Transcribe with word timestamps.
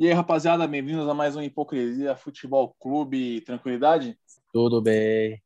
E 0.00 0.06
aí, 0.06 0.14
rapaziada, 0.14 0.66
bem-vindos 0.66 1.06
a 1.06 1.12
mais 1.12 1.36
um 1.36 1.42
Hipocrisia 1.42 2.16
Futebol 2.16 2.74
Clube. 2.80 3.42
Tranquilidade? 3.42 4.18
Tudo 4.50 4.80
bem. 4.80 5.42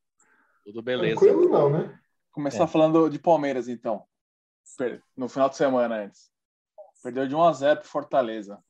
Tudo 0.65 0.81
beleza. 0.81 1.19
Tranquilo 1.19 1.49
não, 1.49 1.69
né? 1.69 1.99
Começar 2.31 2.63
É. 2.63 2.67
falando 2.69 3.11
de 3.11 3.19
Palmeiras, 3.19 3.67
então. 3.67 4.05
No 5.17 5.29
final 5.29 5.49
de 5.49 5.57
semana 5.57 6.05
antes. 6.05 6.31
Perdeu 7.03 7.27
de 7.27 7.35
1 7.35 7.43
a 7.43 7.53
0 7.53 7.81
pro 7.81 7.89
Fortaleza. 7.89 8.63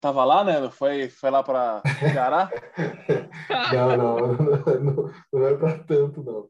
Tava 0.00 0.24
lá, 0.24 0.44
né? 0.44 0.70
Foi, 0.70 1.08
foi 1.08 1.30
lá 1.32 1.42
para 1.42 1.82
Ceará? 1.98 2.48
Não, 3.72 3.96
não, 3.96 4.18
não, 4.36 5.12
não 5.32 5.46
é 5.48 5.56
pra 5.56 5.78
tanto, 5.80 6.22
não. 6.22 6.48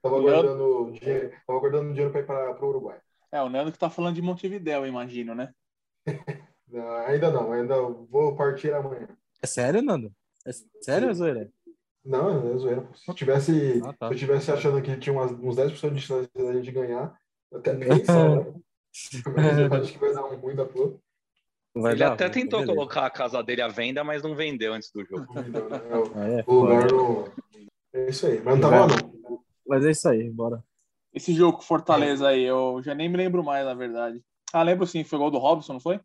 Tava 0.00 0.18
guardando 0.18 0.92
dinheiro, 0.92 1.30
tava 1.46 1.60
guardando 1.60 1.88
dinheiro 1.90 2.10
pra 2.10 2.20
ir 2.20 2.24
para 2.24 2.64
o 2.64 2.68
Uruguai. 2.70 2.98
É, 3.30 3.42
o 3.42 3.50
Nando 3.50 3.70
que 3.70 3.78
tá 3.78 3.90
falando 3.90 4.14
de 4.14 4.22
Montevidéu, 4.22 4.80
eu 4.80 4.86
imagino, 4.86 5.34
né? 5.34 5.52
Não, 6.72 6.88
ainda 7.06 7.30
não, 7.30 7.52
ainda 7.52 7.80
vou 7.80 8.36
partir 8.36 8.72
amanhã. 8.72 9.08
É 9.42 9.46
sério, 9.46 9.82
Nando? 9.82 10.12
É 10.46 10.50
sério, 10.82 11.12
Zoeira? 11.14 11.50
Não, 12.04 12.52
é 12.54 12.56
zoeira. 12.56 12.88
Se 12.94 13.14
tivesse, 13.14 13.82
Ah, 13.84 13.92
tá. 13.92 14.08
se 14.08 14.14
eu 14.14 14.18
tivesse 14.18 14.50
achando 14.50 14.80
que 14.80 14.96
tinha 14.96 15.12
umas, 15.12 15.32
uns 15.32 15.56
10% 15.56 15.94
de 15.94 16.00
chance 16.00 16.30
da 16.34 16.52
gente 16.54 16.70
ganhar, 16.72 17.14
eu 17.50 17.58
até 17.58 17.74
pensava. 17.76 18.54
Mas 19.36 19.58
eu 19.58 19.74
acho 19.74 19.92
que 19.92 19.98
vai 19.98 20.12
dar 20.14 20.24
um 20.24 20.36
ruim 20.36 20.54
da 20.54 20.64
porra. 20.64 20.94
Vai 21.74 21.92
Ele 21.92 22.00
dar, 22.00 22.12
até 22.14 22.28
tentou 22.28 22.60
beleza. 22.60 22.74
colocar 22.74 23.06
a 23.06 23.10
casa 23.10 23.42
dele 23.42 23.62
à 23.62 23.68
venda, 23.68 24.02
mas 24.02 24.22
não 24.22 24.34
vendeu 24.34 24.72
antes 24.72 24.90
do 24.90 25.04
jogo. 25.04 25.32
Né, 25.34 25.50
é 25.90 25.96
o- 25.98 26.12
Ah, 26.14 26.28
é, 26.40 26.44
O 26.46 26.54
lugar 26.54 26.90
no... 26.90 27.24
É 27.92 28.08
isso 28.08 28.26
aí. 28.26 28.40
Mas 28.40 28.58
não 28.58 28.70
lá, 28.70 28.86
não. 28.86 29.42
Mas 29.66 29.84
é 29.84 29.90
isso 29.90 30.08
aí, 30.08 30.28
bora. 30.30 30.64
Esse 31.12 31.32
jogo 31.34 31.58
com 31.58 31.62
Fortaleza 31.64 32.28
aí, 32.28 32.42
eu 32.42 32.80
já 32.82 32.94
nem 32.94 33.08
me 33.08 33.16
lembro 33.16 33.42
mais, 33.44 33.64
na 33.64 33.74
verdade. 33.74 34.22
Ah, 34.52 34.62
lembro 34.62 34.86
sim, 34.86 35.04
foi 35.04 35.18
gol 35.18 35.30
do 35.30 35.38
Robson, 35.38 35.74
não 35.74 35.80
foi? 35.80 36.00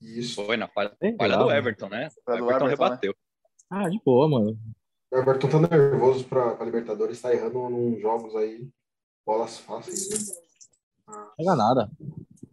Isso. 0.00 0.44
Foi 0.44 0.56
na 0.56 0.68
falha, 0.68 0.96
Bem 1.00 1.16
falha 1.16 1.36
do 1.36 1.46
né? 1.46 1.58
Everton, 1.58 1.88
né? 1.88 2.08
O 2.26 2.30
Everton 2.32 2.44
Everton, 2.44 2.64
né? 2.64 2.70
rebateu. 2.70 3.14
Ah, 3.70 3.88
de 3.88 4.00
boa, 4.04 4.28
mano. 4.28 4.58
O 5.10 5.16
Everton 5.16 5.48
tá 5.48 5.60
nervoso 5.76 6.24
pra, 6.24 6.54
pra 6.54 6.64
Libertadores, 6.64 7.20
tá 7.20 7.32
errando 7.32 7.58
uns 7.60 8.00
jogos 8.00 8.34
aí. 8.36 8.68
Bolas 9.26 9.58
fáceis, 9.58 10.08
né? 10.08 10.16
Não 11.08 11.30
pega 11.36 11.56
nada. 11.56 11.90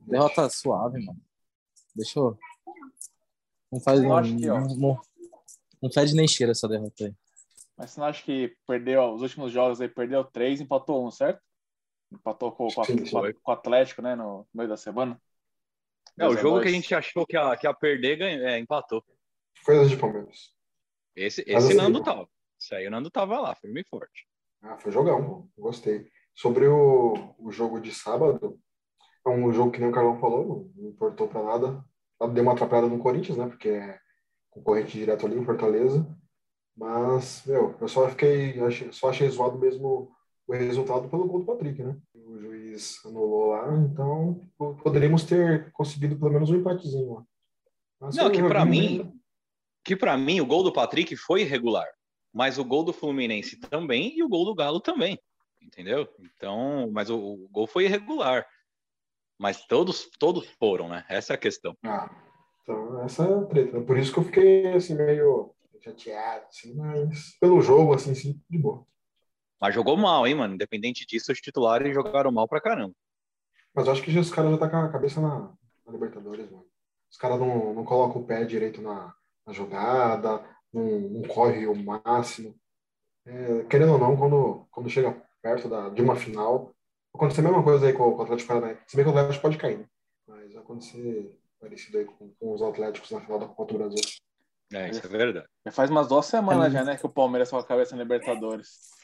Derrota 0.07 0.49
suave, 0.49 1.03
mano. 1.05 1.19
Deixa 1.95 2.19
eu. 2.19 2.37
Não 3.71 3.79
faz. 3.79 4.01
Eu 4.01 4.09
Não, 4.09 4.21
que, 4.23 4.49
ó. 4.49 4.59
não, 4.59 4.75
não, 4.75 5.01
não 5.81 5.91
fede 5.91 6.13
nem 6.15 6.27
cheira 6.27 6.51
essa 6.51 6.67
derrota 6.67 7.05
aí. 7.05 7.13
Mas 7.77 7.91
você 7.91 7.99
não 7.99 8.07
acha 8.07 8.23
que 8.23 8.55
perdeu 8.67 9.03
os 9.13 9.21
últimos 9.21 9.51
jogos 9.51 9.79
aí, 9.81 9.87
perdeu 9.89 10.23
três, 10.23 10.59
empatou 10.61 11.05
um, 11.05 11.11
certo? 11.11 11.41
Empatou 12.11 12.51
com, 12.51 12.67
com, 12.69 12.81
a- 12.81 12.85
com 12.85 13.17
a- 13.19 13.33
com 13.33 13.51
o 13.51 13.53
Atlético, 13.53 14.01
né, 14.01 14.15
no 14.15 14.47
meio 14.53 14.69
da 14.69 14.77
semana. 14.77 15.19
É, 16.17 16.25
o 16.25 16.29
2 16.29 16.37
a 16.37 16.41
jogo 16.41 16.55
2. 16.55 16.63
que 16.63 16.69
a 16.69 16.71
gente 16.71 16.95
achou 16.95 17.25
que 17.25 17.35
ia, 17.35 17.57
que 17.57 17.67
ia 17.67 17.73
perder, 17.73 18.17
ganhou, 18.17 18.47
é, 18.47 18.59
empatou. 18.59 19.03
Coisas 19.65 19.89
de 19.89 19.97
Palmeiras. 19.97 20.53
Esse, 21.15 21.41
esse 21.41 21.55
assim, 21.55 21.73
Nando 21.73 22.03
tava. 22.03 22.27
Isso 22.59 22.75
aí 22.75 22.87
o 22.87 22.91
Nando 22.91 23.09
tava 23.09 23.39
lá, 23.39 23.55
firme 23.55 23.81
e 23.81 23.87
forte. 23.87 24.27
Ah, 24.61 24.77
foi 24.77 24.91
jogão, 24.91 25.49
gostei. 25.57 26.09
Sobre 26.33 26.67
o, 26.67 27.35
o 27.37 27.51
jogo 27.51 27.79
de 27.79 27.93
sábado, 27.93 28.59
é 29.25 29.29
um 29.29 29.51
jogo 29.51 29.71
que 29.71 29.79
nem 29.79 29.89
o 29.89 29.93
Carlão 29.93 30.19
falou, 30.19 30.71
não 30.75 30.89
importou 30.89 31.27
pra 31.27 31.43
nada. 31.43 31.83
Deu 32.33 32.43
uma 32.43 32.53
atrapalhada 32.53 32.87
no 32.87 32.99
Corinthians, 32.99 33.37
né? 33.37 33.47
Porque 33.47 33.69
é 33.69 33.99
concorrente 34.49 34.97
direto 34.97 35.25
ali 35.25 35.37
em 35.37 35.45
Fortaleza. 35.45 36.05
Mas, 36.75 37.43
meu, 37.45 37.75
eu 37.79 37.87
só 37.87 38.09
fiquei, 38.09 38.55
só 38.91 39.09
achei 39.09 39.29
zoado 39.29 39.57
mesmo 39.57 40.11
o 40.47 40.53
resultado 40.53 41.09
pelo 41.09 41.27
gol 41.27 41.39
do 41.39 41.45
Patrick, 41.45 41.81
né? 41.81 41.97
O 42.13 42.37
juiz 42.37 42.54
anulou 43.05 43.47
lá, 43.47 43.73
então 43.77 44.47
po- 44.57 44.75
poderíamos 44.75 45.23
ter 45.23 45.71
conseguido 45.71 46.17
pelo 46.17 46.31
menos 46.31 46.49
um 46.49 46.55
empatezinho 46.55 47.13
lá. 47.15 47.25
Mas 47.99 48.15
Não, 48.15 48.29
que 48.29 48.37
joguinho 48.37 48.65
mim, 48.65 49.19
que 49.83 49.95
pra 49.95 50.17
mim 50.17 50.41
o 50.41 50.45
gol 50.45 50.63
do 50.63 50.71
Patrick 50.73 51.15
foi 51.15 51.41
irregular, 51.41 51.87
mas 52.33 52.57
o 52.57 52.65
gol 52.65 52.83
do 52.83 52.93
Fluminense 52.93 53.59
também 53.59 54.17
e 54.17 54.23
o 54.23 54.29
gol 54.29 54.45
do 54.45 54.55
Galo 54.55 54.79
também, 54.79 55.19
entendeu? 55.61 56.07
Então, 56.19 56.89
mas 56.91 57.09
o, 57.09 57.17
o 57.17 57.49
gol 57.49 57.67
foi 57.67 57.85
irregular. 57.85 58.45
Mas 59.37 59.65
todos 59.65 60.09
todos 60.17 60.47
foram, 60.57 60.87
né? 60.87 61.05
Essa 61.09 61.33
é 61.33 61.35
a 61.35 61.39
questão. 61.39 61.75
Ah, 61.83 62.09
então 62.63 63.03
essa 63.03 63.23
é 63.25 63.33
a 63.37 63.41
treta. 63.45 63.81
Por 63.81 63.97
isso 63.97 64.13
que 64.13 64.19
eu 64.19 64.23
fiquei 64.23 64.67
assim 64.73 64.95
meio 64.95 65.53
chateado, 65.81 66.45
assim, 66.47 66.73
mas 66.73 67.37
pelo 67.39 67.61
jogo, 67.61 67.93
assim, 67.93 68.15
sim, 68.15 68.41
de 68.49 68.57
boa. 68.57 68.85
Mas 69.59 69.73
jogou 69.73 69.97
mal, 69.97 70.27
hein, 70.27 70.35
mano? 70.35 70.53
Independente 70.55 71.05
disso, 71.05 71.31
os 71.31 71.39
titulares 71.39 71.93
jogaram 71.93 72.31
mal 72.31 72.47
pra 72.47 72.61
caramba. 72.61 72.93
Mas 73.73 73.87
eu 73.87 73.93
acho 73.93 74.01
que 74.01 74.17
os 74.17 74.31
caras 74.31 74.51
já 74.51 74.57
tá 74.57 74.69
com 74.69 74.77
a 74.77 74.91
cabeça 74.91 75.19
na, 75.19 75.51
na 75.85 75.91
Libertadores, 75.91 76.49
mano. 76.49 76.65
Os 77.11 77.17
caras 77.17 77.39
não, 77.39 77.73
não 77.73 77.83
colocam 77.83 78.21
o 78.21 78.25
pé 78.25 78.43
direito 78.43 78.81
na, 78.81 79.13
na 79.45 79.53
jogada, 79.53 80.43
não, 80.73 80.99
não 80.99 81.21
corre 81.23 81.67
o 81.67 81.75
máximo. 81.75 82.55
É, 83.25 83.63
querendo 83.63 83.93
ou 83.93 83.99
não, 83.99 84.15
quando, 84.15 84.67
quando 84.71 84.89
chega 84.89 85.15
perto 85.41 85.67
da, 85.67 85.89
de 85.89 86.01
uma 86.01 86.15
final, 86.15 86.73
acontece 87.13 87.39
a 87.39 87.43
mesma 87.43 87.63
coisa 87.63 87.87
aí 87.87 87.93
com, 87.93 88.11
com 88.11 88.17
o 88.17 88.21
Atlético 88.21 88.47
Paranaense. 88.47 88.81
Se 88.87 88.95
bem 88.95 89.05
que 89.05 89.11
o 89.11 89.17
Atlético 89.17 89.41
pode 89.41 89.57
cair, 89.57 89.79
né? 89.79 89.85
Mas 90.27 90.53
vai 90.53 90.61
acontecer 90.61 91.39
parecido 91.59 91.97
aí 91.97 92.05
com, 92.05 92.29
com 92.39 92.53
os 92.53 92.61
Atléticos 92.61 93.11
na 93.11 93.21
final 93.21 93.39
da 93.39 93.47
Copa 93.47 93.73
do 93.73 93.79
Brasil. 93.79 94.01
É, 94.73 94.89
isso 94.89 95.05
é 95.05 95.09
verdade. 95.09 95.47
Já 95.65 95.71
faz 95.71 95.89
umas 95.89 96.07
duas 96.07 96.25
semanas 96.25 96.73
já, 96.73 96.83
né, 96.83 96.97
que 96.97 97.05
o 97.05 97.09
Palmeiras 97.09 97.49
tá 97.49 97.57
com 97.57 97.63
a 97.63 97.67
cabeça 97.67 97.95
na 97.95 98.03
Libertadores. 98.03 98.94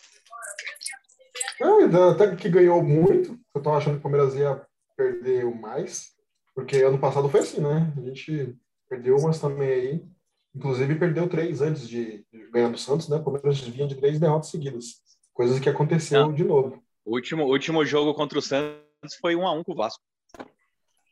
Ah, 1.62 2.12
até 2.12 2.36
que 2.36 2.50
ganhou 2.50 2.84
muito. 2.84 3.38
Eu 3.54 3.62
tava 3.62 3.78
achando 3.78 3.94
que 3.94 4.00
o 4.00 4.02
Palmeiras 4.02 4.36
ia 4.36 4.66
perder 4.96 5.46
o 5.46 5.56
mais, 5.56 6.14
porque 6.54 6.78
ano 6.78 7.00
passado 7.00 7.30
foi 7.30 7.40
assim, 7.42 7.62
né? 7.62 7.92
A 7.98 8.02
gente 8.02 8.56
perdeu 8.90 9.16
umas 9.18 9.40
também 9.40 9.70
aí. 9.70 10.06
Inclusive 10.54 10.96
perdeu 10.96 11.30
três 11.30 11.62
antes 11.62 11.88
de 11.88 12.26
ganhar 12.52 12.70
do 12.70 12.78
Santos, 12.78 13.08
né? 13.08 13.18
O 13.18 13.24
Palmeiras 13.24 13.60
vinha 13.62 13.88
de 13.88 13.96
três 13.96 14.20
derrotas 14.20 14.50
seguidas. 14.50 15.02
Coisas 15.34 15.60
que 15.60 15.70
aconteceu 15.70 16.28
Não. 16.28 16.34
de 16.34 16.44
novo. 16.44 16.84
O 17.06 17.16
último, 17.16 17.46
último 17.46 17.86
jogo 17.86 18.14
contra 18.14 18.38
o 18.38 18.42
Santos 18.42 19.16
foi 19.20 19.36
1 19.36 19.48
a 19.48 19.54
1 19.54 19.64
com 19.64 19.72
o 19.72 19.76
Vasco. 19.76 20.04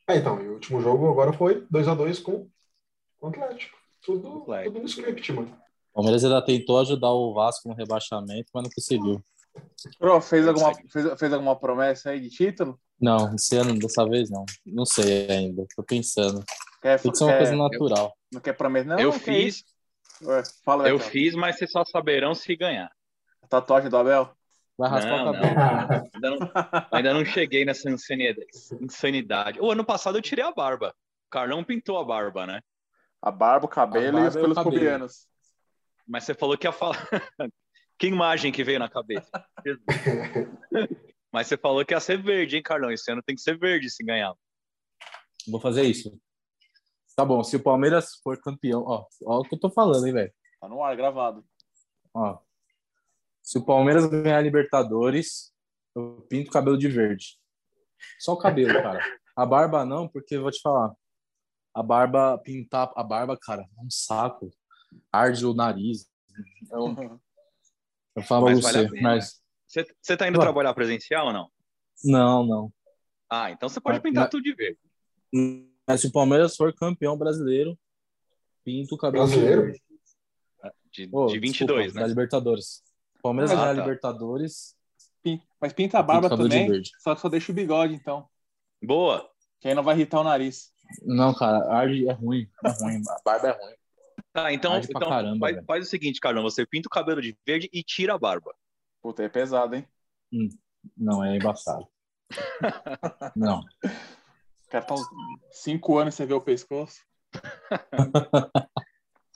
Ah, 0.06 0.16
então, 0.16 0.42
e 0.42 0.48
o 0.48 0.54
último 0.54 0.82
jogo 0.82 1.10
agora 1.10 1.32
foi 1.32 1.66
2 1.70 1.88
a 1.88 1.94
2 1.94 2.20
com, 2.20 2.48
com 3.20 3.28
o 3.28 3.30
Atlético. 3.30 3.78
Tudo, 4.02 4.42
Atlético. 4.42 4.74
tudo 4.74 4.82
no 4.82 4.90
script, 4.90 5.34
mano. 5.34 5.56
O 5.92 5.96
Palmeiras 5.96 6.24
ainda 6.24 6.42
tentou 6.44 6.80
ajudar 6.80 7.12
o 7.12 7.34
Vasco 7.34 7.70
no 7.70 7.76
rebaixamento, 7.76 8.50
mas 8.54 8.64
não 8.64 8.72
conseguiu. 8.72 9.24
Pro, 9.98 10.20
fez 10.22 10.48
alguma, 10.48 10.74
fez, 10.90 11.20
fez 11.20 11.34
alguma 11.34 11.56
promessa 11.60 12.10
aí 12.12 12.20
de 12.20 12.30
título? 12.30 12.80
Não, 13.00 13.34
esse 13.36 13.56
ano, 13.56 13.78
dessa 13.80 14.06
vez, 14.06 14.30
não. 14.30 14.46
Não 14.66 14.86
sei 14.86 15.28
ainda. 15.30 15.66
Tô 15.76 15.84
pensando. 15.84 16.44
Quer, 16.82 17.00
Tem 17.00 17.12
que 17.12 17.18
ser 17.18 17.24
uma 17.26 17.32
quer- 17.34 17.38
coisa 17.40 17.56
natural. 17.56 18.18
Não 18.32 18.42
quer 18.42 18.54
prometer? 18.54 18.88
Não, 18.90 19.00
eu 19.00 19.12
fiz. 19.12 19.64
Ué, 20.22 20.44
fala, 20.66 20.88
eu 20.90 20.98
Betão. 20.98 21.12
fiz, 21.12 21.34
mas 21.36 21.58
vocês 21.58 21.72
só 21.72 21.84
saberão 21.86 22.34
se 22.36 22.54
ganhar. 22.56 22.92
Tatuagem 23.48 23.90
do 23.90 23.98
Abel? 23.98 24.30
Vai 24.78 24.90
raspar 24.90 25.26
Não, 25.26 25.32
o 25.32 25.34
cabelo. 25.34 25.56
não. 25.56 26.10
Ainda 26.14 26.30
não, 26.30 26.52
ainda 26.92 27.14
não 27.14 27.26
cheguei 27.26 27.66
nessa 27.66 27.90
insanidade. 27.90 28.46
insanidade. 28.82 29.60
O 29.62 29.72
ano 29.72 29.84
passado 29.86 30.18
eu 30.18 30.22
tirei 30.22 30.44
a 30.44 30.52
barba. 30.52 30.90
O 31.28 31.30
Carlão 31.32 31.64
pintou 31.64 31.98
a 31.98 32.04
barba, 32.04 32.46
né? 32.46 32.62
A 33.22 33.32
barba, 33.32 33.66
o 33.66 33.70
cabelo 33.70 34.06
A 34.06 34.10
e 34.10 34.12
barba 34.12 34.28
os 34.30 34.36
e 34.36 34.38
o 34.38 34.42
pelos 34.42 34.56
cabelo. 34.58 34.74
pubianos. 34.76 35.28
Mas 36.08 36.24
você 36.24 36.34
falou 36.34 36.58
que 36.58 36.68
ia 36.68 36.72
falar. 36.72 36.98
Que 38.00 38.08
imagem 38.08 38.52
que 38.52 38.64
veio 38.64 38.80
na 38.80 38.90
cabeça? 38.90 39.30
Mas 41.32 41.48
você 41.48 41.58
falou 41.58 41.86
que 41.86 41.94
ia 41.94 42.00
ser 42.00 42.20
verde, 42.22 42.56
hein, 42.56 42.64
Carlão? 42.64 42.90
Esse 42.90 43.12
ano 43.12 43.22
tem 43.22 43.36
que 43.36 43.42
ser 43.42 43.60
verde 43.60 43.90
se 43.90 44.04
ganhar. 44.04 44.34
Vou 45.48 45.60
fazer 45.60 45.84
isso. 45.84 46.18
Tá 47.16 47.26
bom, 47.26 47.44
se 47.44 47.58
o 47.58 47.62
Palmeiras 47.62 48.16
for 48.24 48.40
campeão, 48.40 48.82
ó, 48.88 49.06
ó 49.26 49.40
o 49.40 49.44
que 49.44 49.54
eu 49.54 49.60
tô 49.60 49.70
falando, 49.70 50.08
hein, 50.08 50.14
velho. 50.14 50.34
Tá 50.62 50.70
no 50.70 50.82
ar, 50.82 50.96
gravado. 50.96 51.46
Ó. 52.14 52.40
Se 53.44 53.58
o 53.58 53.66
Palmeiras 53.66 54.08
ganhar 54.08 54.38
a 54.38 54.42
Libertadores, 54.42 55.54
eu 55.94 56.26
pinto 56.30 56.50
o 56.50 56.54
cabelo 56.54 56.78
de 56.78 56.88
verde. 56.88 57.38
Só 58.20 58.34
o 58.34 58.38
cabelo, 58.38 58.74
cara. 58.82 59.04
A 59.36 59.46
barba 59.46 59.86
não, 59.86 60.08
porque 60.08 60.36
eu 60.36 60.42
vou 60.44 60.52
te 60.52 60.62
falar. 60.62 60.94
A 61.74 61.84
barba, 61.84 62.38
pintar 62.38 62.92
a 62.96 63.04
barba, 63.04 63.38
cara, 63.38 63.62
é 63.62 63.82
um 63.82 63.90
saco. 63.90 64.50
Arde 65.12 65.46
o 65.46 65.54
nariz. 65.54 66.10
Eu, 66.72 66.96
eu 68.16 68.22
falo 68.24 68.46
Mas 68.46 68.62
vale 68.62 68.78
a 68.78 68.82
você, 68.84 68.90
pena. 68.90 69.02
mas 69.02 69.42
Você, 69.68 69.86
você 70.02 70.18
tá 70.18 70.28
indo 70.28 70.38
Ué. 70.40 70.44
trabalhar 70.44 70.74
presencial 70.74 71.28
ou 71.28 71.34
não? 71.34 71.50
não, 72.04 72.46
não. 72.46 72.74
Ah, 73.30 73.52
então 73.52 73.70
você 73.70 73.80
pode 73.80 73.98
Mas- 73.98 74.04
pintar 74.04 74.24
mas- 74.24 74.32
tudo 74.32 74.44
de 74.44 74.54
verde. 74.56 74.80
Mas 75.88 76.02
se 76.02 76.08
o 76.08 76.12
Palmeiras 76.12 76.56
for 76.56 76.74
campeão 76.74 77.16
brasileiro, 77.18 77.78
pinta 78.64 78.96
o 78.96 78.98
cabelo 78.98 79.26
de 79.28 79.32
Brasileiro? 79.34 79.62
verde. 79.64 79.82
De, 80.92 81.06
de 81.06 81.40
22, 81.40 81.52
desculpa, 81.52 81.84
né? 81.94 82.02
Da 82.02 82.08
Libertadores. 82.08 82.84
Palmeiras 83.22 83.52
Ah, 83.52 83.56
ganha 83.56 83.72
a 83.72 83.76
tá. 83.76 83.82
Libertadores, 83.82 84.76
Mas 85.62 85.74
pinta 85.74 86.00
a 86.00 86.04
barba 86.04 86.30
também, 86.30 86.82
só 87.00 87.14
que 87.14 87.22
só 87.22 87.30
deixa 87.30 87.52
o 87.52 87.56
bigode, 87.56 87.94
então. 87.94 88.28
Boa. 88.82 89.30
Que 89.60 89.68
aí 89.68 89.76
não 89.76 89.84
vai 89.84 89.94
irritar 89.96 90.22
o 90.22 90.24
nariz. 90.24 90.72
Não, 91.04 91.34
cara, 91.34 91.72
arde 91.72 92.08
é 92.10 92.14
ruim. 92.14 92.50
É 92.66 92.70
ruim. 92.82 93.02
A 93.08 93.22
barba 93.24 93.48
é 93.50 93.52
ruim. 93.52 93.76
Tá, 94.44 94.54
então, 94.54 94.74
Arde 94.74 94.88
então 94.90 95.10
caramba, 95.10 95.40
faz, 95.40 95.66
faz 95.66 95.86
o 95.86 95.90
seguinte, 95.90 96.22
Carlão. 96.22 96.44
Você 96.44 96.66
pinta 96.66 96.88
o 96.88 96.92
cabelo 96.92 97.22
de 97.22 97.38
verde 97.46 97.70
e 97.74 97.84
tira 97.84 98.14
a 98.14 98.18
barba. 98.18 98.56
Puta, 99.02 99.22
é 99.22 99.28
pesado, 99.28 99.76
hein? 99.76 99.86
Não, 100.96 101.24
é 101.24 101.36
embaçado. 101.36 101.86
Não. 103.36 103.60
O 103.60 104.70
cara 104.70 104.86
tá 104.86 104.94
uns 104.94 105.08
cinco 105.52 105.98
anos 105.98 106.16
sem 106.16 106.26
ver 106.26 106.36
o 106.36 106.42
pescoço. 106.42 107.02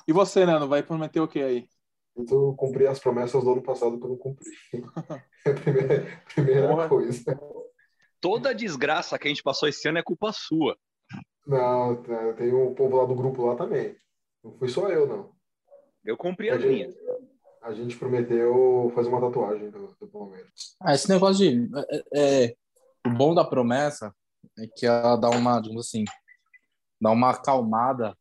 e 0.08 0.14
você, 0.14 0.46
Nando, 0.46 0.70
vai 0.70 0.82
prometer 0.82 1.20
o 1.20 1.28
que 1.28 1.42
aí? 1.42 1.68
Eu 2.16 2.54
cumpri 2.54 2.88
as 2.88 3.00
promessas 3.00 3.44
do 3.44 3.52
ano 3.52 3.62
passado 3.62 3.98
que 3.98 4.06
eu 4.06 4.10
não 4.10 4.18
cumpri. 4.18 4.50
É 5.46 5.50
a 5.50 5.54
primeira, 5.56 6.24
primeira 6.34 6.68
Porra. 6.70 6.88
coisa. 6.88 7.38
Toda 8.22 8.52
a 8.52 8.54
desgraça 8.54 9.20
que 9.20 9.28
a 9.28 9.30
gente 9.30 9.44
passou 9.44 9.68
esse 9.68 9.86
ano 9.90 9.98
é 9.98 10.04
culpa 10.04 10.32
sua. 10.32 10.78
Não, 11.46 12.02
tem 12.38 12.54
o 12.54 12.74
povo 12.74 12.96
lá 12.96 13.06
do 13.06 13.14
grupo 13.14 13.46
lá 13.46 13.58
também. 13.58 13.94
Não 14.44 14.52
fui 14.58 14.68
só 14.68 14.90
eu, 14.90 15.08
não. 15.08 15.32
Eu 16.04 16.18
cumpri 16.18 16.50
A 16.50 16.56
as 16.56 16.62
gente, 16.62 16.74
minhas. 16.74 16.96
a 17.62 17.74
gente 17.74 17.96
prometeu 17.98 18.92
fazer 18.94 19.10
uma 19.10 19.22
tatuagem 19.22 19.70
do, 19.70 19.96
do 20.00 20.08
Palmeiras. 20.08 20.76
Ah, 20.82 20.94
esse 20.94 21.08
negócio 21.10 21.38
de. 21.38 21.70
É, 22.14 22.46
é- 22.46 22.56
o 23.06 23.10
bom 23.10 23.34
da 23.34 23.44
promessa 23.44 24.14
é 24.58 24.66
que 24.68 24.86
ela 24.86 25.16
dá 25.18 25.30
uma, 25.30 25.60
digamos 25.60 25.88
assim, 25.88 26.06
dá 27.02 27.12
uma 27.12 27.32
acalmada 27.32 28.18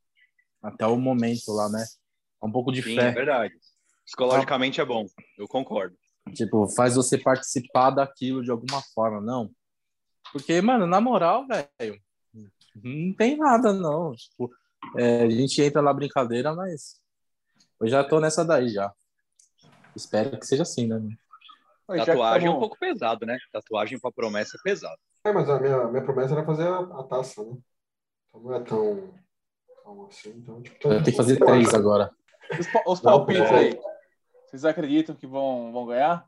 até 0.62 0.86
o 0.86 0.96
momento 0.96 1.52
lá, 1.52 1.68
né? 1.68 1.84
É 2.42 2.46
um 2.46 2.50
pouco 2.50 2.72
de 2.72 2.82
Sim, 2.82 2.98
é 2.98 3.02
fé. 3.02 3.12
verdade. 3.12 3.54
Psicologicamente 4.04 4.80
é 4.80 4.84
bom. 4.84 5.06
Eu 5.38 5.46
concordo. 5.46 5.96
Tipo, 6.34 6.68
faz 6.68 6.94
você 6.96 7.16
participar 7.18 7.90
daquilo 7.90 8.42
de 8.42 8.50
alguma 8.50 8.80
forma, 8.94 9.20
não. 9.20 9.50
Porque, 10.32 10.60
mano, 10.60 10.86
na 10.86 11.00
moral, 11.00 11.46
velho, 11.46 12.00
não 12.74 13.12
tem 13.14 13.36
nada, 13.36 13.72
não. 13.72 14.12
Tipo, 14.14 14.50
é, 14.96 15.22
a 15.22 15.30
gente 15.30 15.62
entra 15.62 15.80
na 15.82 15.92
brincadeira, 15.92 16.54
mas 16.54 17.00
eu 17.80 17.88
já 17.88 18.04
tô 18.04 18.20
nessa 18.20 18.44
daí 18.44 18.68
já. 18.68 18.92
Espero 19.94 20.38
que 20.38 20.46
seja 20.46 20.62
assim, 20.62 20.86
né? 20.86 21.00
Tatuagem 21.86 22.48
é 22.48 22.50
um 22.50 22.58
pouco 22.58 22.78
pesado, 22.78 23.26
né? 23.26 23.36
Tatuagem 23.52 23.98
pra 23.98 24.12
promessa 24.12 24.56
é 24.56 24.62
pesado. 24.62 24.98
É, 25.24 25.32
mas 25.32 25.48
a 25.48 25.60
minha, 25.60 25.88
minha 25.88 26.02
promessa 26.02 26.34
era 26.34 26.44
fazer 26.44 26.66
a, 26.66 26.78
a 26.78 27.02
taça, 27.04 27.42
né? 27.44 27.56
Então 28.28 28.40
não 28.40 28.54
é 28.54 28.60
tão, 28.60 29.14
tão 29.82 30.06
assim. 30.06 30.30
Então, 30.30 30.62
tipo, 30.62 30.88
Eu 30.88 30.90
tenho 30.90 31.04
que 31.04 31.12
fazer 31.12 31.38
três 31.38 31.74
agora. 31.74 32.10
Os, 32.58 32.66
os 32.86 33.00
palpites 33.00 33.42
aí. 33.42 33.78
Vocês 34.46 34.64
acreditam 34.64 35.14
que 35.14 35.26
vão, 35.26 35.72
vão 35.72 35.86
ganhar? 35.86 36.26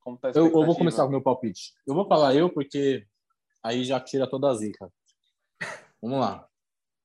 Como 0.00 0.16
tá 0.16 0.28
a 0.28 0.32
Eu, 0.32 0.46
eu 0.46 0.64
vou 0.64 0.76
começar 0.76 1.02
com 1.02 1.08
o 1.08 1.12
meu 1.12 1.22
palpite. 1.22 1.72
Eu 1.86 1.94
vou 1.94 2.06
falar 2.06 2.34
eu, 2.34 2.50
porque 2.50 3.06
aí 3.62 3.84
já 3.84 4.00
tira 4.00 4.28
toda 4.28 4.50
a 4.50 4.54
zica. 4.54 4.90
Vamos 6.00 6.20
lá. 6.20 6.46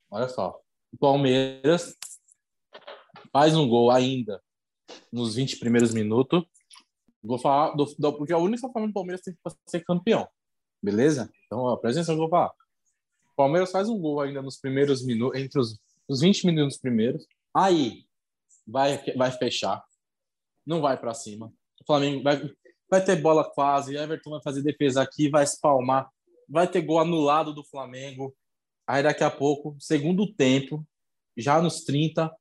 Olha 0.09 0.27
só. 0.27 0.59
Palmeiras 0.97 1.95
faz 3.31 3.55
um 3.55 3.67
gol 3.67 3.91
ainda 3.91 4.41
nos 5.11 5.35
20 5.35 5.57
primeiros 5.59 5.93
minutos. 5.93 6.43
Vou 7.23 7.37
falar, 7.37 7.75
do, 7.75 7.85
do- 7.97 8.13
porque 8.13 8.33
a 8.33 8.37
única 8.37 8.69
forma 8.69 8.87
do 8.87 8.93
Palmeiras 8.93 9.21
tem 9.21 9.33
que 9.33 9.39
ser 9.67 9.83
campeão. 9.83 10.27
Beleza? 10.81 11.29
Então, 11.45 11.59
ó, 11.59 11.77
que 11.77 11.87
eu 11.87 12.17
vou 12.17 12.29
falar. 12.29 12.51
Palmeiras 13.35 13.71
faz 13.71 13.89
um 13.89 13.99
gol 13.99 14.21
ainda 14.21 14.41
nos 14.41 14.57
primeiros 14.57 15.05
minutos, 15.05 15.39
entre 15.39 15.59
os, 15.59 15.79
os 16.07 16.21
20 16.21 16.45
minutos 16.45 16.77
primeiros. 16.77 17.25
Aí 17.53 18.05
vai, 18.65 18.97
vai 19.15 19.31
fechar. 19.31 19.83
Não 20.65 20.81
vai 20.81 20.97
para 20.97 21.13
cima. 21.13 21.51
O 21.81 21.85
Flamengo 21.85 22.23
vai, 22.23 22.41
vai 22.89 23.03
ter 23.03 23.15
bola 23.17 23.43
quase, 23.43 23.95
Everton 23.95 24.31
vai 24.31 24.41
fazer 24.41 24.61
defesa 24.61 25.01
aqui, 25.01 25.29
vai 25.29 25.43
espalmar, 25.43 26.09
vai 26.49 26.67
ter 26.67 26.81
gol 26.81 26.99
anulado 26.99 27.53
do 27.53 27.63
Flamengo. 27.63 28.35
Aí 28.87 29.03
daqui 29.03 29.23
a 29.23 29.29
pouco, 29.29 29.75
segundo 29.79 30.31
tempo, 30.33 30.87
já 31.35 31.61
nos 31.61 31.83
30, 31.83 32.33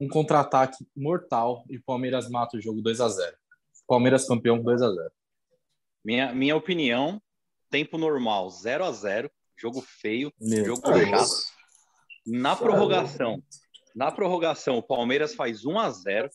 um 0.00 0.08
contra-ataque 0.08 0.84
mortal 0.94 1.64
e 1.70 1.76
o 1.76 1.82
Palmeiras 1.82 2.28
mata 2.28 2.56
o 2.56 2.60
jogo 2.60 2.82
2 2.82 3.00
a 3.00 3.08
0. 3.08 3.36
Palmeiras 3.86 4.26
campeão 4.26 4.60
2 4.60 4.82
a 4.82 4.92
0. 4.92 5.12
Minha, 6.04 6.34
minha 6.34 6.56
opinião, 6.56 7.22
tempo 7.70 7.96
normal, 7.96 8.50
0 8.50 8.84
a 8.84 8.92
0 8.92 9.30
jogo 9.56 9.80
feio, 9.80 10.32
Meu 10.40 10.64
jogo 10.64 10.90
Deus. 10.92 11.08
chato. 11.08 11.52
Na 12.26 12.56
prorrogação, 12.56 13.42
na 13.94 14.10
prorrogação, 14.10 14.78
o 14.78 14.82
Palmeiras 14.82 15.34
faz 15.34 15.64
1 15.64 15.78
a 15.78 15.90
0 15.90 16.30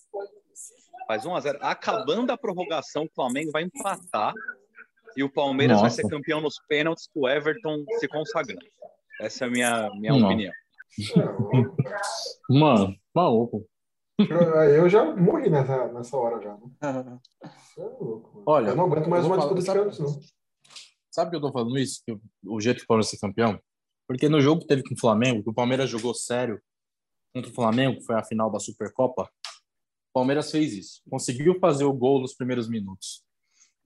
faz 1.06 1.26
1 1.26 1.36
a 1.36 1.40
0 1.40 1.60
Acabando 1.62 2.32
a 2.32 2.38
prorrogação, 2.38 3.04
o 3.04 3.10
Flamengo 3.14 3.52
vai 3.52 3.64
empatar 3.64 4.34
e 5.16 5.24
o 5.24 5.30
Palmeiras 5.30 5.78
vai 5.78 5.90
Nossa. 5.90 6.02
ser 6.02 6.08
campeão 6.08 6.40
nos 6.40 6.60
pênaltis 6.68 7.08
com 7.08 7.22
o 7.22 7.30
Everton 7.30 7.84
se 8.00 8.08
consagrando. 8.08 8.66
Essa 9.22 9.46
é 9.46 9.48
a 9.48 9.52
minha, 9.52 9.90
minha 9.96 10.14
Não. 10.14 10.26
opinião. 10.28 10.54
Mano, 12.50 12.96
maluco. 13.14 13.66
Eu, 14.20 14.26
eu 14.72 14.90
já 14.90 15.16
morri 15.16 15.50
nessa, 15.50 15.92
nessa 15.94 16.18
hora 16.18 16.42
já. 16.42 16.54
Né? 16.58 17.20
Isso 17.46 17.82
é 17.82 17.84
louco, 17.86 18.30
mano. 18.34 18.44
Olha, 18.48 18.70
eu 18.70 18.76
não 18.76 18.86
aguento 18.86 19.10
mais 19.10 19.26
uma 19.26 19.38
disputa 19.38 19.60
de 19.60 19.66
falar- 19.66 19.80
pênaltis, 19.80 20.00
não. 20.00 20.20
Sabe 21.12 21.30
que 21.32 21.36
eu 21.38 21.42
tô 21.42 21.52
falando 21.52 21.78
isso? 21.78 22.02
Que 22.06 22.14
o- 22.14 22.22
o 22.46 22.60
jeito 22.60 22.78
que 22.80 22.84
o 22.84 22.88
Palmeiras 22.88 23.10
ser 23.10 23.20
campeão? 23.20 23.60
Porque 24.08 24.28
no 24.30 24.40
jogo 24.42 24.62
que 24.62 24.68
teve 24.68 24.84
com 24.84 24.96
o 24.96 25.00
Flamengo, 25.00 25.44
que 25.44 25.50
o 25.50 25.54
Palmeiras 25.54 25.90
jogou 25.90 26.14
sério 26.16 26.60
contra 27.34 27.52
o 27.52 27.54
Flamengo, 27.54 28.00
que 28.00 28.06
foi 28.06 28.16
a 28.16 28.24
final 28.24 28.52
da 28.52 28.60
Supercopa, 28.60 29.24
o 29.24 30.14
Palmeiras 30.14 30.50
fez 30.50 30.74
isso. 30.74 31.02
Conseguiu 31.10 31.60
fazer 31.60 31.84
o 31.86 31.94
gol 31.94 32.20
nos 32.22 32.34
primeiros 32.34 32.68
minutos. 32.68 33.24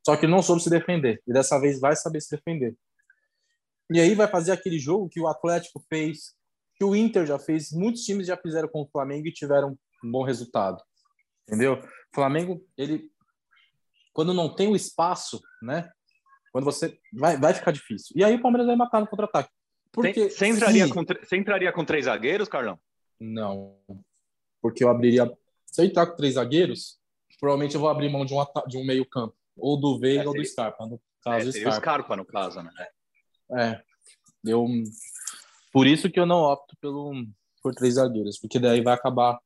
Só 0.06 0.16
que 0.16 0.27
não 0.27 0.42
soube 0.42 0.62
se 0.63 0.69
defender. 0.69 1.22
E 1.27 1.34
dessa 1.34 1.60
vez 1.60 1.80
vai 1.80 1.95
saber 1.95 2.22
se 2.22 2.34
defender. 2.36 2.75
E 3.93 3.99
aí 3.99 4.15
vai 4.15 4.27
fazer 4.27 4.51
aquele 4.51 4.79
jogo 4.79 5.09
que 5.09 5.19
o 5.19 5.27
Atlético 5.27 5.83
fez, 5.89 6.33
que 6.75 6.83
o 6.83 6.95
Inter 6.95 7.25
já 7.25 7.38
fez, 7.38 7.71
muitos 7.71 8.03
times 8.03 8.27
já 8.27 8.38
fizeram 8.38 8.67
com 8.69 8.81
o 8.81 8.88
Flamengo 8.89 9.27
e 9.27 9.33
tiveram 9.33 9.77
um 10.03 10.11
bom 10.11 10.23
resultado. 10.23 10.81
Entendeu? 11.47 11.73
O 11.75 12.15
Flamengo, 12.15 12.65
ele 12.77 13.09
quando 14.13 14.33
não 14.33 14.53
tem 14.53 14.67
o 14.67 14.75
espaço, 14.75 15.39
né? 15.61 15.89
Quando 16.51 16.65
você 16.65 16.97
vai, 17.13 17.38
vai 17.38 17.53
ficar 17.53 17.71
difícil. 17.71 18.13
E 18.15 18.23
aí 18.23 18.35
o 18.35 18.41
Palmeiras 18.41 18.67
vai 18.67 18.75
matar 18.75 18.99
no 18.99 19.07
contra-ataque. 19.07 19.49
Porque 19.91 20.29
Você 20.29 20.48
entraria, 20.48 20.86
se- 20.86 20.93
com, 20.93 21.03
você 21.03 21.38
entraria 21.38 21.71
com 21.71 21.86
três 21.86 22.05
zagueiros, 22.05 22.50
Carlão? 22.50 22.79
Não. 23.19 23.77
Porque 24.62 24.83
eu 24.83 24.89
abriria. 24.89 25.31
Se 25.65 25.81
eu 25.81 25.86
entrar 25.86 26.07
com 26.07 26.15
três 26.15 26.33
zagueiros, 26.36 27.00
provavelmente 27.39 27.75
eu 27.75 27.81
vou 27.81 27.89
abrir 27.89 28.10
mão 28.10 28.25
de 28.25 28.33
um, 28.33 28.43
de 28.67 28.77
um 28.77 28.86
meio-campo. 28.86 29.36
Ou 29.57 29.79
do 29.79 29.98
Veiga 30.00 30.24
É, 30.24 30.27
ou 30.27 30.33
do 30.33 30.45
Scarpa. 30.45 30.86
No 30.86 30.95
É, 30.95 31.00
caso, 31.24 31.50
o 31.50 31.53
Scarpa. 31.53 31.71
Scarpa, 31.79 32.15
no 32.17 32.25
caso, 32.25 32.62
né? 32.62 32.71
É. 33.53 33.81
Eu, 34.43 34.65
por 35.72 35.86
isso 35.86 36.10
que 36.10 36.20
eu 36.20 36.25
não 36.25 36.38
opto 36.41 36.75
pelo, 36.81 37.13
por 37.62 37.74
três 37.75 37.96
zagueiros. 37.96 38.39
Porque 38.39 38.60
daí 38.60 38.81
vai 38.81 38.93
acabar 38.93 39.39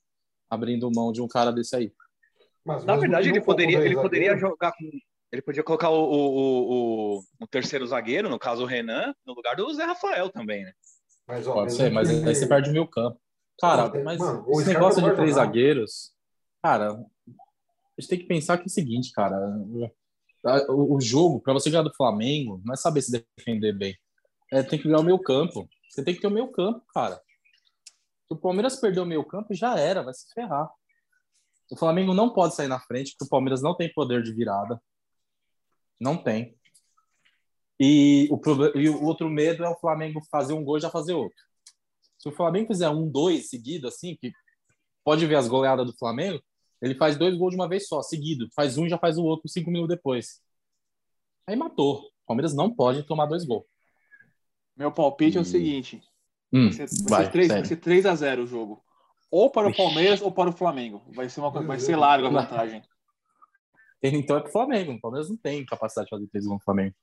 abrindo 0.50 0.90
mão 0.94 1.12
de 1.12 1.22
um 1.22 1.28
cara 1.28 1.52
desse 1.52 1.76
aí. 1.76 1.92
Mas 2.64 2.84
Na 2.86 2.96
verdade, 2.96 3.30
ele 3.30 3.42
poderia, 3.42 3.80
ele 3.86 3.96
poderia 3.96 4.38
jogar 4.38 4.72
com. 4.72 4.90
Ele 5.32 5.42
podia 5.42 5.64
colocar 5.64 5.90
o, 5.90 5.96
o, 6.04 6.16
o, 6.16 7.18
o- 7.18 7.24
o 7.42 7.48
terceiro 7.48 7.86
zagueiro, 7.86 8.30
no 8.30 8.40
caso 8.40 8.64
o 8.64 8.66
Renan, 8.66 9.14
no 9.26 9.34
lugar 9.34 9.56
do 9.56 9.74
Zé 9.74 9.84
Rafael 9.84 10.30
também, 10.30 10.64
né? 10.64 10.72
Mas, 11.28 11.46
ó, 11.48 11.54
Pode 11.56 11.74
ser, 11.74 11.92
mas 11.92 12.08
que- 12.10 12.26
aí 12.28 12.34
você 12.36 12.48
perde 12.48 12.70
o 12.70 12.74
meio 12.74 12.88
campo. 12.88 13.20
Cara, 13.60 13.92
mas 14.04 14.20
mano, 14.20 14.46
esse 14.52 14.70
negócio 14.70 15.02
de 15.02 15.12
três 15.14 15.32
jogar. 15.32 15.46
zagueiros, 15.46 16.14
cara, 16.64 16.92
a 16.94 16.98
gente 18.02 18.10
tem 18.10 18.20
que 18.20 18.26
pensar 18.26 18.58
que 18.58 18.64
é 18.64 18.68
o 18.68 18.70
seguinte, 18.70 19.12
cara. 19.12 19.36
O, 20.70 21.02
jogo, 21.02 21.42
para 21.42 21.54
você 21.54 21.70
ganhar 21.70 21.84
do 21.84 21.94
Flamengo, 21.96 22.62
não 22.64 22.74
é 22.74 22.78
saber 22.78 23.02
se 23.02 23.12
defender 23.12 23.74
bem. 23.74 23.98
É, 24.52 24.62
tem 24.62 24.78
que 24.78 24.88
ganhar 24.88 25.00
o 25.00 25.04
meio 25.04 25.20
campo. 25.20 25.68
Você 25.90 26.04
tem 26.04 26.14
que 26.14 26.22
ter 26.22 26.28
o 26.28 26.32
meio 26.32 26.52
campo, 26.52 26.86
cara. 26.94 27.16
Se 27.16 28.34
o 28.34 28.36
Palmeiras 28.36 28.76
perder 28.80 29.00
o 29.00 29.06
meio 29.06 29.24
campo, 29.24 29.54
já 29.54 29.78
era, 29.78 30.04
vai 30.04 30.14
se 30.14 30.32
ferrar. 30.34 30.70
O 31.72 31.76
Flamengo 31.76 32.14
não 32.14 32.32
pode 32.32 32.54
sair 32.54 32.68
na 32.68 32.80
frente, 32.80 33.12
porque 33.12 33.26
o 33.26 33.30
Palmeiras 33.30 33.62
não 33.62 33.76
tem 33.76 33.92
poder 33.92 34.22
de 34.22 34.34
virada. 34.34 34.80
Não 36.00 36.16
tem. 36.16 36.56
E 37.80 38.30
o, 38.32 38.40
e 38.78 38.90
o 38.90 39.04
outro 39.04 39.30
medo 39.30 39.64
é 39.64 39.70
o 39.70 39.80
Flamengo 39.80 40.22
fazer 40.32 40.54
um 40.54 40.64
gol 40.64 40.78
e 40.78 40.82
já 40.82 40.90
fazer 40.90 41.14
outro. 41.14 41.38
Se 42.20 42.30
o 42.30 42.32
Flamengo 42.32 42.68
fizer 42.68 42.90
um, 42.90 43.10
dois 43.10 43.50
seguido, 43.50 43.88
assim, 43.88 44.16
que 44.16 44.32
pode 45.04 45.26
ver 45.26 45.36
as 45.36 45.48
goleadas 45.48 45.86
do 45.86 45.98
Flamengo, 45.98 46.42
ele 46.86 46.96
faz 46.96 47.18
dois 47.18 47.36
gols 47.38 47.52
de 47.52 47.56
uma 47.56 47.68
vez 47.68 47.88
só, 47.88 48.02
seguido. 48.02 48.48
Faz 48.56 48.78
um 48.78 48.86
e 48.86 48.90
já 48.90 48.98
faz 48.98 49.18
o 49.18 49.24
outro 49.24 49.50
cinco 49.50 49.70
minutos 49.72 49.96
depois. 49.96 50.42
Aí 51.48 51.56
matou. 51.56 52.02
O 52.02 52.12
Palmeiras 52.28 52.54
não 52.56 52.74
pode 52.74 53.04
tomar 53.04 53.26
dois 53.26 53.44
gols. 53.46 53.66
Meu 54.76 54.92
palpite 54.92 55.38
é 55.38 55.42
o 55.42 55.44
Hum. 55.44 55.46
seguinte: 55.46 56.02
Hum, 56.54 56.64
vai 56.66 56.72
ser, 56.74 56.88
vai 56.88 57.10
vai, 57.10 57.26
ser 57.26 57.32
3, 57.32 57.48
vai 57.48 57.66
ser 57.66 57.76
3 57.78 58.06
a 58.06 58.16
0 58.16 58.44
o 58.44 58.48
jogo. 58.48 58.84
Ou 59.32 59.50
para 59.50 59.68
o. 59.68 59.74
Palmeiras 59.76 60.22
ou 60.22 60.32
para 60.32 60.50
o 60.50 60.54
Flamengo. 60.54 61.02
Vai 61.14 61.28
ser, 61.30 61.40
uma, 61.42 61.50
vai 61.50 61.80
ser 61.80 61.96
larga 61.96 62.28
a 62.28 62.32
vantagem. 62.32 62.82
Então 64.02 64.38
é 64.38 64.42
pro 64.42 64.52
Flamengo. 64.52 64.94
O 64.94 65.02
Palmeiras 65.02 65.30
não 65.30 65.38
tem 65.38 65.66
capacidade 65.66 66.06
de 66.06 66.10
fazer 66.12 66.28
três 66.28 66.46
gols 66.46 66.60
no 66.60 66.64
Flamengo. 66.64 66.96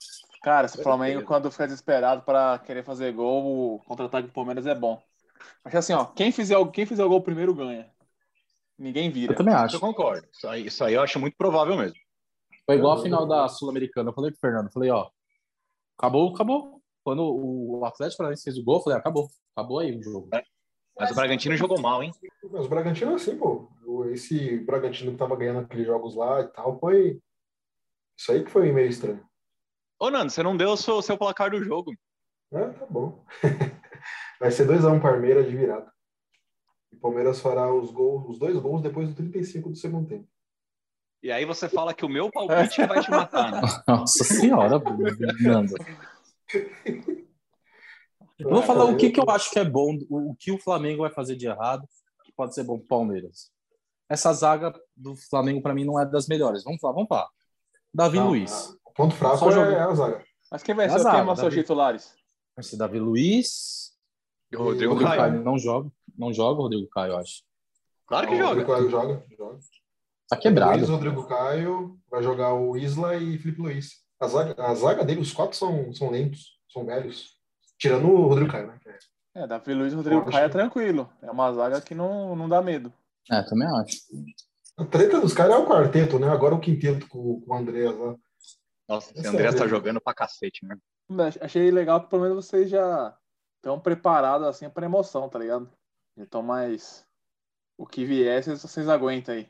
Cara, 0.42 0.66
esse 0.66 0.82
Flamengo, 0.82 1.22
quando 1.22 1.50
fica 1.50 1.66
desesperado 1.66 2.22
para 2.22 2.58
querer 2.60 2.84
fazer 2.84 3.12
gol, 3.12 3.74
o 3.76 3.78
contra-ataque 3.80 4.28
do 4.28 4.32
Palmeiras 4.32 4.66
é 4.66 4.74
bom. 4.74 5.02
Mas 5.64 5.74
assim, 5.74 5.92
ó, 5.92 6.04
quem 6.04 6.30
fizer, 6.32 6.56
o- 6.58 6.70
quem 6.70 6.86
fizer 6.86 7.04
o 7.04 7.08
gol 7.08 7.22
primeiro 7.22 7.54
ganha. 7.54 7.91
Ninguém 8.78 9.10
vira. 9.10 9.32
Eu 9.32 9.36
também 9.36 9.54
acho. 9.54 9.76
eu 9.76 9.80
concordo. 9.80 10.26
Isso 10.32 10.48
aí, 10.48 10.66
isso 10.66 10.84
aí 10.84 10.94
eu 10.94 11.02
acho 11.02 11.18
muito 11.20 11.36
provável 11.36 11.76
mesmo. 11.76 11.96
Foi 12.66 12.76
igual 12.76 12.98
a 12.98 13.02
final 13.02 13.26
da 13.26 13.48
Sul-Americana. 13.48 14.10
Eu 14.10 14.14
falei 14.14 14.30
pro 14.30 14.40
Fernando, 14.40 14.66
eu 14.66 14.72
falei, 14.72 14.90
ó, 14.90 15.08
acabou, 15.98 16.34
acabou. 16.34 16.82
Quando 17.04 17.22
o 17.22 17.84
Atlético 17.84 18.18
Paranaense 18.18 18.44
fez 18.44 18.56
o 18.56 18.64
gol, 18.64 18.76
eu 18.76 18.82
falei, 18.82 18.98
acabou. 18.98 19.28
Acabou 19.56 19.80
aí 19.80 19.96
o 19.96 20.02
jogo. 20.02 20.28
Mas 20.98 21.10
o 21.10 21.14
Bragantino 21.14 21.56
jogou 21.56 21.80
mal, 21.80 22.02
hein? 22.02 22.12
Mas 22.50 22.66
o 22.66 22.68
Bragantino 22.68 23.12
é 23.12 23.14
assim, 23.14 23.36
pô. 23.36 23.68
Esse 24.10 24.58
Bragantino 24.60 25.12
que 25.12 25.18
tava 25.18 25.36
ganhando 25.36 25.60
aqueles 25.60 25.86
jogos 25.86 26.14
lá 26.14 26.40
e 26.40 26.48
tal, 26.48 26.78
foi. 26.78 27.20
Isso 28.16 28.32
aí 28.32 28.44
que 28.44 28.50
foi 28.50 28.70
meio 28.72 28.88
estranho. 28.88 29.24
Ô, 29.98 30.10
Nando, 30.10 30.30
você 30.30 30.42
não 30.42 30.56
deu 30.56 30.70
o 30.70 30.76
seu, 30.76 31.00
seu 31.02 31.16
placar 31.16 31.50
do 31.50 31.62
jogo. 31.62 31.92
É, 32.52 32.68
tá 32.68 32.86
bom. 32.86 33.24
Vai 34.38 34.50
ser 34.50 34.66
2x1 34.66 35.00
Palmeiras 35.00 35.46
de 35.46 35.56
virada. 35.56 35.91
O 37.02 37.10
Palmeiras 37.10 37.40
fará 37.40 37.74
os, 37.74 37.90
gols, 37.90 38.28
os 38.28 38.38
dois 38.38 38.56
gols 38.56 38.80
depois 38.80 39.08
do 39.08 39.14
35 39.16 39.70
do 39.70 39.76
segundo 39.76 40.08
tempo. 40.08 40.28
E 41.20 41.32
aí 41.32 41.44
você 41.44 41.68
fala 41.68 41.92
que 41.92 42.04
o 42.04 42.08
meu 42.08 42.30
palpite 42.30 42.86
vai 42.86 43.00
te 43.00 43.10
matar, 43.10 43.50
né? 43.50 43.60
Nossa 43.88 44.22
senhora, 44.22 44.80
Nando. 45.40 45.74
Eu 48.38 48.50
vou 48.50 48.62
falar 48.62 48.84
o 48.84 48.96
que, 48.96 49.10
que 49.10 49.18
eu 49.18 49.28
acho 49.30 49.50
que 49.50 49.58
é 49.58 49.64
bom, 49.64 49.98
o, 50.08 50.30
o 50.30 50.36
que 50.36 50.52
o 50.52 50.58
Flamengo 50.58 51.02
vai 51.02 51.10
fazer 51.10 51.34
de 51.34 51.48
errado, 51.48 51.88
que 52.24 52.32
pode 52.36 52.54
ser 52.54 52.62
bom 52.62 52.78
pro 52.78 52.86
Palmeiras. 52.86 53.50
Essa 54.08 54.32
zaga 54.32 54.72
do 54.96 55.16
Flamengo, 55.16 55.60
para 55.60 55.74
mim, 55.74 55.84
não 55.84 55.98
é 55.98 56.06
das 56.06 56.28
melhores. 56.28 56.62
Vamos 56.62 56.80
lá, 56.80 56.92
vamos 56.92 57.08
lá. 57.10 57.28
Davi 57.92 58.18
Não, 58.18 58.28
Luiz. 58.28 58.76
O 58.84 58.92
ponto 58.92 59.16
fraco 59.16 59.38
Só 59.38 59.50
é, 59.50 59.52
jogo. 59.52 59.76
a 59.76 59.94
zaga. 59.94 60.24
Mas 60.52 60.62
quem 60.62 60.74
vai 60.76 60.88
ser 60.88 61.02
vão 61.02 61.34
ser 61.34 61.46
os 61.46 61.50
Davi. 61.50 61.56
titulares? 61.56 62.14
Vai 62.54 62.62
ser 62.62 62.76
Davi 62.76 63.00
Luiz. 63.00 63.90
E 64.52 64.56
o 64.56 64.62
Rodrigo 64.62 64.92
Rodrigo 64.92 65.16
Caio. 65.16 65.32
Caio 65.32 65.42
não 65.42 65.58
joga. 65.58 65.90
Não 66.22 66.32
joga 66.32 66.60
o 66.60 66.62
Rodrigo 66.62 66.88
Caio, 66.88 67.14
eu 67.14 67.16
acho. 67.18 67.42
Claro 68.06 68.28
que 68.28 68.34
O 68.34 68.36
joga. 68.36 68.48
Rodrigo 68.50 68.72
Caio 68.72 68.88
joga. 68.90 69.24
joga. 69.36 69.58
Tá 70.28 70.36
quebrado. 70.36 70.76
Luiz, 70.76 70.88
Rodrigo 70.88 71.26
Caio, 71.26 71.98
vai 72.08 72.22
jogar 72.22 72.54
o 72.54 72.76
Isla 72.76 73.16
e 73.16 73.36
Felipe 73.38 73.60
Luiz. 73.60 73.90
A 74.20 74.28
zaga, 74.28 74.62
a 74.64 74.72
zaga 74.74 75.04
dele, 75.04 75.20
os 75.20 75.32
quatro 75.32 75.56
são, 75.56 75.92
são 75.92 76.10
lentos, 76.10 76.58
são 76.72 76.86
velhos. 76.86 77.36
Tirando 77.76 78.08
o 78.08 78.28
Rodrigo 78.28 78.52
Caio, 78.52 78.68
né? 78.68 78.78
é- 79.34 79.46
Davi 79.48 79.74
Luiz 79.74 79.92
e 79.92 79.96
Rodrigo 79.96 80.24
Caio 80.30 80.44
é 80.46 80.48
tranquilo. 80.48 81.10
É 81.20 81.28
uma 81.30 81.52
zaga 81.52 81.80
que 81.80 81.92
não, 81.94 82.36
não 82.36 82.48
dá 82.48 82.62
medo. 82.62 82.92
É, 83.28 83.42
também 83.42 83.66
acho. 83.66 83.96
A 84.76 84.84
treta 84.84 85.20
dos 85.20 85.32
caras 85.32 85.56
é 85.56 85.58
o 85.58 85.66
quarteto, 85.66 86.20
né? 86.20 86.28
Agora 86.28 86.54
o 86.54 86.60
quinteto 86.60 87.08
com, 87.08 87.40
com 87.40 87.52
o 87.52 87.56
Andreas 87.56 87.96
lá. 87.98 88.14
Nossa, 88.88 89.10
esse 89.10 89.20
Essa 89.20 89.30
André 89.30 89.48
é 89.48 89.52
tá 89.52 89.66
jogando 89.66 90.00
pra 90.00 90.14
cacete, 90.14 90.64
né? 90.64 90.76
Achei 91.40 91.68
legal 91.72 92.00
que 92.00 92.08
pelo 92.10 92.22
menos 92.22 92.46
vocês 92.46 92.70
já 92.70 93.16
estão 93.56 93.78
preparados 93.80 94.46
assim 94.46 94.70
para 94.70 94.86
emoção, 94.86 95.28
tá 95.28 95.38
ligado? 95.38 95.68
Já 96.16 96.24
estão 96.24 96.42
mais. 96.42 97.06
O 97.76 97.86
que 97.86 98.04
vier, 98.04 98.42
vocês, 98.42 98.62
vocês 98.62 98.88
aguentam 98.88 99.34
aí. 99.34 99.48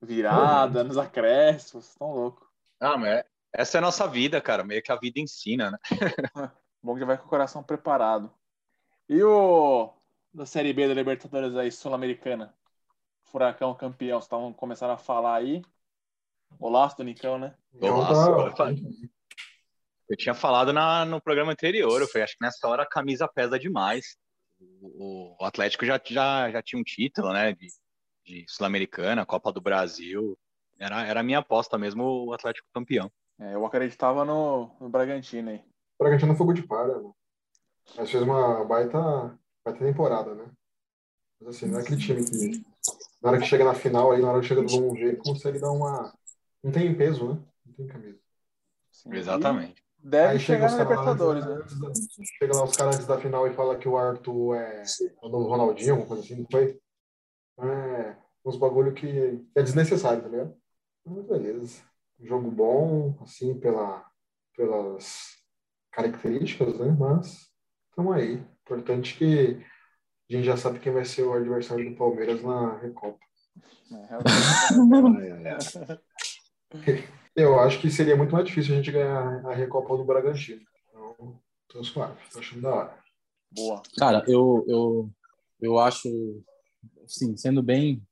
Virada, 0.00 0.82
nos 0.82 0.98
acréscimos, 0.98 1.88
estão 1.90 2.12
loucos. 2.12 2.46
Ah, 2.80 2.96
mas 2.96 3.10
é- 3.18 3.26
essa 3.52 3.76
é 3.76 3.80
a 3.80 3.82
nossa 3.82 4.06
vida, 4.08 4.40
cara. 4.40 4.64
Meio 4.64 4.82
que 4.82 4.90
a 4.90 4.96
vida 4.96 5.20
ensina, 5.20 5.70
né? 5.70 5.78
Bom 6.82 6.94
que 6.94 7.00
já 7.00 7.06
vai 7.06 7.18
com 7.18 7.26
o 7.26 7.28
coração 7.28 7.62
preparado. 7.62 8.32
E 9.08 9.22
o 9.22 9.92
da 10.32 10.46
Série 10.46 10.72
B 10.72 10.88
da 10.88 10.94
Libertadores 10.94 11.54
aí, 11.56 11.70
Sul-Americana? 11.70 12.54
Furacão 13.24 13.74
campeão, 13.74 14.18
vocês 14.18 14.24
estavam 14.24 14.52
começando 14.52 14.90
a 14.90 14.96
falar 14.98 15.36
aí. 15.36 15.62
O 16.58 16.68
laço 16.68 16.96
do 16.96 17.04
Nicão, 17.04 17.38
né? 17.38 17.54
Então 17.74 17.96
tá- 18.54 18.70
Eu 20.08 20.16
tinha 20.16 20.34
falado 20.34 20.72
na, 20.72 21.04
no 21.04 21.20
programa 21.20 21.52
anterior, 21.52 22.00
eu 22.00 22.08
falei, 22.08 22.24
acho 22.24 22.36
que 22.36 22.44
nessa 22.44 22.66
hora 22.68 22.82
a 22.82 22.88
camisa 22.88 23.26
pesa 23.28 23.58
demais. 23.58 24.16
O, 24.80 25.36
o 25.40 25.44
Atlético 25.44 25.84
já, 25.84 26.00
já, 26.04 26.50
já 26.50 26.62
tinha 26.62 26.80
um 26.80 26.84
título, 26.84 27.32
né, 27.32 27.52
de, 27.52 27.68
de 28.24 28.44
Sul-Americana, 28.48 29.26
Copa 29.26 29.52
do 29.52 29.60
Brasil. 29.60 30.38
Era, 30.78 31.06
era 31.06 31.20
a 31.20 31.22
minha 31.22 31.38
aposta 31.38 31.78
mesmo, 31.78 32.26
o 32.26 32.32
Atlético 32.32 32.68
campeão. 32.74 33.10
É, 33.38 33.54
eu 33.54 33.64
acreditava 33.64 34.24
no, 34.24 34.74
no 34.80 34.88
Bragantino 34.88 35.50
aí. 35.50 35.58
O 35.98 36.04
Bragantino 36.04 36.34
fogo 36.34 36.52
de 36.52 36.62
palha, 36.62 36.98
né? 36.98 37.10
Mas 37.96 38.10
fez 38.10 38.22
uma 38.22 38.64
baita, 38.64 39.38
baita 39.64 39.84
temporada, 39.84 40.34
né? 40.34 40.50
Mas 41.40 41.56
assim, 41.56 41.66
não 41.66 41.78
é 41.78 41.82
aquele 41.82 42.00
time 42.00 42.24
que 42.24 42.64
na 43.20 43.30
hora 43.30 43.38
que 43.38 43.46
chega 43.46 43.64
na 43.64 43.74
final, 43.74 44.12
aí 44.12 44.20
na 44.20 44.30
hora 44.30 44.40
que 44.40 44.46
chega 44.46 44.62
do 44.62 44.68
vamos 44.68 44.94
ver, 44.94 45.16
consegue 45.18 45.58
dar 45.58 45.70
uma. 45.70 46.12
Não 46.62 46.70
tem 46.70 46.94
peso, 46.94 47.34
né? 47.34 47.40
Não 47.66 47.74
tem 47.74 47.86
camisa. 47.86 48.18
Sim. 48.90 49.14
Exatamente. 49.14 49.81
Deve 50.04 50.32
Aí 50.32 50.38
chega 50.40 50.66
chegar 50.66 50.66
os 50.66 50.72
na 50.72 50.82
Libertadores, 50.82 51.46
né? 51.46 51.54
da- 51.54 51.92
Chega 52.38 52.56
lá 52.56 52.64
os 52.64 52.76
caras 52.76 52.96
antes 52.96 53.06
da 53.06 53.18
final 53.20 53.46
e 53.46 53.54
fala 53.54 53.78
que 53.78 53.88
o 53.88 53.96
Arthur 53.96 54.56
é 54.56 54.82
o 55.22 55.28
novo 55.28 55.48
Ronaldinho, 55.48 55.92
alguma 55.92 56.08
coisa 56.08 56.22
assim, 56.24 56.40
não 56.40 56.46
foi? 56.50 56.78
É 57.60 58.16
uns 58.44 58.56
bagulho 58.56 58.92
que 58.92 59.40
é 59.54 59.62
desnecessário, 59.62 60.22
tá 60.22 60.28
ligado? 60.28 60.56
Mas 61.06 61.24
beleza. 61.26 61.82
Jogo 62.20 62.50
bom, 62.50 63.16
assim, 63.22 63.58
pela, 63.58 64.04
pelas 64.56 65.36
características, 65.92 66.78
né? 66.78 66.96
Mas 66.98 67.48
estamos 67.90 68.14
aí. 68.14 68.44
Importante 68.62 69.16
que 69.16 69.64
a 70.30 70.32
gente 70.34 70.44
já 70.44 70.56
sabe 70.56 70.80
quem 70.80 70.92
vai 70.92 71.04
ser 71.04 71.22
o 71.22 71.32
adversário 71.34 71.88
do 71.90 71.96
Palmeiras 71.96 72.42
na 72.42 72.76
Recopa. 72.78 73.18
É, 73.92 74.06
realmente. 74.06 75.78
Eu 77.34 77.58
acho 77.58 77.80
que 77.80 77.90
seria 77.90 78.14
muito 78.14 78.32
mais 78.32 78.44
difícil 78.44 78.74
a 78.74 78.76
gente 78.76 78.92
ganhar 78.92 79.46
a 79.46 79.54
Recopa 79.54 79.96
do 79.96 80.04
Bragantino. 80.04 80.60
Então, 80.90 81.40
tô 81.66 81.82
suave, 81.82 82.14
tô 82.30 82.38
achando 82.38 82.60
da 82.60 82.74
hora. 82.74 82.98
Boa. 83.50 83.82
Cara, 83.96 84.22
eu, 84.28 84.64
eu, 84.68 85.10
eu 85.60 85.78
acho, 85.78 86.08
assim, 87.04 87.34
sendo 87.36 87.62
bem, 87.62 88.02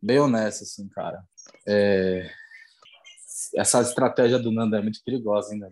bem 0.00 0.18
honesto, 0.18 0.64
assim, 0.64 0.86
cara, 0.88 1.22
é, 1.66 2.30
essa 3.54 3.80
estratégia 3.80 4.38
do 4.38 4.52
Nando 4.52 4.76
é 4.76 4.82
muito 4.82 5.00
perigosa, 5.04 5.52
ainda. 5.52 5.70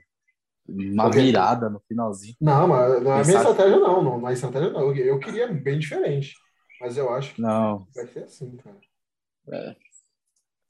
Uma 0.69 1.05
Por 1.05 1.13
quê? 1.13 1.23
virada 1.23 1.71
no 1.71 1.81
finalzinho. 1.87 2.35
Não, 2.41 2.67
mas 2.67 3.03
não 3.03 3.13
é 3.13 3.21
a 3.21 3.25
minha 3.25 3.37
estratégia, 3.37 3.79
não. 3.79 4.03
Não, 4.03 4.19
não 4.19 4.29
é 4.29 4.33
estratégia, 4.33 4.71
não. 4.71 4.81
Eu, 4.81 4.97
eu 4.97 5.19
queria 5.21 5.47
bem 5.47 5.79
diferente. 5.79 6.35
Mas 6.81 6.97
eu 6.97 7.13
acho 7.13 7.35
que 7.35 7.41
Não, 7.41 7.87
vai 7.95 8.07
ser 8.09 8.25
assim, 8.25 8.57
cara. 8.57 9.77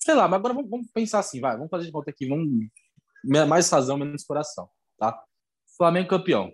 Sei 0.06 0.14
lá, 0.14 0.28
mas 0.28 0.38
agora 0.38 0.54
vamos, 0.54 0.70
vamos 0.70 0.86
pensar 0.92 1.18
assim, 1.18 1.40
vai, 1.40 1.56
vamos 1.56 1.68
fazer 1.68 1.86
de 1.86 1.92
conta 1.92 2.10
aqui, 2.10 2.28
vamos 2.28 2.48
mais 3.24 3.68
razão, 3.68 3.98
menos 3.98 4.22
coração, 4.22 4.70
tá? 4.96 5.20
Flamengo 5.76 6.08
campeão, 6.08 6.52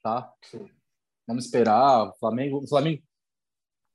tá? 0.00 0.32
Vamos 1.26 1.44
esperar, 1.44 2.08
o 2.08 2.14
Flamengo, 2.20 2.62
o 2.62 2.68
Flamengo, 2.68 3.02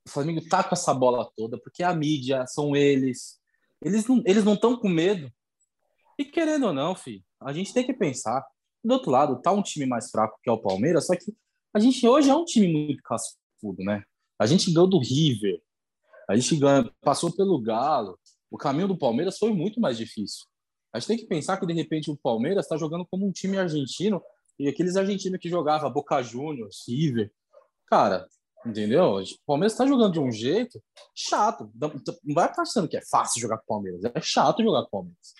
o 0.05 0.09
Flamengo 0.09 0.49
tá 0.49 0.65
com 0.65 0.75
essa 0.75 0.93
bola 0.93 1.31
toda, 1.37 1.57
porque 1.57 1.81
a 1.81 1.93
mídia 1.93 2.45
são 2.45 2.75
eles, 2.75 3.39
eles 3.81 4.05
não 4.05 4.21
eles 4.25 4.43
não 4.43 4.55
estão 4.55 4.77
com 4.77 4.89
medo. 4.89 5.31
E 6.19 6.25
querendo 6.25 6.67
ou 6.67 6.73
não, 6.73 6.93
filho, 6.93 7.23
a 7.39 7.53
gente 7.53 7.73
tem 7.73 7.85
que 7.85 7.93
pensar. 7.93 8.45
Do 8.83 8.95
outro 8.95 9.11
lado, 9.11 9.41
tá 9.41 9.51
um 9.51 9.63
time 9.63 9.85
mais 9.85 10.11
fraco 10.11 10.37
que 10.43 10.49
é 10.49 10.53
o 10.53 10.61
Palmeiras, 10.61 11.07
só 11.07 11.15
que 11.15 11.33
a 11.73 11.79
gente 11.79 12.05
hoje 12.05 12.29
é 12.29 12.35
um 12.35 12.43
time 12.43 12.67
muito 12.67 13.01
cascudo, 13.01 13.81
né? 13.83 14.03
A 14.37 14.45
gente 14.45 14.73
ganhou 14.73 14.89
do 14.89 14.99
River, 14.99 15.61
a 16.29 16.35
gente 16.35 16.57
ganha, 16.57 16.91
passou 17.01 17.31
pelo 17.31 17.61
Galo. 17.61 18.19
O 18.49 18.57
caminho 18.57 18.87
do 18.87 18.97
Palmeiras 18.97 19.37
foi 19.37 19.53
muito 19.53 19.79
mais 19.79 19.97
difícil. 19.97 20.45
A 20.93 20.99
gente 20.99 21.07
tem 21.07 21.17
que 21.17 21.27
pensar 21.27 21.57
que, 21.57 21.65
de 21.65 21.73
repente, 21.73 22.09
o 22.09 22.17
Palmeiras 22.17 22.65
está 22.65 22.77
jogando 22.77 23.05
como 23.05 23.27
um 23.27 23.31
time 23.31 23.57
argentino 23.57 24.21
e 24.57 24.67
aqueles 24.67 24.95
argentinos 24.95 25.39
que 25.39 25.49
jogavam 25.49 25.91
Boca 25.91 26.21
Juniors, 26.21 26.85
River. 26.87 27.31
Cara, 27.85 28.27
entendeu? 28.65 29.17
O 29.17 29.23
Palmeiras 29.45 29.73
está 29.73 29.85
jogando 29.85 30.13
de 30.13 30.19
um 30.19 30.31
jeito 30.31 30.81
chato. 31.13 31.71
Não 31.75 32.33
vai 32.33 32.53
passando 32.53 32.87
que 32.87 32.97
é 32.97 33.05
fácil 33.05 33.41
jogar 33.41 33.57
com 33.57 33.63
o 33.63 33.67
Palmeiras. 33.67 34.01
É 34.03 34.21
chato 34.21 34.63
jogar 34.63 34.81
com 34.83 34.87
o 34.87 34.91
Palmeiras. 34.91 35.33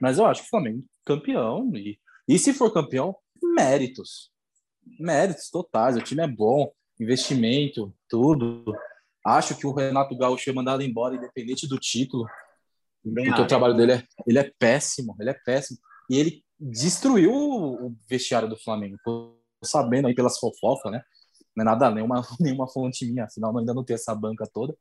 Mas 0.00 0.18
eu 0.18 0.26
acho 0.26 0.42
que 0.42 0.48
o 0.48 0.50
Flamengo 0.50 0.84
campeão. 1.04 1.70
E, 1.74 1.98
e 2.28 2.38
se 2.38 2.52
for 2.52 2.72
campeão, 2.72 3.16
méritos. 3.42 4.30
Méritos 4.98 5.48
totais. 5.48 5.96
O 5.96 6.02
time 6.02 6.22
é 6.22 6.28
bom, 6.28 6.72
investimento, 7.00 7.94
tudo. 8.08 8.64
Acho 9.24 9.56
que 9.56 9.66
o 9.66 9.72
Renato 9.72 10.16
Gaúcho 10.16 10.44
foi 10.44 10.52
mandado 10.52 10.82
embora, 10.82 11.14
independente 11.14 11.68
do 11.68 11.78
título. 11.78 12.26
Bem 13.04 13.26
porque 13.26 13.40
o 13.40 13.44
acho. 13.44 13.48
trabalho 13.48 13.74
dele 13.74 13.92
é, 13.92 14.04
ele 14.26 14.38
é 14.38 14.52
péssimo, 14.58 15.16
ele 15.18 15.30
é 15.30 15.34
péssimo. 15.34 15.78
E 16.10 16.16
ele 16.16 16.44
destruiu 16.58 17.32
o 17.32 17.86
o 17.86 17.96
vestiário 18.08 18.48
do 18.48 18.56
Flamengo. 18.56 18.96
Tô 19.04 19.36
sabendo 19.64 20.08
aí 20.08 20.14
pelas 20.14 20.38
fofocas, 20.38 20.90
né? 20.90 21.02
Não 21.54 21.62
é 21.62 21.64
nada, 21.64 21.90
nenhuma, 21.90 22.22
nenhuma 22.40 22.68
fonte 22.68 23.04
minha, 23.06 23.24
afinal 23.24 23.56
ainda 23.56 23.74
não 23.74 23.84
tem 23.84 23.94
essa 23.94 24.14
banca 24.14 24.46
toda. 24.52 24.76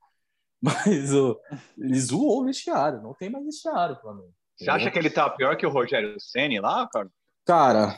Mas 0.62 1.12
o, 1.14 1.40
ele 1.78 2.00
zoou 2.00 2.42
o 2.42 2.46
vestiário, 2.46 3.02
não 3.02 3.16
tem 3.16 3.30
mais 3.30 3.44
vestiário, 3.44 4.00
Flamengo. 4.00 4.34
Você 4.56 4.70
acha 4.70 4.92
que 4.92 5.00
ele 5.00 5.10
tá 5.10 5.28
pior 5.28 5.58
que 5.58 5.66
o 5.66 5.72
Rogério 5.72 6.20
Ceni 6.20 6.60
lá, 6.60 6.88
cara? 6.88 7.10
Cara, 7.44 7.98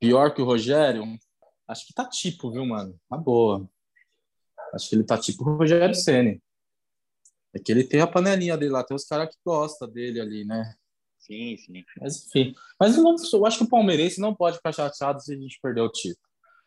pior 0.00 0.34
que 0.34 0.42
o 0.42 0.44
Rogério, 0.44 1.04
acho 1.68 1.86
que 1.86 1.94
tá 1.94 2.08
tipo, 2.08 2.50
viu, 2.50 2.66
mano? 2.66 2.98
Tá 3.08 3.16
boa. 3.16 3.68
Acho 4.74 4.88
que 4.90 4.96
ele 4.96 5.04
tá 5.04 5.16
tipo 5.16 5.48
o 5.48 5.56
Rogério 5.56 5.94
Ceni. 5.94 6.42
É 7.54 7.58
que 7.58 7.70
ele 7.70 7.84
tem 7.84 8.00
a 8.00 8.06
panelinha 8.06 8.56
dele 8.56 8.72
lá, 8.72 8.82
tem 8.82 8.96
os 8.96 9.04
caras 9.04 9.28
que 9.28 9.40
gostam 9.44 9.88
dele 9.88 10.20
ali, 10.20 10.44
né? 10.44 10.74
Sim, 11.18 11.56
sim. 11.56 11.84
Mas 12.00 12.26
enfim. 12.26 12.54
Mas 12.78 12.96
eu, 12.96 13.02
não- 13.02 13.14
eu 13.32 13.46
acho 13.46 13.58
que 13.58 13.64
o 13.64 13.68
palmeirense 13.68 14.20
não 14.20 14.34
pode 14.34 14.56
ficar 14.56 14.72
chateado 14.72 15.20
se 15.22 15.32
a 15.32 15.36
gente 15.36 15.58
perder 15.62 15.80
o 15.80 15.88
título. 15.90 16.26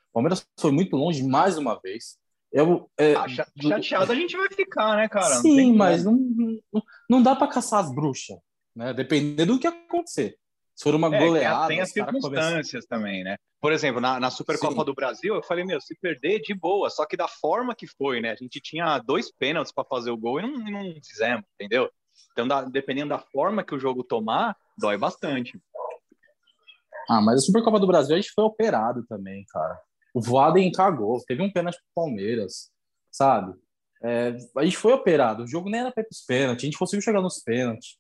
O 0.10 0.14
Palmeiras 0.14 0.48
foi 0.60 0.72
muito 0.72 0.96
longe 0.96 1.22
mais 1.24 1.58
uma 1.58 1.80
vez. 1.80 2.18
Eu, 2.52 2.90
é, 2.98 3.14
Ah, 3.16 3.28
cha- 3.28 3.48
chateado 3.62 4.12
a 4.12 4.16
gente 4.16 4.36
vai 4.36 4.48
ficar, 4.50 4.96
né, 4.96 5.08
cara? 5.10 5.36
Não 5.36 5.42
Sim, 5.42 5.56
tem 5.56 5.76
mas 5.76 6.06
não, 6.06 6.14
não, 6.14 6.84
não 7.10 7.22
dá 7.22 7.36
para 7.36 7.48
caçar 7.52 7.84
as 7.84 7.94
bruxas, 7.94 8.38
né? 8.74 8.94
Dependendo 8.94 9.54
do 9.54 9.60
que 9.60 9.68
acontecer. 9.68 10.40
Se 10.78 10.84
for 10.84 10.94
uma 10.94 11.14
É, 11.14 11.20
goleada, 11.20 11.68
tem 11.68 11.82
as 11.82 11.90
os 11.90 11.94
começam- 11.96 12.22
circunstâncias 12.22 12.86
também, 12.86 13.24
né? 13.24 13.36
Por 13.60 13.72
exemplo, 13.72 14.00
na, 14.00 14.20
na 14.20 14.30
Supercopa 14.30 14.76
Sim. 14.76 14.86
do 14.86 14.94
Brasil, 14.94 15.34
eu 15.34 15.42
falei, 15.42 15.66
meu, 15.66 15.82
se 15.82 15.98
perder, 16.00 16.40
de 16.42 16.54
boa. 16.54 16.88
Só 16.92 17.04
que 17.08 17.18
da 17.18 17.28
forma 17.28 17.74
que 17.74 17.88
foi, 17.88 18.22
né? 18.22 18.32
A 18.32 18.36
gente 18.36 18.62
tinha 18.62 19.00
dois 19.00 19.32
pênaltis 19.32 19.74
para 19.74 19.84
fazer 19.84 20.12
o 20.12 20.18
gol 20.18 20.40
e 20.40 20.44
não, 20.44 20.60
não 20.84 20.94
fizemos, 21.04 21.44
entendeu? 21.56 21.90
Então, 22.32 22.48
da- 22.48 22.64
dependendo 22.64 23.10
da 23.10 23.18
forma 23.18 23.64
que 23.64 23.74
o 23.74 23.80
jogo 23.80 24.04
tomar, 24.04 24.56
dói 24.78 24.98
bastante. 25.00 25.60
Ah, 27.10 27.22
mas 27.22 27.38
a 27.40 27.46
Supercopa 27.46 27.80
do 27.80 27.88
Brasil 27.88 28.16
a 28.16 28.20
gente 28.20 28.32
foi 28.34 28.44
operado 28.44 29.04
também, 29.08 29.44
cara. 29.50 29.80
O 30.14 30.22
Voaden 30.22 30.72
cagou, 30.72 31.20
teve 31.26 31.42
um 31.42 31.52
pênalti 31.52 31.78
pro 31.78 32.04
Palmeiras, 32.04 32.70
sabe? 33.12 33.54
É, 34.04 34.36
a 34.56 34.64
gente 34.64 34.78
foi 34.78 34.94
operado, 34.94 35.44
o 35.44 35.48
jogo 35.48 35.70
nem 35.72 35.80
era 35.82 35.92
para 35.92 36.04
pros 36.04 36.22
pênaltis, 36.22 36.64
a 36.64 36.68
gente 36.68 36.78
conseguiu 36.78 37.02
chegar 37.02 37.22
nos 37.22 37.42
pênaltis. 37.42 37.98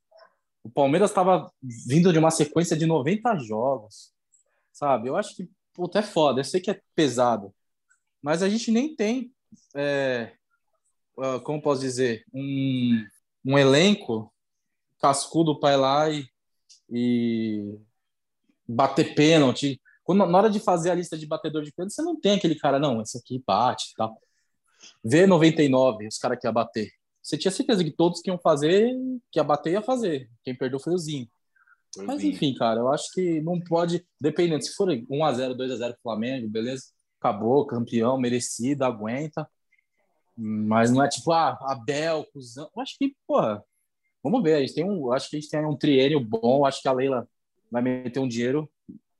O 0.67 0.69
Palmeiras 0.69 1.11
estava 1.11 1.49
vindo 1.87 2.11
de 2.11 2.19
uma 2.19 2.29
sequência 2.29 2.75
de 2.75 2.85
90 2.85 3.37
jogos, 3.37 4.11
sabe? 4.73 5.07
Eu 5.07 5.15
acho 5.15 5.33
que, 5.33 5.49
puta, 5.73 5.99
é 5.99 6.03
foda, 6.03 6.41
eu 6.41 6.43
sei 6.43 6.59
que 6.59 6.69
é 6.69 6.81
pesado, 6.93 7.53
mas 8.21 8.43
a 8.43 8.49
gente 8.49 8.69
nem 8.69 8.93
tem, 8.93 9.31
é, 9.73 10.33
ah, 11.17 11.39
como 11.39 11.61
posso 11.61 11.79
dizer, 11.79 12.25
um, 12.33 13.01
um 13.45 13.57
elenco 13.57 14.33
cascudo 14.99 15.57
para 15.57 15.73
ir 15.73 15.77
lá 15.77 16.09
e, 16.09 16.27
e 16.89 17.79
bater 18.67 19.15
pênalti. 19.15 19.79
Quando, 20.03 20.25
na 20.25 20.37
hora 20.37 20.49
de 20.49 20.59
fazer 20.59 20.91
a 20.91 20.95
lista 20.95 21.17
de 21.17 21.25
batedor 21.25 21.63
de 21.63 21.71
pênalti, 21.71 21.93
você 21.93 22.01
não 22.01 22.19
tem 22.19 22.33
aquele 22.33 22.55
cara, 22.55 22.77
não, 22.77 23.01
esse 23.01 23.17
aqui 23.17 23.41
bate 23.47 23.91
e 23.91 23.95
tal. 23.95 24.21
Vê 25.01 25.25
99, 25.25 26.07
os 26.07 26.17
caras 26.17 26.37
que 26.37 26.45
ia 26.45 26.51
bater. 26.51 26.91
Você 27.27 27.37
tinha 27.37 27.51
certeza 27.51 27.83
que 27.83 27.91
todos 27.91 28.21
que 28.21 28.29
iam 28.29 28.37
fazer, 28.37 28.95
que 29.29 29.37
ia 29.37 29.43
bater, 29.43 29.73
ia 29.73 29.81
fazer. 29.81 30.29
Quem 30.45 30.55
perdeu 30.55 30.79
foi 30.79 30.93
o 30.93 30.97
Zinho. 30.97 31.27
Mas 32.05 32.23
enfim, 32.23 32.53
cara, 32.53 32.79
eu 32.79 32.87
acho 32.87 33.11
que 33.13 33.41
não 33.41 33.59
pode, 33.59 34.07
dependendo, 34.17 34.63
se 34.63 34.73
for 34.73 34.87
1x0, 34.87 35.53
2x0 35.53 35.91
pro 35.91 36.01
Flamengo, 36.03 36.47
beleza? 36.47 36.85
Acabou, 37.19 37.67
campeão, 37.67 38.17
merecido, 38.17 38.85
aguenta. 38.85 39.45
Mas 40.37 40.89
não 40.89 41.03
é 41.03 41.09
tipo, 41.09 41.33
ah, 41.33 41.57
Abel, 41.63 42.25
cuzão. 42.31 42.69
Eu 42.73 42.81
acho 42.81 42.97
que, 42.97 43.13
porra, 43.27 43.61
vamos 44.23 44.41
ver. 44.41 44.53
A 44.53 44.59
gente 44.61 44.75
tem 44.75 44.89
um, 44.89 45.11
acho 45.11 45.29
que 45.29 45.35
a 45.35 45.39
gente 45.41 45.49
tem 45.49 45.65
um 45.65 45.75
triênio 45.75 46.21
bom. 46.21 46.65
Acho 46.65 46.81
que 46.81 46.87
a 46.87 46.93
Leila 46.93 47.27
vai 47.69 47.81
meter 47.81 48.21
um 48.21 48.27
dinheiro. 48.27 48.69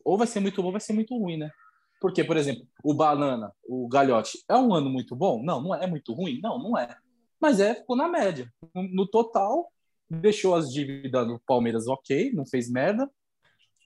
Ou 0.05 0.17
vai 0.17 0.27
ser 0.27 0.39
muito 0.39 0.61
bom, 0.61 0.67
ou 0.67 0.71
vai 0.71 0.79
ser 0.79 0.93
muito 0.93 1.13
ruim, 1.13 1.35
né? 1.35 1.51
Porque, 1.99 2.23
por 2.23 2.37
exemplo, 2.37 2.65
o 2.81 2.93
Banana, 2.93 3.51
o 3.67 3.85
Galhote, 3.89 4.41
é 4.47 4.55
um 4.55 4.73
ano 4.73 4.89
muito 4.89 5.13
bom? 5.13 5.43
Não, 5.43 5.61
não 5.61 5.75
é, 5.75 5.83
é 5.83 5.87
muito 5.87 6.13
ruim? 6.13 6.39
Não, 6.41 6.57
não 6.57 6.77
é. 6.77 6.95
Mas 7.39 7.59
é, 7.59 7.75
ficou 7.75 7.95
na 7.95 8.07
média. 8.07 8.51
No, 8.73 9.07
total, 9.07 9.71
deixou 10.09 10.55
as 10.55 10.71
dívidas 10.71 11.27
do 11.27 11.39
Palmeiras 11.45 11.87
ok, 11.87 12.31
não 12.33 12.45
fez 12.45 12.69
merda, 12.69 13.09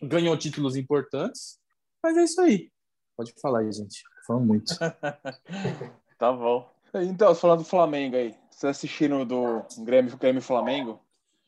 ganhou 0.01 0.37
títulos 0.37 0.75
importantes, 0.75 1.59
mas 2.01 2.17
é 2.17 2.23
isso 2.23 2.41
aí. 2.41 2.71
Pode 3.15 3.33
falar 3.41 3.59
aí, 3.59 3.71
gente. 3.71 4.03
Falando 4.25 4.45
muito. 4.45 4.73
Tá 6.17 6.31
bom. 6.31 6.71
Então, 6.93 7.33
falando 7.33 7.59
do 7.61 7.65
Flamengo 7.65 8.15
aí. 8.15 8.35
Vocês 8.51 8.77
assistiram 8.77 9.25
do 9.25 9.65
Grêmio, 9.79 10.15
Grêmio 10.17 10.39
Flamengo? 10.39 11.03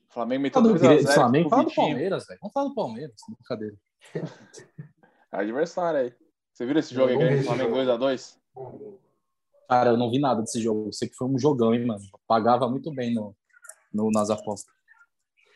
O 0.09 0.13
Flamengo 0.13 0.41
meteu 0.41 0.63
Fala 0.63 0.73
do 0.73 0.79
2 0.79 0.83
a 0.83 0.87
0 0.87 0.95
Grêmio, 0.97 1.13
Flamengo, 1.13 1.49
fala 1.51 1.63
do. 1.63 1.75
Palmeiras, 1.75 2.25
velho. 2.25 2.39
Vamos 2.41 2.53
falar 2.53 2.69
do 2.69 2.73
Palmeiras, 2.73 3.15
brincadeira. 3.29 3.75
Adversário 5.31 5.99
aí. 5.99 6.13
Você 6.51 6.65
viu 6.65 6.79
esse 6.79 6.95
jogo 6.95 7.11
aí, 7.11 7.17
Grêmio 7.17 7.43
Flamengo 7.43 7.83
jogo. 7.83 8.03
2x2? 8.03 8.37
Cara, 9.67 9.91
eu 9.91 9.97
não 9.97 10.09
vi 10.11 10.19
nada 10.19 10.41
desse 10.41 10.61
jogo. 10.61 10.87
Eu 10.87 10.93
sei 10.93 11.07
que 11.09 11.15
foi 11.15 11.27
um 11.27 11.39
jogão, 11.39 11.73
hein, 11.73 11.85
mano. 11.85 12.03
Pagava 12.27 12.69
muito 12.69 12.91
bem 12.93 13.13
no, 13.13 13.35
no- 13.93 14.11
nas 14.11 14.29
apostas. 14.29 14.71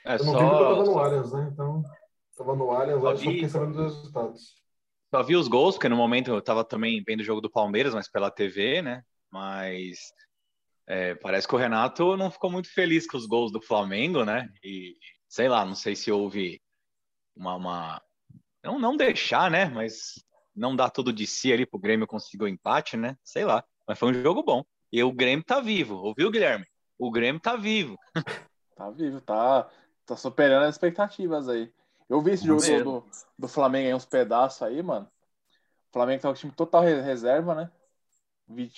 É 0.06 0.16
Eu 0.16 0.24
não 0.26 0.32
vi 0.34 0.46
porque 0.46 0.64
eu 0.64 0.68
tava 0.68 0.84
no 0.86 0.86
só, 0.94 1.00
Allianz, 1.00 1.32
né? 1.34 1.50
Então, 1.52 1.84
tava 2.38 2.56
no 2.56 2.72
Allianz, 2.72 3.02
Só 3.02 3.12
eu 3.12 3.18
só 3.18 3.24
vi- 3.24 3.30
fiquei 3.34 3.50
sabendo 3.50 3.74
dos 3.74 3.96
resultados. 3.96 4.56
só 5.14 5.24
vi 5.24 5.36
os 5.36 5.48
gols, 5.48 5.76
porque 5.76 5.90
no 5.90 5.98
momento 5.98 6.32
eu 6.32 6.42
tava 6.42 6.64
também 6.64 7.04
vendo 7.06 7.20
o 7.20 7.24
jogo 7.24 7.42
do 7.42 7.50
Palmeiras, 7.52 7.94
mas 7.94 8.10
pela 8.10 8.32
TV, 8.32 8.82
né? 8.82 9.04
Mas 9.30 9.98
é, 10.88 11.16
parece 11.16 11.48
que 11.48 11.54
o 11.54 11.58
Renato 11.58 12.16
não 12.16 12.32
ficou 12.32 12.50
muito 12.50 12.72
feliz 12.74 13.06
com 13.06 13.18
os 13.18 13.26
gols 13.26 13.52
do 13.52 13.62
Flamengo, 13.62 14.24
né? 14.24 14.50
E 14.64 14.96
sei 15.28 15.50
lá, 15.50 15.66
não 15.66 15.76
sei 15.76 15.96
se 15.96 16.12
houve 16.12 16.62
uma. 17.36 17.56
uma- 17.56 18.02
Não, 18.64 18.80
não 18.80 18.96
deixar, 18.96 19.52
né? 19.52 19.66
Mas 19.66 20.14
não 20.56 20.76
dar 20.76 20.90
tudo 20.90 21.12
de 21.14 21.28
si 21.28 21.52
ali 21.52 21.66
pro 21.66 21.78
Grêmio 21.80 22.08
conseguir 22.08 22.44
o 22.46 22.48
empate, 22.48 22.96
né? 22.96 23.16
Sei 23.24 23.44
lá. 23.44 23.64
Mas 23.88 23.98
foi 23.98 24.10
um 24.10 24.14
jogo 24.14 24.44
bom. 24.44 24.64
E 24.92 25.04
o 25.04 25.12
Grêmio 25.12 25.44
tá 25.44 25.60
vivo, 25.60 25.96
ouviu, 25.96 26.32
Guilherme? 26.32 26.66
O 26.98 27.12
Grêmio 27.12 27.42
tá 27.42 27.56
vivo. 27.56 27.98
Tá 28.76 28.90
vivo, 28.92 29.20
tá, 29.22 29.70
tá 30.06 30.16
superando 30.16 30.64
as 30.66 30.76
expectativas 30.76 31.50
aí. 31.50 31.72
Eu 32.10 32.22
vi 32.22 32.32
esse 32.32 32.46
jogo 32.46 32.62
do, 32.62 32.84
do, 33.02 33.06
do 33.40 33.48
Flamengo 33.48 33.88
aí, 33.88 33.94
uns 33.94 34.06
pedaços 34.06 34.62
aí, 34.62 34.82
mano. 34.82 35.06
O 35.90 35.94
Flamengo 35.94 36.22
tava 36.22 36.34
com 36.34 36.38
o 36.38 36.42
time 36.42 36.54
total 36.54 36.84
re- 36.84 37.02
reserva, 37.02 37.56
né? 37.56 37.72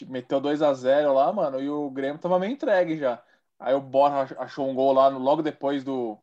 Meteu 0.07 0.41
2x0 0.41 1.13
lá, 1.13 1.31
mano, 1.31 1.61
e 1.61 1.69
o 1.69 1.89
Grêmio 1.91 2.19
tava 2.19 2.39
meio 2.39 2.53
entregue 2.53 2.97
já. 2.97 3.21
Aí 3.59 3.73
o 3.75 3.81
Borja 3.81 4.21
ach- 4.21 4.35
achou 4.39 4.67
um 4.67 4.73
gol 4.73 4.93
lá 4.93 5.11
no- 5.11 5.19
logo 5.19 5.43
depois 5.43 5.83
do, 5.83 6.17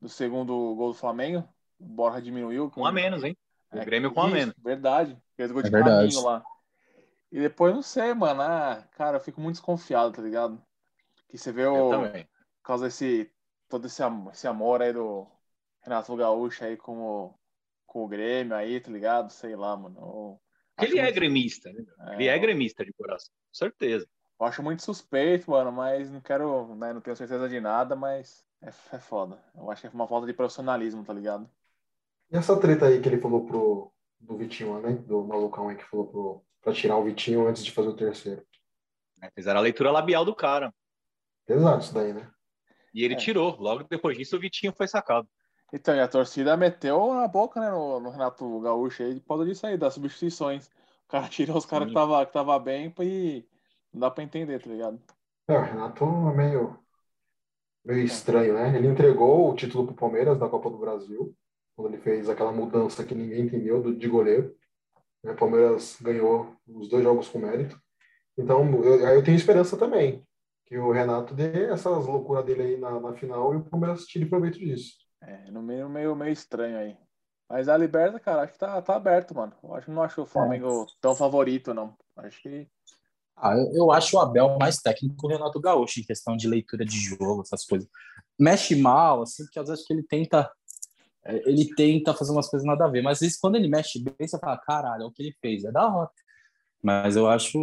do 0.00 0.08
segundo 0.08 0.74
gol 0.74 0.88
do 0.92 0.98
Flamengo. 0.98 1.48
O 1.78 1.84
Borja 1.86 2.20
diminuiu. 2.20 2.70
Com 2.70 2.82
Um 2.82 2.86
a 2.86 2.92
menos, 2.92 3.24
hein? 3.24 3.36
O 3.72 3.78
É, 3.78 3.84
Grêmio 3.84 4.12
com 4.12 4.20
a 4.20 4.26
isso, 4.26 4.34
menos. 4.34 4.54
Verdade. 4.58 5.16
Fez 5.36 5.50
gol 5.50 5.62
de 5.62 5.68
É 5.68 5.72
verdade. 5.72 6.08
caminho 6.08 6.24
lá. 6.24 6.44
E 7.30 7.40
depois, 7.40 7.74
não 7.74 7.82
sei, 7.82 8.12
mano. 8.14 8.42
Ah, 8.42 8.86
cara, 8.92 9.16
eu 9.16 9.20
fico 9.20 9.40
muito 9.40 9.56
desconfiado, 9.56 10.12
tá 10.12 10.22
ligado? 10.22 10.60
Que 11.28 11.38
você 11.38 11.52
vê 11.52 11.62
Eu 11.64 11.86
o. 11.86 11.90
também. 11.90 12.24
Por 12.24 12.64
causa 12.64 12.84
desse. 12.86 13.30
Todo 13.68 13.86
esse, 13.86 14.02
esse 14.32 14.48
amor 14.48 14.82
aí 14.82 14.92
do 14.92 15.26
Renato 15.80 16.14
Gaúcho 16.16 16.64
aí 16.64 16.76
com 16.76 16.98
o, 17.00 17.34
com 17.86 18.04
o 18.04 18.08
Grêmio 18.08 18.56
aí, 18.56 18.80
tá 18.80 18.90
ligado? 18.90 19.30
Sei 19.30 19.54
lá, 19.54 19.76
mano. 19.76 19.96
Eu 20.00 20.40
acho 20.76 20.90
Ele 20.90 20.98
é 20.98 21.02
muito- 21.04 21.14
gremista, 21.14 21.72
né? 21.72 21.84
Ele 22.14 22.26
é 22.26 22.36
gremista 22.38 22.84
de 22.84 22.92
coração, 22.92 23.32
com 23.32 23.54
certeza. 23.54 24.08
Eu 24.40 24.46
acho 24.46 24.62
muito 24.62 24.82
suspeito, 24.82 25.50
mano, 25.52 25.70
mas 25.70 26.10
não 26.10 26.20
quero, 26.20 26.74
né? 26.74 26.92
Não 26.92 27.00
tenho 27.00 27.14
certeza 27.14 27.48
de 27.48 27.60
nada, 27.60 27.94
mas 27.94 28.44
é, 28.60 28.68
é 28.68 28.98
foda. 28.98 29.38
Eu 29.54 29.70
acho 29.70 29.82
que 29.82 29.86
é 29.86 29.90
uma 29.90 30.08
falta 30.08 30.26
de 30.26 30.32
profissionalismo, 30.32 31.04
tá 31.04 31.12
ligado? 31.12 31.48
E 32.32 32.36
essa 32.36 32.58
treta 32.58 32.86
aí 32.86 33.00
que 33.00 33.08
ele 33.08 33.20
falou 33.20 33.46
pro 33.46 33.92
do 34.18 34.36
Vitinho, 34.36 34.72
lá, 34.74 34.80
né? 34.80 34.92
Do 34.94 35.24
malucão 35.24 35.68
aí 35.68 35.76
que 35.76 35.84
falou 35.84 36.06
pro, 36.08 36.44
pra 36.60 36.72
tirar 36.72 36.96
o 36.96 37.04
Vitinho 37.04 37.46
antes 37.46 37.64
de 37.64 37.72
fazer 37.72 37.88
o 37.88 37.96
terceiro. 37.96 38.42
né? 39.18 39.30
Fizeram 39.34 39.60
a 39.60 39.62
leitura 39.62 39.90
labial 39.90 40.24
do 40.24 40.34
cara. 40.34 40.72
Pesado 41.46 41.82
isso 41.82 41.94
daí, 41.94 42.12
né? 42.12 42.30
E 42.94 43.04
ele 43.04 43.14
É. 43.14 43.16
tirou. 43.16 43.56
Logo 43.60 43.84
depois 43.84 44.16
disso, 44.16 44.36
o 44.36 44.40
Vitinho 44.40 44.72
foi 44.76 44.88
sacado. 44.88 45.28
Então, 45.72 45.94
e 45.94 46.00
a 46.00 46.08
torcida 46.08 46.56
meteu 46.56 47.14
na 47.14 47.28
boca, 47.28 47.60
né, 47.60 47.70
no, 47.70 48.00
no 48.00 48.10
Renato 48.10 48.60
Gaúcho 48.60 49.04
aí, 49.04 49.20
por 49.20 49.28
causa 49.28 49.44
disso 49.44 49.66
aí, 49.66 49.76
das 49.76 49.94
substituições. 49.94 50.66
O 50.66 51.10
cara 51.10 51.28
tirou 51.30 51.56
os 51.56 51.66
caras 51.66 51.88
que 51.88 51.94
tava, 51.94 52.26
que 52.26 52.32
tava 52.32 52.58
bem 52.58 52.92
e 53.00 53.46
não 53.92 54.00
dá 54.00 54.10
pra 54.10 54.24
entender, 54.24 54.60
tá 54.60 54.68
ligado? 54.68 55.00
É, 55.48 55.56
o 55.56 55.62
Renato 55.62 56.04
é 56.04 56.34
meio, 56.34 56.78
meio 57.84 58.04
estranho, 58.04 58.54
né? 58.54 58.76
Ele 58.76 58.88
entregou 58.88 59.50
o 59.50 59.54
título 59.54 59.86
pro 59.86 59.94
Palmeiras 59.94 60.38
da 60.38 60.48
Copa 60.48 60.70
do 60.70 60.78
Brasil, 60.78 61.34
quando 61.76 61.94
ele 61.94 62.02
fez 62.02 62.28
aquela 62.28 62.52
mudança 62.52 63.04
que 63.04 63.14
ninguém 63.14 63.42
entendeu 63.42 63.80
do, 63.82 63.94
de 63.94 64.08
goleiro. 64.08 64.56
Né? 65.22 65.32
O 65.32 65.36
Palmeiras 65.36 65.96
ganhou 66.00 66.54
os 66.66 66.88
dois 66.88 67.02
jogos 67.02 67.28
com 67.28 67.38
mérito. 67.38 67.80
Então, 68.36 68.82
eu, 68.82 69.06
aí 69.06 69.16
eu 69.16 69.24
tenho 69.24 69.36
esperança 69.36 69.76
também 69.76 70.24
que 70.70 70.78
o 70.78 70.92
Renato 70.92 71.34
dê 71.34 71.64
essas 71.64 72.06
loucuras 72.06 72.44
dele 72.44 72.62
aí 72.62 72.76
na, 72.76 73.00
na 73.00 73.12
final 73.12 73.52
e 73.52 73.56
o 73.56 73.64
Palmeiras 73.64 74.04
tire 74.04 74.24
proveito 74.24 74.56
disso. 74.58 74.94
É, 75.20 75.50
no 75.50 75.60
meio, 75.60 75.88
meio, 75.88 76.14
meio 76.14 76.32
estranho 76.32 76.78
aí. 76.78 76.96
Mas 77.48 77.68
a 77.68 77.76
Liberta, 77.76 78.20
cara, 78.20 78.42
acho 78.42 78.52
que 78.52 78.58
tá, 78.60 78.80
tá 78.80 78.94
aberto, 78.94 79.34
mano. 79.34 79.52
Eu 79.64 79.74
acho 79.74 79.86
que 79.86 79.90
não 79.90 80.02
acho 80.02 80.22
o 80.22 80.26
Flamengo 80.26 80.86
tão 81.00 81.16
favorito, 81.16 81.74
não. 81.74 81.96
Acho 82.16 82.40
que. 82.40 82.68
Ah, 83.36 83.56
eu, 83.56 83.72
eu 83.74 83.90
acho 83.90 84.16
o 84.16 84.20
Abel 84.20 84.56
mais 84.60 84.76
técnico 84.76 85.16
que 85.16 85.26
o 85.26 85.28
Renato 85.28 85.60
Gaúcho 85.60 85.98
em 85.98 86.04
questão 86.04 86.36
de 86.36 86.46
leitura 86.46 86.84
de 86.84 86.96
jogo, 86.96 87.42
essas 87.42 87.64
coisas. 87.64 87.88
Mexe 88.38 88.76
mal, 88.76 89.22
assim, 89.22 89.42
porque 89.42 89.58
às 89.58 89.68
vezes 89.68 89.84
que 89.84 89.92
ele 89.92 90.04
tenta 90.04 90.42
é, 90.42 90.48
ele 91.24 91.74
tenta 91.74 92.14
fazer 92.14 92.32
umas 92.32 92.48
coisas 92.48 92.66
nada 92.66 92.84
a 92.84 92.88
ver, 92.88 93.02
mas 93.02 93.18
às 93.18 93.20
vezes 93.20 93.38
quando 93.38 93.56
ele 93.56 93.68
mexe 93.68 94.02
bem, 94.02 94.14
você 94.26 94.38
fala, 94.38 94.56
caralho, 94.58 95.02
é 95.02 95.06
o 95.06 95.10
que 95.10 95.22
ele 95.22 95.36
fez, 95.40 95.64
é 95.64 95.72
da 95.72 95.86
hora. 95.86 96.10
Mas 96.82 97.16
eu 97.16 97.28
acho 97.28 97.58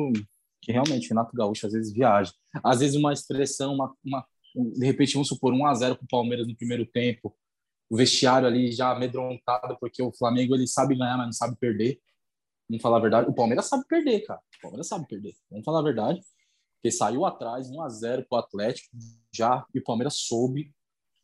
que 0.61 0.71
realmente 0.71 1.07
o 1.07 1.09
Renato 1.09 1.35
Gaúcho 1.35 1.67
às 1.67 1.73
vezes 1.73 1.91
viaja. 1.91 2.31
Às 2.63 2.79
vezes 2.79 2.95
uma 2.95 3.13
expressão, 3.13 3.73
uma, 3.73 3.93
uma 4.03 4.25
de 4.55 4.85
repente, 4.85 5.13
vamos 5.13 5.27
supor, 5.27 5.53
1 5.53 5.65
a 5.65 5.73
0 5.73 5.95
pro 5.97 6.07
Palmeiras 6.07 6.47
no 6.47 6.55
primeiro 6.55 6.85
tempo, 6.85 7.35
o 7.89 7.95
vestiário 7.95 8.47
ali 8.47 8.71
já 8.71 8.91
amedrontado, 8.91 9.77
porque 9.79 10.01
o 10.01 10.11
Flamengo 10.11 10.55
ele 10.55 10.67
sabe 10.67 10.95
ganhar, 10.95 11.17
mas 11.17 11.25
não 11.27 11.33
sabe 11.33 11.55
perder. 11.57 11.99
Vamos 12.69 12.81
falar 12.81 12.97
a 12.97 13.01
verdade. 13.01 13.29
O 13.29 13.33
Palmeiras 13.33 13.67
sabe 13.67 13.85
perder, 13.87 14.21
cara. 14.21 14.41
O 14.57 14.61
Palmeiras 14.61 14.87
sabe 14.87 15.07
perder. 15.07 15.35
Vamos 15.49 15.63
falar 15.63 15.79
a 15.79 15.83
verdade. 15.83 16.21
Porque 16.75 16.91
saiu 16.91 17.25
atrás, 17.25 17.69
1 17.69 17.81
a 17.81 17.89
0 17.89 18.25
pro 18.27 18.39
Atlético, 18.39 18.89
já, 19.33 19.65
e 19.73 19.79
o 19.79 19.83
Palmeiras 19.83 20.15
soube 20.15 20.71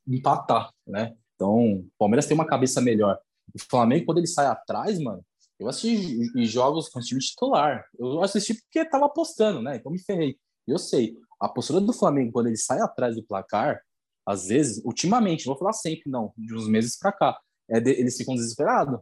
empatar, 0.08 0.72
né? 0.88 1.16
Então, 1.44 1.74
o 1.74 1.92
Palmeiras 2.00 2.26
tem 2.26 2.36
uma 2.36 2.48
cabeça 2.48 2.80
melhor. 2.80 3.20
O 3.54 3.60
Flamengo, 3.60 4.06
quando 4.06 4.20
ele 4.20 4.28
sai 4.28 4.46
atrás, 4.46 4.98
mano, 4.98 5.22
eu 5.60 5.68
assisti 5.68 6.32
em 6.36 6.46
jogos 6.46 6.88
com 6.88 7.00
o 7.00 7.02
time 7.02 7.20
titular. 7.20 7.86
Eu 8.00 8.24
assisti 8.24 8.54
porque 8.54 8.90
tava 8.90 9.08
apostando, 9.08 9.62
né? 9.62 9.76
Então 9.76 9.92
me 9.92 10.00
ferrei. 10.00 10.38
Eu 10.66 10.78
sei. 10.78 11.18
A 11.40 11.50
postura 11.50 11.82
do 11.82 11.92
Flamengo, 11.92 12.32
quando 12.32 12.48
ele 12.48 12.56
sai 12.56 12.80
atrás 12.80 13.16
do 13.16 13.24
placar, 13.24 13.82
às 14.26 14.48
vezes, 14.48 14.82
ultimamente, 14.86 15.46
não 15.46 15.54
vou 15.54 15.60
falar 15.60 15.74
sempre, 15.74 16.10
não, 16.10 16.34
de 16.38 16.56
uns 16.56 16.70
meses 16.70 16.98
pra 16.98 17.12
cá, 17.12 17.38
é 17.70 17.82
de, 17.82 17.92
eles 17.92 18.16
ficam 18.16 18.36
desesperados. 18.36 18.98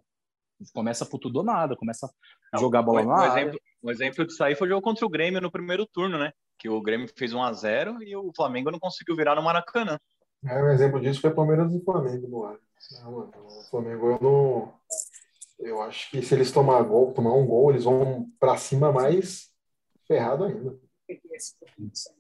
Começa 0.74 1.06
por 1.06 1.20
tudo 1.20 1.38
ou 1.38 1.44
nada, 1.44 1.76
começa 1.76 2.10
a 2.52 2.58
jogar 2.58 2.80
a 2.80 2.84
bola 2.84 3.02
um, 3.04 3.08
na 3.08 3.16
um 3.16 3.32
exemplo, 3.32 3.60
um 3.84 3.92
exemplo 3.92 4.26
disso 4.26 4.44
aí 4.44 4.56
foi 4.56 4.68
o 4.68 4.72
jogo 4.72 4.82
contra 4.82 5.06
o 5.06 5.10
Grêmio 5.10 5.42
no 5.42 5.52
primeiro 5.52 5.86
turno, 5.86 6.18
né? 6.18 6.32
Que 6.58 6.70
o 6.70 6.82
Grêmio 6.82 7.08
fez 7.16 7.34
1 7.34 7.42
a 7.42 7.54
0 7.54 8.04
e 8.04 8.16
o 8.16 8.32
Flamengo 8.36 8.72
não 8.72 8.80
conseguiu 8.80 9.16
virar 9.16 9.36
no 9.36 9.44
Maracanã. 9.44 9.98
É, 10.46 10.64
um 10.64 10.70
exemplo 10.70 11.00
disso 11.00 11.22
foi 11.22 11.32
Palmeiras 11.32 11.74
e 11.74 11.84
Flamengo 11.84 12.28
no 12.28 12.46
ar. 12.46 12.58
Não, 13.04 13.12
mano, 13.12 13.32
o 13.46 13.64
Flamengo 13.70 14.12
eu 14.12 14.20
não. 14.22 14.74
Eu 15.60 15.82
acho 15.84 16.10
que 16.10 16.22
se 16.24 16.34
eles 16.34 16.52
tomar 16.52 16.82
gol, 16.82 17.14
tomar 17.14 17.34
um 17.34 17.46
gol, 17.46 17.70
eles 17.70 17.84
vão 17.84 18.28
pra 18.40 18.58
cima 18.58 18.92
mais 18.92 19.52
ferrado 20.08 20.46
ainda. 20.46 20.78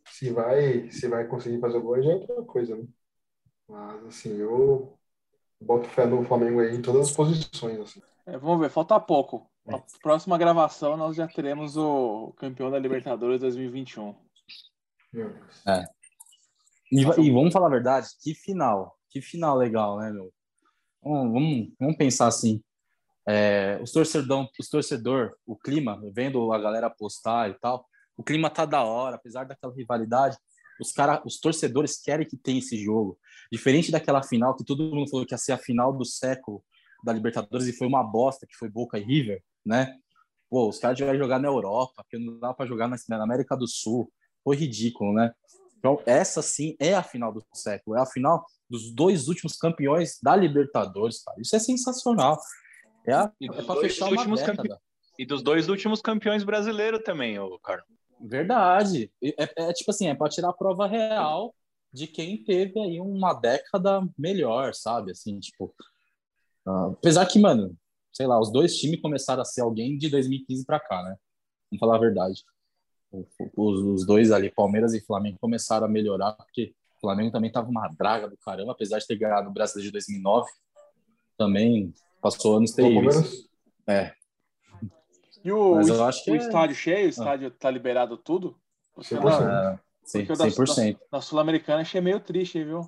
Se 0.05 0.29
vai, 0.29 0.91
se 0.91 1.07
vai 1.07 1.25
conseguir 1.25 1.59
fazer 1.59 1.77
o 1.77 1.81
gol 1.81 2.01
já 2.01 2.11
é 2.11 2.15
outra 2.15 2.43
coisa, 2.43 2.75
né? 2.75 2.85
Mas 3.67 4.05
assim, 4.05 4.37
eu 4.37 4.97
boto 5.59 5.87
fé 5.89 6.05
no 6.05 6.23
Flamengo 6.23 6.59
aí 6.59 6.75
em 6.75 6.81
todas 6.81 7.09
as 7.09 7.15
posições. 7.15 7.79
Assim. 7.79 8.01
É, 8.25 8.37
vamos 8.37 8.59
ver, 8.59 8.69
falta 8.69 8.99
pouco. 8.99 9.49
Na 9.65 9.81
próxima 10.01 10.37
gravação 10.37 10.97
nós 10.97 11.15
já 11.15 11.27
teremos 11.27 11.77
o 11.77 12.33
campeão 12.37 12.69
da 12.69 12.79
Libertadores 12.79 13.39
2021. 13.39 14.15
Meu 15.13 15.29
Deus. 15.29 15.67
É. 15.67 16.00
E, 16.91 17.01
e 17.01 17.31
vamos 17.31 17.53
falar 17.53 17.67
a 17.67 17.71
verdade, 17.71 18.09
que 18.21 18.33
final. 18.33 18.97
Que 19.09 19.21
final 19.21 19.57
legal, 19.57 19.97
né, 19.99 20.11
meu? 20.11 20.31
Vamos, 21.03 21.33
vamos, 21.33 21.73
vamos 21.79 21.97
pensar 21.97 22.27
assim. 22.27 22.61
é, 23.27 23.79
os 23.81 23.91
torcedor, 23.91 24.49
os 24.59 24.69
torcedor, 24.69 25.35
o 25.45 25.55
clima, 25.55 26.01
vendo 26.13 26.51
a 26.51 26.59
galera 26.59 26.89
postar 26.89 27.49
e 27.49 27.53
tal, 27.59 27.85
o 28.17 28.23
clima 28.23 28.49
tá 28.49 28.65
da 28.65 28.83
hora, 28.83 29.15
apesar 29.15 29.45
daquela 29.45 29.73
rivalidade. 29.73 30.37
Os 30.79 30.91
cara, 30.91 31.21
os 31.25 31.39
torcedores 31.39 32.01
querem 32.01 32.27
que 32.27 32.37
tenha 32.37 32.59
esse 32.59 32.77
jogo. 32.77 33.17
Diferente 33.51 33.91
daquela 33.91 34.23
final 34.23 34.55
que 34.55 34.65
todo 34.65 34.95
mundo 34.95 35.09
falou 35.09 35.25
que 35.25 35.33
ia 35.33 35.37
ser 35.37 35.51
a 35.51 35.57
final 35.57 35.93
do 35.95 36.05
século 36.05 36.63
da 37.03 37.13
Libertadores 37.13 37.67
e 37.67 37.73
foi 37.73 37.87
uma 37.87 38.03
bosta, 38.03 38.47
que 38.47 38.55
foi 38.55 38.69
Boca 38.69 38.97
e 38.97 39.03
River, 39.03 39.43
né? 39.65 39.95
Pô, 40.49 40.69
os 40.69 40.79
caras 40.79 40.99
vão 40.99 41.15
jogar 41.17 41.39
na 41.39 41.47
Europa, 41.47 42.03
porque 42.03 42.17
não 42.17 42.39
dá 42.39 42.53
para 42.53 42.65
jogar 42.65 42.87
na, 42.87 42.97
na 43.09 43.23
América 43.23 43.55
do 43.55 43.67
Sul. 43.67 44.11
Foi 44.43 44.55
ridículo, 44.55 45.13
né? 45.13 45.31
Então, 45.81 45.99
essa 46.05 46.43
sim 46.43 46.75
é 46.79 46.93
a 46.93 47.01
final 47.01 47.33
do 47.33 47.43
século, 47.55 47.97
é 47.97 48.01
a 48.01 48.05
final 48.05 48.45
dos 48.69 48.93
dois 48.93 49.27
últimos 49.27 49.57
campeões 49.57 50.19
da 50.21 50.35
Libertadores, 50.35 51.23
cara. 51.23 51.41
Isso 51.41 51.55
é 51.55 51.59
sensacional. 51.59 52.37
É, 53.03 53.13
a, 53.13 53.31
E 53.41 53.47
é 53.47 53.51
dos 53.51 53.65
para 53.65 53.73
dois 53.75 53.91
fechar 53.91 54.05
uma 54.05 54.11
últimos 54.17 54.39
década. 54.41 54.57
campe- 54.69 54.81
E 55.17 55.25
dos 55.25 55.41
dois 55.41 55.69
últimos 55.69 55.99
campeões 55.99 56.43
brasileiros 56.43 57.01
também, 57.03 57.39
ô 57.39 57.57
Carlos. 57.57 57.87
Verdade. 58.19 59.11
E 59.19 59.33
É, 59.39 59.69
é 59.69 59.73
tipo 59.73 59.89
assim, 59.89 60.07
é 60.07 60.13
para 60.13 60.29
tirar 60.29 60.49
a 60.49 60.53
prova 60.53 60.85
real 60.85 61.55
de 61.91 62.05
quem 62.05 62.43
teve 62.43 62.79
aí 62.79 63.01
uma 63.01 63.33
década 63.33 64.07
melhor, 64.15 64.75
sabe? 64.75 65.11
Assim, 65.11 65.39
tipo. 65.39 65.73
ah, 66.67 66.89
apesar 66.93 67.25
que, 67.25 67.39
mano, 67.39 67.75
sei 68.13 68.27
lá, 68.27 68.39
os 68.39 68.51
dois 68.51 68.77
times 68.77 69.01
começaram 69.01 69.41
a 69.41 69.45
ser 69.45 69.61
alguém 69.61 69.97
de 69.97 70.09
2015 70.09 70.63
para 70.63 70.79
cá, 70.79 71.01
né? 71.01 71.15
Vamos 71.71 71.79
falar 71.79 71.95
a 71.95 71.99
verdade. 71.99 72.43
Os, 73.57 73.79
os 73.79 74.05
dois 74.05 74.31
ali, 74.31 74.49
Palmeiras 74.51 74.93
e 74.93 75.01
Flamengo, 75.01 75.37
começaram 75.39 75.85
a 75.85 75.89
melhorar, 75.89 76.33
porque 76.33 76.73
o 76.97 77.01
Flamengo 77.01 77.31
também 77.31 77.51
tava 77.51 77.69
uma 77.69 77.87
draga 77.89 78.29
do 78.29 78.37
caramba, 78.37 78.71
apesar 78.71 78.99
de 78.99 79.07
ter 79.07 79.17
ganhado 79.17 79.49
o 79.49 79.53
Brasileiro 79.53 79.87
de 79.87 79.91
2009, 79.93 80.49
também 81.37 81.93
passou 82.21 82.57
anos 82.57 82.71
O 82.71 82.75
terríveis. 82.75 83.15
Palmeiras, 83.15 83.49
É, 83.87 84.13
E 85.43 85.51
o, 85.51 85.75
Mas 85.75 85.89
o- 85.89 85.93
eu 85.93 86.03
acho 86.05 86.23
que 86.23 86.31
o 86.31 86.35
é- 86.35 86.37
estádio 86.37 86.75
cheio, 86.75 87.07
o 87.07 87.09
estádio 87.09 87.49
tá 87.51 87.69
liberado 87.71 88.15
tudo? 88.17 88.55
Porque 88.93 89.15
100%. 89.15 89.23
na, 89.47 89.71
é, 89.73 89.79
sim, 90.03 90.19
porque 90.19 90.33
o 90.33 90.35
da- 90.37 90.45
100%. 90.51 90.99
na 91.11 91.19
Sul-Americana 91.21 91.81
achei 91.81 91.99
meio 91.99 92.19
triste, 92.19 92.63
viu? 92.63 92.81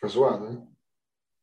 foi 0.00 0.08
zoado, 0.08 0.50
né? 0.50 0.66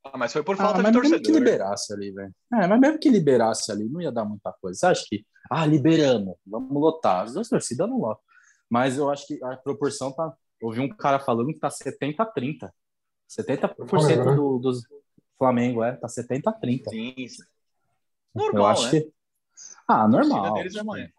Ah, 0.04 0.18
mas 0.18 0.32
foi 0.34 0.44
por 0.44 0.56
Ah, 0.58 0.58
falta 0.58 0.82
mas 0.82 0.92
de 0.92 1.00
mesmo 1.00 1.22
que 1.22 1.32
torcedor. 1.32 1.32
liberasse 1.32 1.94
ali, 1.94 2.12
velho. 2.12 2.34
É, 2.54 2.68
mas 2.68 2.80
mesmo 2.80 3.00
que 3.00 3.10
liberasse 3.10 3.72
ali, 3.72 3.88
não 3.90 4.02
ia 4.02 4.12
dar 4.12 4.26
muita 4.26 4.54
coisa. 4.62 4.80
Você 4.80 4.86
acha 4.86 5.06
que, 5.08 5.26
ah, 5.50 5.66
liberamos, 5.66 6.36
vamos 6.46 6.72
lotar. 6.72 7.26
As 7.26 7.34
duas 7.34 7.50
torcidas 7.50 7.88
não 7.90 8.00
lotam. 8.00 8.24
Mas 8.70 8.98
eu 8.98 9.10
acho 9.10 9.28
que 9.28 9.44
a 9.44 9.58
proporção 9.58 10.12
tá. 10.12 10.34
Ouvi 10.62 10.80
um 10.82 10.90
cara 10.90 11.20
falando 11.20 11.48
que 11.54 11.60
tá 11.60 11.70
70 11.70 12.22
a 12.22 12.26
30. 12.26 12.74
70% 13.30 13.88
Flamengo, 13.88 14.26
né? 14.26 14.36
do, 14.36 14.60
dos 14.60 14.82
Flamengo, 15.38 15.84
é, 15.84 15.96
tá 15.96 16.08
70 16.08 16.50
a 16.50 16.54
30. 16.54 16.90
Sim, 16.90 17.14
sim. 17.28 17.44
eu 18.36 18.42
Normal, 18.44 18.66
acho 18.68 18.84
né? 18.86 19.02
que. 19.02 19.14
Ah, 19.88 20.08
normal. 20.08 20.58
é 20.58 20.84
maior. 20.84 21.10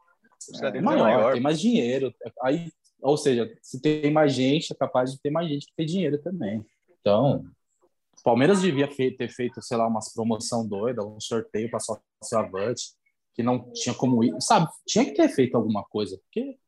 É 0.62 0.70
deles 0.70 0.82
maior, 0.82 1.08
é 1.08 1.14
maior. 1.14 1.32
tem 1.32 1.42
mais 1.42 1.60
dinheiro. 1.60 2.14
Aí, 2.42 2.72
ou 3.00 3.16
seja, 3.16 3.50
se 3.62 3.80
tem 3.80 4.12
mais 4.12 4.32
gente, 4.32 4.72
é 4.72 4.76
capaz 4.76 5.12
de 5.12 5.20
ter 5.20 5.30
mais 5.30 5.48
gente 5.48 5.66
que 5.66 5.72
tem 5.76 5.86
dinheiro 5.86 6.18
também. 6.22 6.64
Então, 7.00 7.44
o 8.20 8.22
Palmeiras 8.22 8.60
devia 8.60 8.86
ter 8.88 9.28
feito, 9.28 9.62
sei 9.62 9.76
lá, 9.76 9.86
umas 9.86 10.12
promoção 10.12 10.66
doida, 10.66 11.04
um 11.04 11.20
sorteio 11.20 11.70
para 11.70 11.80
sócio 11.80 12.02
avante, 12.38 12.92
que 13.34 13.42
não 13.42 13.72
tinha 13.72 13.94
como 13.94 14.22
ir. 14.22 14.34
Sabe, 14.40 14.68
tinha 14.86 15.04
que 15.04 15.12
ter 15.14 15.28
feito 15.28 15.56
alguma 15.56 15.82
coisa. 15.84 16.18
Porque, 16.24 16.58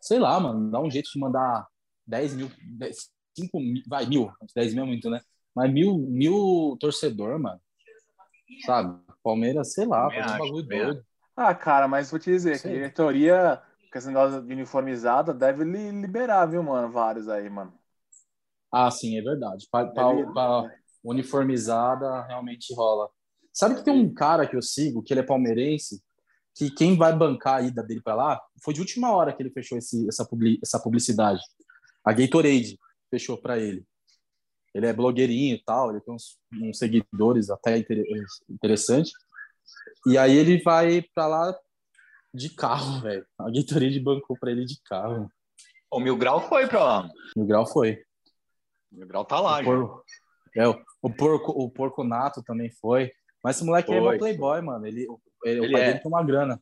sei 0.00 0.18
lá, 0.18 0.38
mano, 0.40 0.70
dá 0.70 0.80
um 0.80 0.90
jeito 0.90 1.08
de 1.12 1.18
mandar 1.20 1.66
10 2.06 2.34
mil, 2.34 2.50
10, 2.78 3.10
5 3.36 3.60
mil, 3.60 3.82
vai, 3.86 4.06
mil, 4.06 4.30
10 4.54 4.74
mil 4.74 4.84
é 4.84 4.86
muito, 4.86 5.08
né? 5.08 5.20
Mas 5.54 5.72
mil, 5.72 5.96
mil 5.98 6.76
torcedor, 6.80 7.38
mano. 7.38 7.60
Sabe? 8.66 8.98
Palmeiras, 9.22 9.72
sei 9.72 9.86
lá, 9.86 10.10
fazer 10.10 10.34
um 10.34 10.38
bagulho 10.38 10.62
doido. 10.66 11.06
Ah, 11.36 11.54
cara, 11.54 11.86
mas 11.86 12.10
vou 12.10 12.18
te 12.18 12.30
dizer, 12.30 12.52
que 12.52 12.56
a 12.56 12.70
Sei. 12.70 12.72
diretoria, 12.72 13.62
com 13.92 13.98
esse 13.98 14.08
negócio 14.08 14.42
de 14.42 14.52
uniformizada, 14.52 15.32
deve 15.32 15.62
li- 15.64 15.90
liberar, 15.90 16.46
viu, 16.46 16.62
mano? 16.62 16.90
Vários 16.90 17.28
aí, 17.28 17.48
mano. 17.48 17.72
Ah, 18.72 18.90
sim, 18.90 19.16
é 19.18 19.22
verdade. 19.22 19.66
Pra, 19.70 19.86
pra- 19.86 20.12
Deve- 20.12 20.32
pra 20.32 20.77
uniformizada 21.04 22.22
realmente 22.26 22.74
rola. 22.74 23.08
Sabe 23.52 23.76
que 23.76 23.84
tem 23.84 23.92
um 23.94 24.12
cara 24.12 24.46
que 24.46 24.56
eu 24.56 24.62
sigo, 24.62 25.02
que 25.02 25.12
ele 25.12 25.20
é 25.20 25.24
palmeirense, 25.24 26.02
que 26.54 26.70
quem 26.70 26.96
vai 26.96 27.14
bancar 27.14 27.56
a 27.56 27.62
ida 27.62 27.82
dele 27.82 28.00
pra 28.02 28.14
lá 28.14 28.40
foi 28.62 28.74
de 28.74 28.80
última 28.80 29.12
hora 29.12 29.32
que 29.32 29.42
ele 29.42 29.50
fechou 29.50 29.78
esse, 29.78 30.06
essa, 30.08 30.24
publi- 30.24 30.58
essa 30.62 30.78
publicidade. 30.80 31.40
A 32.04 32.12
Gatorade 32.12 32.78
fechou 33.10 33.36
pra 33.40 33.58
ele. 33.58 33.84
Ele 34.74 34.86
é 34.86 34.92
blogueirinho 34.92 35.54
e 35.56 35.62
tal, 35.64 35.90
ele 35.90 36.00
tem 36.00 36.14
uns, 36.14 36.38
uns 36.52 36.78
seguidores 36.78 37.48
até 37.50 37.78
inter- 37.78 38.04
interessante. 38.48 39.12
E 40.06 40.16
aí 40.18 40.36
ele 40.36 40.60
vai 40.62 41.02
pra 41.14 41.26
lá 41.26 41.58
de 42.34 42.50
carro, 42.50 43.00
velho. 43.02 43.26
A 43.38 43.50
Gatorade 43.50 43.98
bancou 44.00 44.36
pra 44.38 44.50
ele 44.50 44.64
de 44.64 44.80
carro. 44.84 45.30
O 45.90 45.98
Mil 46.00 46.16
Grau 46.16 46.46
foi 46.48 46.66
pra 46.68 46.84
lá. 46.84 47.10
O 47.34 47.44
grau 47.46 47.66
foi. 47.66 48.02
O 48.92 48.96
Mil 48.96 49.06
Grau 49.08 49.24
tá 49.24 49.40
lá, 49.40 49.62
já. 49.62 49.70
É, 50.56 50.68
o, 50.68 50.78
o 51.02 51.10
porco, 51.10 51.52
o 51.52 51.70
porco 51.70 52.04
nato 52.04 52.42
também 52.42 52.70
foi. 52.70 53.10
Mas 53.42 53.56
esse 53.56 53.64
moleque 53.64 53.90
aí 53.92 53.98
é 53.98 54.00
Foi, 54.00 54.08
uma 54.14 54.18
playboy, 54.18 54.60
mano. 54.62 54.86
Ele, 54.86 55.06
ele, 55.44 55.58
Ele 55.64 55.68
o 55.68 55.72
pai 55.72 55.82
é. 55.82 55.86
dele 55.86 55.98
tem 56.00 56.10
uma 56.10 56.24
grana. 56.24 56.60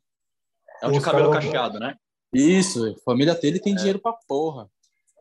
É 0.83 0.87
o 0.89 0.93
de 0.93 1.01
cabelo 1.01 1.31
cacheado, 1.33 1.79
né? 1.79 1.97
Isso, 2.33 2.91
a 2.91 2.95
família 3.05 3.35
dele 3.35 3.59
tem 3.61 3.75
dinheiro 3.75 3.99
pra 3.99 4.13
porra. 4.29 4.69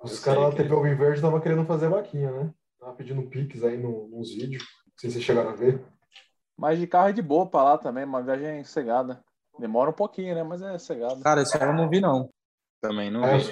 Os 0.04 0.20
caras 0.20 0.42
sei 0.42 0.52
da 0.52 0.56
TV 0.58 0.74
Alviverde 0.76 1.16
estavam 1.16 1.40
querendo 1.40 1.66
fazer 1.66 1.88
vaquinha, 1.90 2.30
né? 2.32 2.54
Tava 2.80 2.94
pedindo 2.94 3.24
pix 3.30 3.64
aí 3.64 3.78
no- 3.78 4.08
nos 4.10 4.34
vídeos. 4.34 4.64
Não 4.64 4.94
sei 4.98 5.10
se 5.10 5.14
vocês 5.16 5.24
chegaram 5.26 5.50
a 5.50 5.56
ver. 5.56 5.82
Mas 6.58 6.78
de 6.80 6.88
carro 6.88 7.10
é 7.10 7.14
de 7.14 7.22
boa 7.22 7.46
pra 7.50 7.64
lá 7.64 7.78
também, 7.78 8.04
uma 8.04 8.22
viagem 8.22 8.64
cegada. 8.64 9.24
Demora 9.58 9.90
um 9.90 9.94
pouquinho, 9.94 10.36
né? 10.36 10.44
Mas 10.44 10.62
é 10.62 10.78
cegada. 10.78 11.22
Cara, 11.22 11.42
isso 11.42 11.56
eu 11.58 11.74
não 11.74 11.90
vi, 11.90 12.02
não. 12.02 12.30
Também 12.82 13.10
não 13.10 13.24
É, 13.24 13.38
vi. 13.38 13.44
os, 13.44 13.50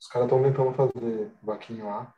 os 0.00 0.06
caras 0.08 0.26
estão 0.26 0.42
tentando 0.42 0.72
fazer 0.74 1.30
vaquinha 1.42 1.84
lá. 1.84 2.14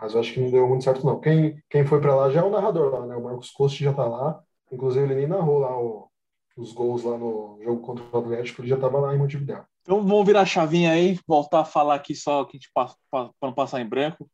Mas 0.00 0.14
eu 0.14 0.20
acho 0.20 0.32
que 0.32 0.40
não 0.40 0.50
deu 0.50 0.68
muito 0.68 0.84
certo, 0.84 1.04
não. 1.04 1.20
Quem, 1.20 1.60
quem 1.68 1.84
foi 1.84 2.00
pra 2.00 2.14
lá 2.14 2.30
já 2.30 2.40
é 2.40 2.44
o 2.44 2.50
narrador 2.50 2.92
lá, 2.92 3.06
né? 3.06 3.16
O 3.16 3.24
Marcos 3.24 3.50
Costa 3.50 3.82
já 3.82 3.92
tá 3.92 4.04
lá. 4.04 4.40
Inclusive, 4.70 5.04
ele 5.04 5.14
nem 5.16 5.26
narrou 5.26 5.58
lá 5.58 5.76
o- 5.76 6.08
os 6.56 6.72
gols 6.72 7.02
lá 7.02 7.16
no 7.18 7.58
jogo 7.62 7.80
contra 7.82 8.04
o 8.04 8.18
Atlético. 8.20 8.60
Ele 8.62 8.68
já 8.68 8.76
tava 8.76 8.98
lá 9.00 9.14
em 9.14 9.18
Montevideo. 9.18 9.64
Então 9.82 10.06
vamos 10.06 10.26
virar 10.26 10.42
a 10.42 10.46
chavinha 10.46 10.92
aí, 10.92 11.18
voltar 11.26 11.60
a 11.60 11.64
falar 11.64 11.94
aqui 11.94 12.14
só 12.14 12.44
que 12.44 12.56
a 12.56 12.58
gente 12.60 12.70
passa 12.74 12.94
para 13.10 13.30
não 13.42 13.52
passar 13.54 13.80
em 13.80 13.88
branco. 13.88 14.28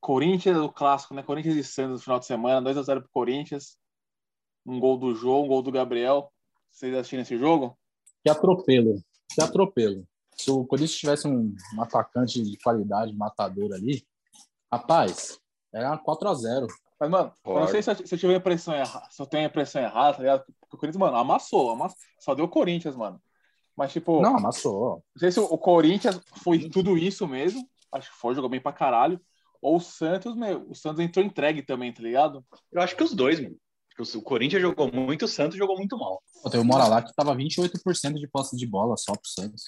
Corinthians, 0.00 0.56
o 0.58 0.68
clássico, 0.68 1.14
né? 1.14 1.22
Corinthians 1.22 1.56
e 1.56 1.64
Santos 1.64 1.92
no 1.98 2.04
final 2.04 2.18
de 2.18 2.26
semana, 2.26 2.60
2 2.62 2.76
a 2.76 2.82
0 2.82 3.00
pro 3.00 3.10
Corinthians. 3.12 3.76
Um 4.66 4.78
gol 4.78 4.98
do 4.98 5.14
João, 5.14 5.44
um 5.44 5.48
gol 5.48 5.62
do 5.62 5.72
Gabriel. 5.72 6.30
Vocês 6.70 6.94
assistiram 6.94 7.22
esse 7.22 7.38
jogo? 7.38 7.76
Que 8.22 8.30
atropelo. 8.30 9.00
Que 9.34 9.40
atropelo. 9.42 10.04
Se 10.36 10.50
o 10.50 10.64
Corinthians 10.66 10.96
tivesse 10.98 11.26
um, 11.28 11.54
um 11.76 11.82
atacante 11.82 12.42
de 12.42 12.56
qualidade, 12.58 13.14
matador 13.16 13.72
ali, 13.72 14.04
rapaz, 14.72 15.38
era 15.72 15.96
4x0. 15.98 16.66
Mas, 17.00 17.10
mano, 17.10 17.32
eu 17.44 17.54
não 17.60 17.68
sei 17.68 17.80
se 17.80 17.90
eu, 17.90 17.94
se 17.94 18.14
eu 18.14 18.18
tive 18.18 18.34
a 18.34 18.38
impressão 18.38 18.74
errada, 18.74 19.06
se 19.10 19.22
eu 19.22 19.26
tenho 19.26 19.44
a 19.44 19.46
impressão 19.46 19.80
errada, 19.80 20.16
tá 20.16 20.22
ligado? 20.22 20.44
Porque 20.60 20.76
o 20.76 20.78
Corinthians, 20.78 21.00
mano, 21.00 21.16
amassou, 21.16 21.70
amassou. 21.70 21.96
Só 22.18 22.34
deu 22.34 22.46
o 22.46 22.48
Corinthians, 22.48 22.96
mano. 22.96 23.20
Mas, 23.76 23.92
tipo, 23.92 24.20
Não, 24.20 24.36
amassou. 24.36 25.02
Não 25.14 25.20
sei 25.20 25.30
se 25.30 25.38
o 25.38 25.58
Corinthians 25.58 26.20
foi 26.42 26.68
tudo 26.68 26.98
isso 26.98 27.26
mesmo. 27.28 27.68
Acho 27.92 28.10
que 28.10 28.16
foi, 28.16 28.34
jogou 28.34 28.50
bem 28.50 28.60
pra 28.60 28.72
caralho. 28.72 29.20
ou 29.62 29.76
o 29.76 29.80
Santos, 29.80 30.34
meu, 30.34 30.68
o 30.68 30.74
Santos 30.74 31.00
entrou 31.00 31.24
entregue 31.24 31.62
também, 31.62 31.92
tá 31.92 32.02
ligado? 32.02 32.44
Eu 32.72 32.82
acho 32.82 32.96
que 32.96 33.02
os 33.04 33.14
dois, 33.14 33.40
mano. 33.40 33.56
O 34.14 34.22
Corinthians 34.22 34.62
jogou 34.62 34.92
muito, 34.92 35.24
o 35.24 35.28
Santos 35.28 35.56
jogou 35.56 35.76
muito 35.76 35.96
mal. 35.96 36.22
Pô, 36.42 36.50
tem 36.50 36.60
uma 36.60 36.74
hora 36.76 36.86
lá 36.86 37.02
que 37.02 37.12
tava 37.14 37.34
28% 37.34 38.14
de 38.14 38.28
posse 38.28 38.56
de 38.56 38.66
bola 38.66 38.96
só 38.96 39.12
pro 39.12 39.28
Santos. 39.28 39.64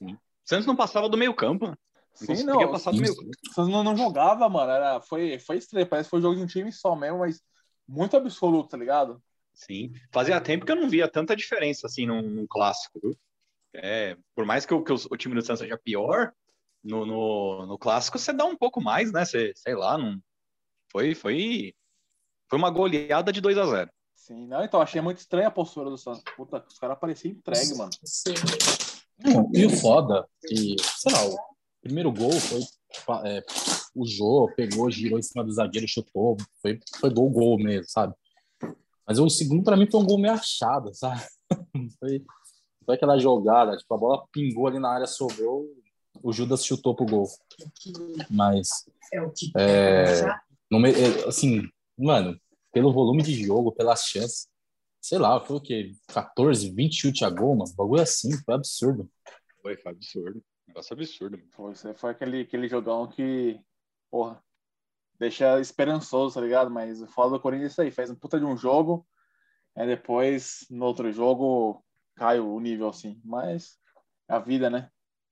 O 0.00 0.16
Santos 0.44 0.66
não 0.66 0.74
passava 0.74 1.08
do 1.08 1.16
meio 1.16 1.34
campo. 1.34 1.76
Sim, 2.18 2.42
não, 2.44 2.70
passar 2.70 2.90
do 2.90 2.96
sim. 2.96 3.02
meio 3.02 3.14
Santos 3.54 3.68
não, 3.68 3.84
não 3.84 3.96
jogava, 3.96 4.48
mano. 4.48 4.70
Era, 4.70 5.00
foi, 5.00 5.38
foi 5.38 5.58
estranho. 5.58 5.86
Parece 5.86 6.08
que 6.08 6.10
foi 6.10 6.20
jogo 6.20 6.36
de 6.36 6.42
um 6.42 6.46
time 6.46 6.72
só 6.72 6.96
mesmo, 6.96 7.18
mas 7.18 7.40
muito 7.86 8.16
absoluto, 8.16 8.70
tá 8.70 8.76
ligado? 8.76 9.22
Sim. 9.54 9.92
Fazia 10.12 10.40
tempo 10.40 10.66
que 10.66 10.72
eu 10.72 10.76
não 10.76 10.88
via 10.88 11.08
tanta 11.08 11.36
diferença 11.36 11.86
assim 11.86 12.06
num, 12.06 12.22
num 12.22 12.46
clássico, 12.46 13.00
viu? 13.00 13.16
É, 13.74 14.16
por 14.34 14.44
mais 14.44 14.66
que, 14.66 14.74
o, 14.74 14.82
que 14.82 14.92
o, 14.92 14.96
o 15.10 15.16
time 15.16 15.34
do 15.34 15.42
Santos 15.42 15.60
seja 15.60 15.78
pior, 15.78 16.32
no, 16.82 17.06
no, 17.06 17.66
no 17.66 17.78
clássico 17.78 18.18
você 18.18 18.32
dá 18.32 18.44
um 18.44 18.56
pouco 18.56 18.80
mais, 18.80 19.12
né? 19.12 19.24
Você, 19.24 19.52
sei 19.54 19.74
lá, 19.74 19.96
não. 19.96 20.20
Foi, 20.90 21.14
foi, 21.14 21.74
foi 22.48 22.58
uma 22.58 22.70
goleada 22.70 23.32
de 23.32 23.40
2 23.40 23.58
a 23.58 23.66
0 23.66 23.90
Sim, 24.16 24.46
não, 24.46 24.64
então 24.64 24.80
achei 24.80 25.00
muito 25.00 25.18
estranha 25.18 25.48
a 25.48 25.52
postura 25.52 25.88
do 25.88 25.96
Santos. 25.96 26.22
Puta, 26.36 26.64
os 26.68 26.78
caras 26.78 26.98
pareciam 26.98 27.32
entregue, 27.32 27.74
mano. 27.76 27.90
Não, 29.24 29.50
e 29.54 29.64
o 29.64 29.70
foda, 29.70 30.28
que, 30.46 30.76
sei 30.80 31.12
lá, 31.12 31.24
o 31.24 31.36
primeiro 31.88 32.12
gol 32.12 32.32
foi. 32.32 32.60
é, 33.24 33.42
o 33.94 34.06
Jô 34.06 34.52
pegou, 34.54 34.90
girou 34.90 35.18
em 35.18 35.22
cima 35.22 35.42
do 35.42 35.52
zagueiro, 35.52 35.88
chutou, 35.88 36.36
foi, 36.60 36.78
foi 37.00 37.10
gol, 37.10 37.30
gol 37.30 37.58
mesmo, 37.58 37.88
sabe? 37.88 38.14
Mas 39.06 39.18
o 39.18 39.28
segundo, 39.28 39.64
pra 39.64 39.76
mim, 39.76 39.90
foi 39.90 40.00
um 40.00 40.06
gol 40.06 40.18
meio 40.18 40.34
achado, 40.34 40.94
sabe? 40.94 41.22
Foi, 41.98 42.22
foi 42.84 42.94
aquela 42.94 43.18
jogada, 43.18 43.74
tipo, 43.74 43.94
a 43.94 43.96
bola 43.96 44.26
pingou 44.30 44.66
ali 44.66 44.78
na 44.78 44.90
área, 44.90 45.06
sobrou, 45.06 45.64
o 46.22 46.30
Judas 46.30 46.62
chutou 46.62 46.94
pro 46.94 47.06
gol. 47.06 47.26
Mas, 48.30 48.68
é, 49.56 50.26
no 50.70 50.86
é, 50.86 51.26
assim, 51.26 51.62
mano, 51.96 52.38
pelo 52.70 52.92
volume 52.92 53.22
de 53.22 53.32
jogo, 53.32 53.72
pelas 53.72 54.04
chances, 54.04 54.46
sei 55.00 55.18
lá, 55.18 55.40
foi 55.40 55.56
o 55.56 55.60
quê? 55.60 55.94
14, 56.08 56.70
20 56.70 57.00
chute 57.00 57.24
a 57.24 57.30
gol, 57.30 57.56
mano. 57.56 57.72
Bagulho 57.74 58.02
assim, 58.02 58.30
foi 58.44 58.54
absurdo. 58.54 59.08
Foi, 59.62 59.74
foi 59.78 59.92
absurdo. 59.92 60.42
Negócio 60.68 60.94
absurdo. 60.94 61.38
mano. 61.38 61.96
Foi, 61.96 62.10
aquele, 62.10 62.42
aquele 62.42 62.68
jogão 62.68 63.08
que, 63.08 63.60
porra, 64.10 64.42
deixa 65.18 65.58
esperançoso, 65.60 66.34
tá 66.34 66.40
ligado? 66.40 66.70
Mas 66.70 67.02
o 67.02 67.06
foda 67.06 67.30
do 67.30 67.40
Corinthians 67.40 67.70
é 67.70 67.72
isso 67.72 67.82
aí, 67.82 67.90
fez 67.90 68.10
um 68.10 68.14
puta 68.14 68.38
de 68.38 68.44
um 68.44 68.56
jogo, 68.56 69.06
aí 69.74 69.86
depois, 69.86 70.66
no 70.70 70.84
outro 70.84 71.10
jogo, 71.10 71.84
cai 72.14 72.38
o 72.38 72.60
nível, 72.60 72.88
assim. 72.88 73.20
Mas 73.24 73.78
é 74.28 74.34
a 74.34 74.38
vida, 74.38 74.68
né? 74.70 74.90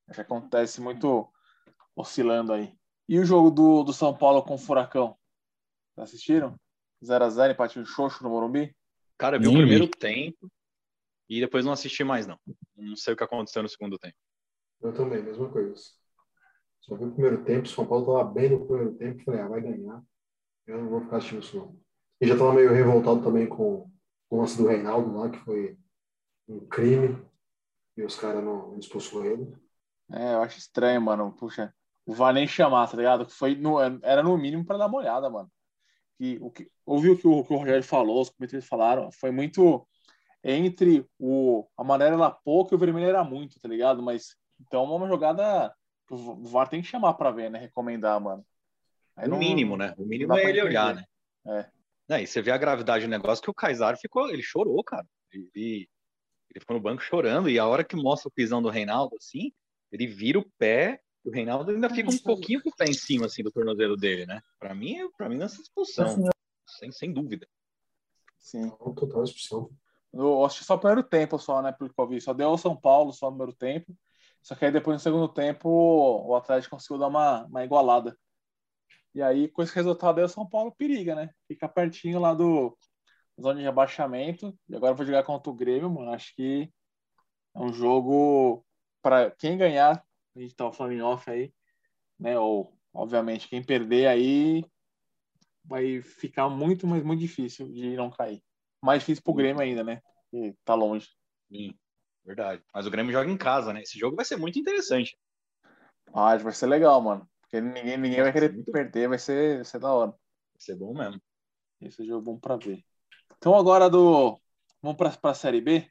Acho 0.08 0.16
que 0.16 0.22
acontece 0.22 0.80
muito 0.80 1.30
oscilando 1.94 2.52
aí. 2.52 2.74
E 3.08 3.18
o 3.18 3.24
jogo 3.24 3.50
do, 3.50 3.84
do 3.84 3.92
São 3.92 4.16
Paulo 4.16 4.42
com 4.42 4.54
o 4.54 4.58
Furacão? 4.58 5.16
Vocês 5.94 6.08
assistiram? 6.08 6.58
0x0, 7.04 7.52
empate 7.52 7.82
de 7.82 7.88
xoxo 7.88 8.22
no 8.24 8.30
Morumbi? 8.30 8.74
Cara, 9.18 9.36
eu 9.36 9.40
vi 9.40 9.48
o 9.48 9.52
primeiro 9.52 9.88
tempo 9.88 10.50
e 11.28 11.40
depois 11.40 11.64
não 11.64 11.72
assisti 11.72 12.02
mais, 12.04 12.26
não. 12.26 12.38
Não 12.76 12.96
sei 12.96 13.14
o 13.14 13.16
que 13.16 13.24
aconteceu 13.24 13.62
no 13.62 13.68
segundo 13.68 13.98
tempo. 13.98 14.16
Eu 14.86 14.94
também, 14.94 15.20
mesma 15.20 15.48
coisa. 15.48 15.74
Só 16.80 16.94
vi 16.94 17.04
o 17.04 17.10
primeiro 17.10 17.42
tempo, 17.42 17.66
São 17.66 17.84
Paulo 17.84 18.06
tava 18.06 18.32
bem 18.32 18.50
no 18.50 18.64
primeiro 18.64 18.94
tempo, 18.94 19.24
falei, 19.24 19.40
ah, 19.40 19.48
vai 19.48 19.60
ganhar. 19.60 20.00
Eu 20.64 20.78
não 20.78 20.88
vou 20.88 21.00
ficar 21.00 21.16
assistindo 21.16 21.42
isso 21.42 21.56
não. 21.56 21.76
E 22.20 22.26
já 22.26 22.38
tava 22.38 22.52
meio 22.52 22.72
revoltado 22.72 23.20
também 23.20 23.48
com 23.48 23.90
o 24.30 24.40
lance 24.40 24.56
do 24.56 24.68
Reinaldo 24.68 25.12
lá, 25.16 25.28
que 25.28 25.38
foi 25.38 25.76
um 26.48 26.60
crime, 26.68 27.20
e 27.96 28.04
os 28.04 28.16
caras 28.16 28.44
não 28.44 28.70
não 28.70 28.78
expulsou 28.78 29.24
ele. 29.24 29.52
É, 30.12 30.34
eu 30.34 30.42
acho 30.42 30.58
estranho, 30.58 31.00
mano. 31.00 31.32
Puxa, 31.32 31.74
o 32.06 32.14
VAR 32.14 32.32
nem 32.32 32.46
chamar, 32.46 32.88
tá 32.88 32.96
ligado? 32.96 33.28
Foi 33.28 33.56
no, 33.56 33.80
era 33.80 34.22
no 34.22 34.38
mínimo 34.38 34.64
pra 34.64 34.78
dar 34.78 34.86
uma 34.86 34.98
olhada, 34.98 35.28
mano. 35.28 35.50
Que, 36.16 36.38
o 36.40 36.50
que, 36.50 36.70
ouviu 36.84 37.14
o 37.14 37.18
que 37.18 37.26
o, 37.26 37.44
que 37.44 37.52
o 37.52 37.56
Rogério 37.56 37.82
falou, 37.82 38.22
os 38.22 38.30
comentaristas 38.30 38.68
falaram, 38.68 39.10
foi 39.10 39.32
muito 39.32 39.86
entre 40.42 41.04
o, 41.18 41.66
amarelo 41.76 42.22
era 42.22 42.30
pouco 42.30 42.72
e 42.72 42.76
o 42.76 42.78
vermelho 42.78 43.08
era 43.08 43.24
muito, 43.24 43.58
tá 43.58 43.68
ligado? 43.68 44.00
Mas 44.00 44.36
então 44.60 44.84
é 44.84 44.96
uma 44.96 45.08
jogada 45.08 45.74
que 46.06 46.14
o 46.14 46.44
VAR 46.44 46.68
tem 46.68 46.80
que 46.82 46.88
chamar 46.88 47.14
pra 47.14 47.30
ver, 47.30 47.50
né? 47.50 47.58
Recomendar, 47.58 48.20
mano. 48.20 48.44
Aí 49.16 49.26
No 49.26 49.32
não- 49.32 49.38
mínimo, 49.38 49.76
né? 49.76 49.94
O 49.96 50.04
mínimo 50.04 50.34
é 50.34 50.40
pra 50.40 50.50
ele 50.50 50.62
olhar, 50.62 50.94
né? 50.94 51.04
É. 51.46 51.70
É, 52.08 52.22
e 52.22 52.26
você 52.26 52.40
vê 52.40 52.50
a 52.52 52.58
gravidade 52.58 53.04
do 53.04 53.10
negócio 53.10 53.42
que 53.42 53.50
o 53.50 53.54
Kaysar 53.54 53.98
ficou, 53.98 54.28
ele 54.28 54.42
chorou, 54.42 54.82
cara. 54.84 55.06
Ele, 55.32 55.88
ele 56.50 56.60
ficou 56.60 56.76
no 56.76 56.82
banco 56.82 57.02
chorando, 57.02 57.50
e 57.50 57.58
a 57.58 57.66
hora 57.66 57.82
que 57.82 57.96
mostra 57.96 58.28
o 58.28 58.32
pisão 58.32 58.62
do 58.62 58.68
Reinaldo, 58.68 59.16
assim, 59.16 59.52
ele 59.90 60.06
vira 60.06 60.38
o 60.38 60.48
pé, 60.56 61.00
o 61.24 61.30
Reinaldo 61.30 61.72
ainda 61.72 61.90
fica 61.90 62.08
um 62.08 62.18
pouquinho 62.18 62.62
com 62.62 62.68
o 62.68 62.76
pé 62.76 62.84
em 62.84 62.94
cima, 62.94 63.26
assim, 63.26 63.42
do 63.42 63.50
tornozelo 63.50 63.96
dele, 63.96 64.24
né? 64.26 64.40
Pra 64.60 64.72
mim, 64.72 65.10
pra 65.16 65.28
mim, 65.28 65.36
nessa 65.36 65.60
expulsão. 65.60 66.30
Sem, 66.78 66.92
sem 66.92 67.12
dúvida. 67.12 67.48
Sim. 68.38 68.70
Total 68.70 69.24
expulsão. 69.24 69.70
Eu 70.12 70.44
acho 70.44 70.60
que 70.60 70.64
só 70.64 70.74
o 70.76 70.78
primeiro 70.78 71.02
tempo 71.02 71.36
só, 71.38 71.60
né? 71.60 71.72
Pelo 71.72 71.92
que 71.92 72.00
eu 72.00 72.06
vi. 72.06 72.20
Só 72.20 72.32
deu 72.32 72.50
o 72.50 72.58
São 72.58 72.76
Paulo 72.76 73.12
só 73.12 73.26
no 73.30 73.36
primeiro 73.36 73.56
tempo. 73.58 73.96
Só 74.46 74.54
que 74.54 74.64
aí 74.64 74.70
depois 74.70 74.94
no 74.94 75.00
segundo 75.00 75.26
tempo 75.26 75.68
o 75.68 76.32
Atlético 76.36 76.76
conseguiu 76.76 76.98
dar 76.98 77.08
uma, 77.08 77.44
uma 77.46 77.64
igualada. 77.64 78.16
E 79.12 79.20
aí, 79.20 79.48
com 79.48 79.60
esse 79.60 79.74
resultado 79.74 80.18
aí, 80.18 80.24
o 80.24 80.28
São 80.28 80.48
Paulo 80.48 80.70
periga, 80.70 81.16
né? 81.16 81.30
Fica 81.48 81.68
pertinho 81.68 82.20
lá 82.20 82.32
do 82.32 82.78
zona 83.40 83.58
de 83.58 83.64
rebaixamento. 83.64 84.56
E 84.68 84.76
agora 84.76 84.92
eu 84.92 84.96
vou 84.96 85.04
jogar 85.04 85.24
contra 85.24 85.50
o 85.50 85.54
Grêmio, 85.54 85.90
mano. 85.90 86.12
Acho 86.12 86.32
que 86.36 86.72
é 87.56 87.58
um 87.58 87.72
jogo 87.72 88.64
para 89.02 89.32
quem 89.32 89.58
ganhar, 89.58 90.00
a 90.36 90.38
gente 90.38 90.54
tá 90.54 90.70
falando 90.70 90.92
em 90.92 91.02
off 91.02 91.28
aí, 91.28 91.52
né? 92.16 92.38
Ou, 92.38 92.72
obviamente, 92.94 93.48
quem 93.48 93.64
perder 93.64 94.06
aí 94.06 94.64
vai 95.64 96.00
ficar 96.02 96.48
muito, 96.48 96.86
mas 96.86 97.02
muito 97.02 97.18
difícil 97.18 97.68
de 97.72 97.96
não 97.96 98.10
cair. 98.10 98.40
Mais 98.80 99.00
difícil 99.00 99.24
pro 99.24 99.34
Grêmio 99.34 99.60
ainda, 99.60 99.82
né? 99.82 100.00
Que 100.30 100.54
tá 100.64 100.76
longe. 100.76 101.08
Sim, 101.48 101.76
verdade. 102.26 102.62
Mas 102.74 102.86
o 102.86 102.90
Grêmio 102.90 103.12
joga 103.12 103.30
em 103.30 103.36
casa, 103.36 103.72
né? 103.72 103.82
Esse 103.82 103.98
jogo 103.98 104.16
vai 104.16 104.24
ser 104.24 104.36
muito 104.36 104.58
interessante. 104.58 105.16
Ah, 106.12 106.36
vai 106.36 106.52
ser 106.52 106.66
legal, 106.66 107.00
mano. 107.00 107.28
Porque 107.42 107.60
ninguém, 107.60 107.96
ninguém 107.96 108.22
vai 108.22 108.32
querer 108.32 108.52
muito 108.52 108.72
perder, 108.72 109.08
vai 109.08 109.18
ser, 109.18 109.56
vai 109.56 109.64
ser 109.64 109.78
da 109.78 109.92
hora. 109.92 110.10
Vai 110.10 110.58
ser 110.58 110.74
bom 110.74 110.92
mesmo. 110.92 111.20
Esse 111.80 112.04
jogo 112.04 112.22
é 112.22 112.24
bom 112.24 112.38
pra 112.38 112.56
ver. 112.56 112.84
Então 113.36 113.54
agora 113.54 113.88
do. 113.88 114.40
Vamos 114.82 114.96
pra, 114.96 115.10
pra 115.10 115.34
Série 115.34 115.60
B. 115.60 115.88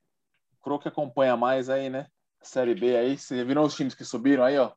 O 0.59 0.63
Croc 0.63 0.85
acompanha 0.85 1.37
mais 1.37 1.69
aí, 1.69 1.89
né? 1.89 2.07
Série 2.41 2.75
B 2.75 2.95
aí. 2.95 3.17
Vocês 3.17 3.45
viram 3.45 3.63
os 3.63 3.75
times 3.75 3.95
que 3.95 4.03
subiram 4.03 4.43
aí, 4.43 4.57
ó? 4.57 4.73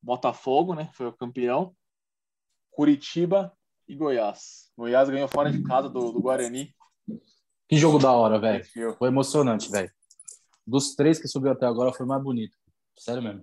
Botafogo, 0.00 0.74
né? 0.74 0.90
Foi 0.94 1.06
o 1.06 1.12
campeão. 1.12 1.74
Curitiba 2.70 3.52
e 3.86 3.94
Goiás. 3.94 4.70
Goiás 4.76 5.10
ganhou 5.10 5.28
fora 5.28 5.50
de 5.50 5.62
casa 5.62 5.88
do, 5.88 6.12
do 6.12 6.20
Guarani. 6.20 6.74
Que 7.68 7.76
jogo 7.76 7.98
da 7.98 8.12
hora, 8.12 8.38
velho. 8.38 8.64
Foi 8.96 9.08
emocionante, 9.08 9.70
velho. 9.70 9.90
Dos 10.66 10.94
três 10.94 11.18
que 11.18 11.28
subiu 11.28 11.52
até 11.52 11.66
agora, 11.66 11.92
foi 11.92 12.06
o 12.06 12.08
mais 12.08 12.22
bonito. 12.22 12.56
Sério 12.98 13.22
mesmo. 13.22 13.42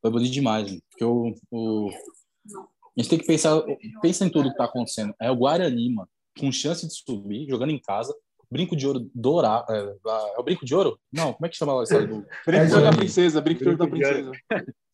Foi 0.00 0.10
bonito 0.10 0.32
demais, 0.32 0.68
gente. 0.68 0.82
Porque 0.90 1.04
o, 1.04 1.34
o... 1.50 1.90
A 1.90 3.00
gente 3.00 3.10
tem 3.10 3.18
que 3.18 3.26
pensar... 3.26 3.60
Pensa 4.00 4.24
em 4.24 4.30
tudo 4.30 4.50
que 4.50 4.56
tá 4.56 4.64
acontecendo. 4.64 5.14
É 5.20 5.30
o 5.30 5.36
Guarani, 5.36 5.94
mano. 5.94 6.08
Com 6.38 6.50
chance 6.52 6.86
de 6.86 6.94
subir, 6.94 7.48
jogando 7.48 7.70
em 7.70 7.80
casa. 7.80 8.14
Brinco 8.50 8.74
de 8.74 8.86
ouro 8.86 9.10
dourado. 9.14 9.72
É, 9.72 9.78
é 9.78 10.38
o 10.38 10.42
brinco 10.42 10.64
de 10.64 10.74
ouro? 10.74 10.98
Não, 11.12 11.32
como 11.32 11.46
é 11.46 11.48
que 11.48 11.56
chama 11.56 11.74
lá 11.74 11.84
do... 11.84 12.26
Brinco 12.46 12.46
de 12.46 12.48
ouro 12.48 12.68
da 12.68 12.70
Guarani. 12.76 12.96
princesa, 12.96 13.40
brinco 13.40 13.62
de 13.62 13.68
ouro 13.68 13.78
da 13.78 13.86
princesa. 13.86 14.32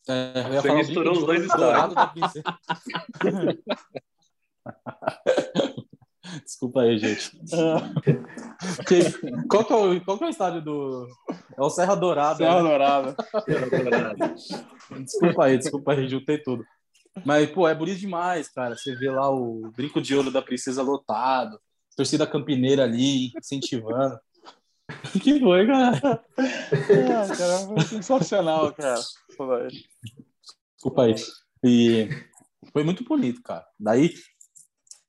É, 0.09 0.33
eu 0.35 0.53
ia 0.53 0.61
Você 0.61 0.67
falar 0.67 0.79
misturou 0.79 1.13
os 1.13 1.25
dois 1.25 1.47
dourado 1.47 1.95
da 1.95 2.07
princesa. 2.07 2.43
Desculpa 6.43 6.81
aí, 6.81 6.97
gente. 6.97 7.31
Que- 8.85 9.11
qual, 9.49 9.65
que 9.65 9.73
é 9.73 9.75
o, 9.75 10.01
qual 10.03 10.17
que 10.17 10.23
é 10.23 10.27
o 10.27 10.29
estádio 10.29 10.61
do. 10.61 11.07
É 11.57 11.61
o 11.61 11.69
Serra 11.69 11.95
Dourada. 11.95 12.37
Serra 12.37 12.61
né? 12.63 12.69
Dourada. 12.69 13.15
Desculpa 15.03 15.45
aí, 15.45 15.57
desculpa 15.57 15.93
aí, 15.93 16.07
juntei 16.07 16.37
tudo. 16.37 16.63
Mas, 17.25 17.49
pô, 17.51 17.67
é 17.67 17.75
bonito 17.75 17.99
demais, 17.99 18.47
cara. 18.47 18.75
Você 18.75 18.95
vê 18.95 19.09
lá 19.09 19.29
o 19.29 19.69
brinco 19.75 20.01
de 20.01 20.15
ouro 20.15 20.31
da 20.31 20.41
princesa 20.41 20.81
lotado, 20.81 21.59
torcida 21.95 22.25
campineira 22.25 22.83
ali, 22.83 23.31
incentivando. 23.37 24.17
que 25.21 25.39
foi, 25.39 25.67
cara? 25.67 26.23
Ah, 26.37 27.35
cara, 27.37 27.57
foi 27.67 27.81
sensacional, 27.81 28.73
cara. 28.73 28.99
Desculpa 30.75 31.03
aí. 31.03 31.15
E 31.63 32.07
foi 32.71 32.83
muito 32.83 33.03
bonito, 33.03 33.41
cara. 33.41 33.65
Daí, 33.79 34.13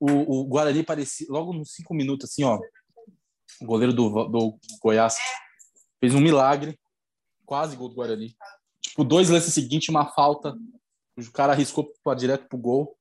o, 0.01 0.41
o 0.41 0.45
Guarani 0.45 0.83
parecia, 0.83 1.27
logo 1.31 1.53
nos 1.53 1.73
cinco 1.73 1.95
minutos, 1.95 2.31
assim, 2.31 2.45
ó, 2.45 2.59
o 3.61 3.67
goleiro 3.67 3.93
do, 3.93 4.25
do 4.29 4.59
Goiás 4.81 5.17
fez 6.01 6.15
um 6.15 6.21
milagre, 6.21 6.79
quase 7.45 7.77
gol 7.77 7.89
do 7.89 7.95
Guarani. 7.95 8.37
Tipo, 8.81 9.05
dois 9.05 9.29
lances 9.29 9.53
seguintes, 9.55 9.89
uma 9.89 10.07
falta, 10.07 10.57
o 11.17 11.33
cara 11.33 11.53
arriscou 11.53 11.93
pra, 12.05 12.15
direto 12.15 12.49
pro 12.49 12.59
gol, 12.59 12.97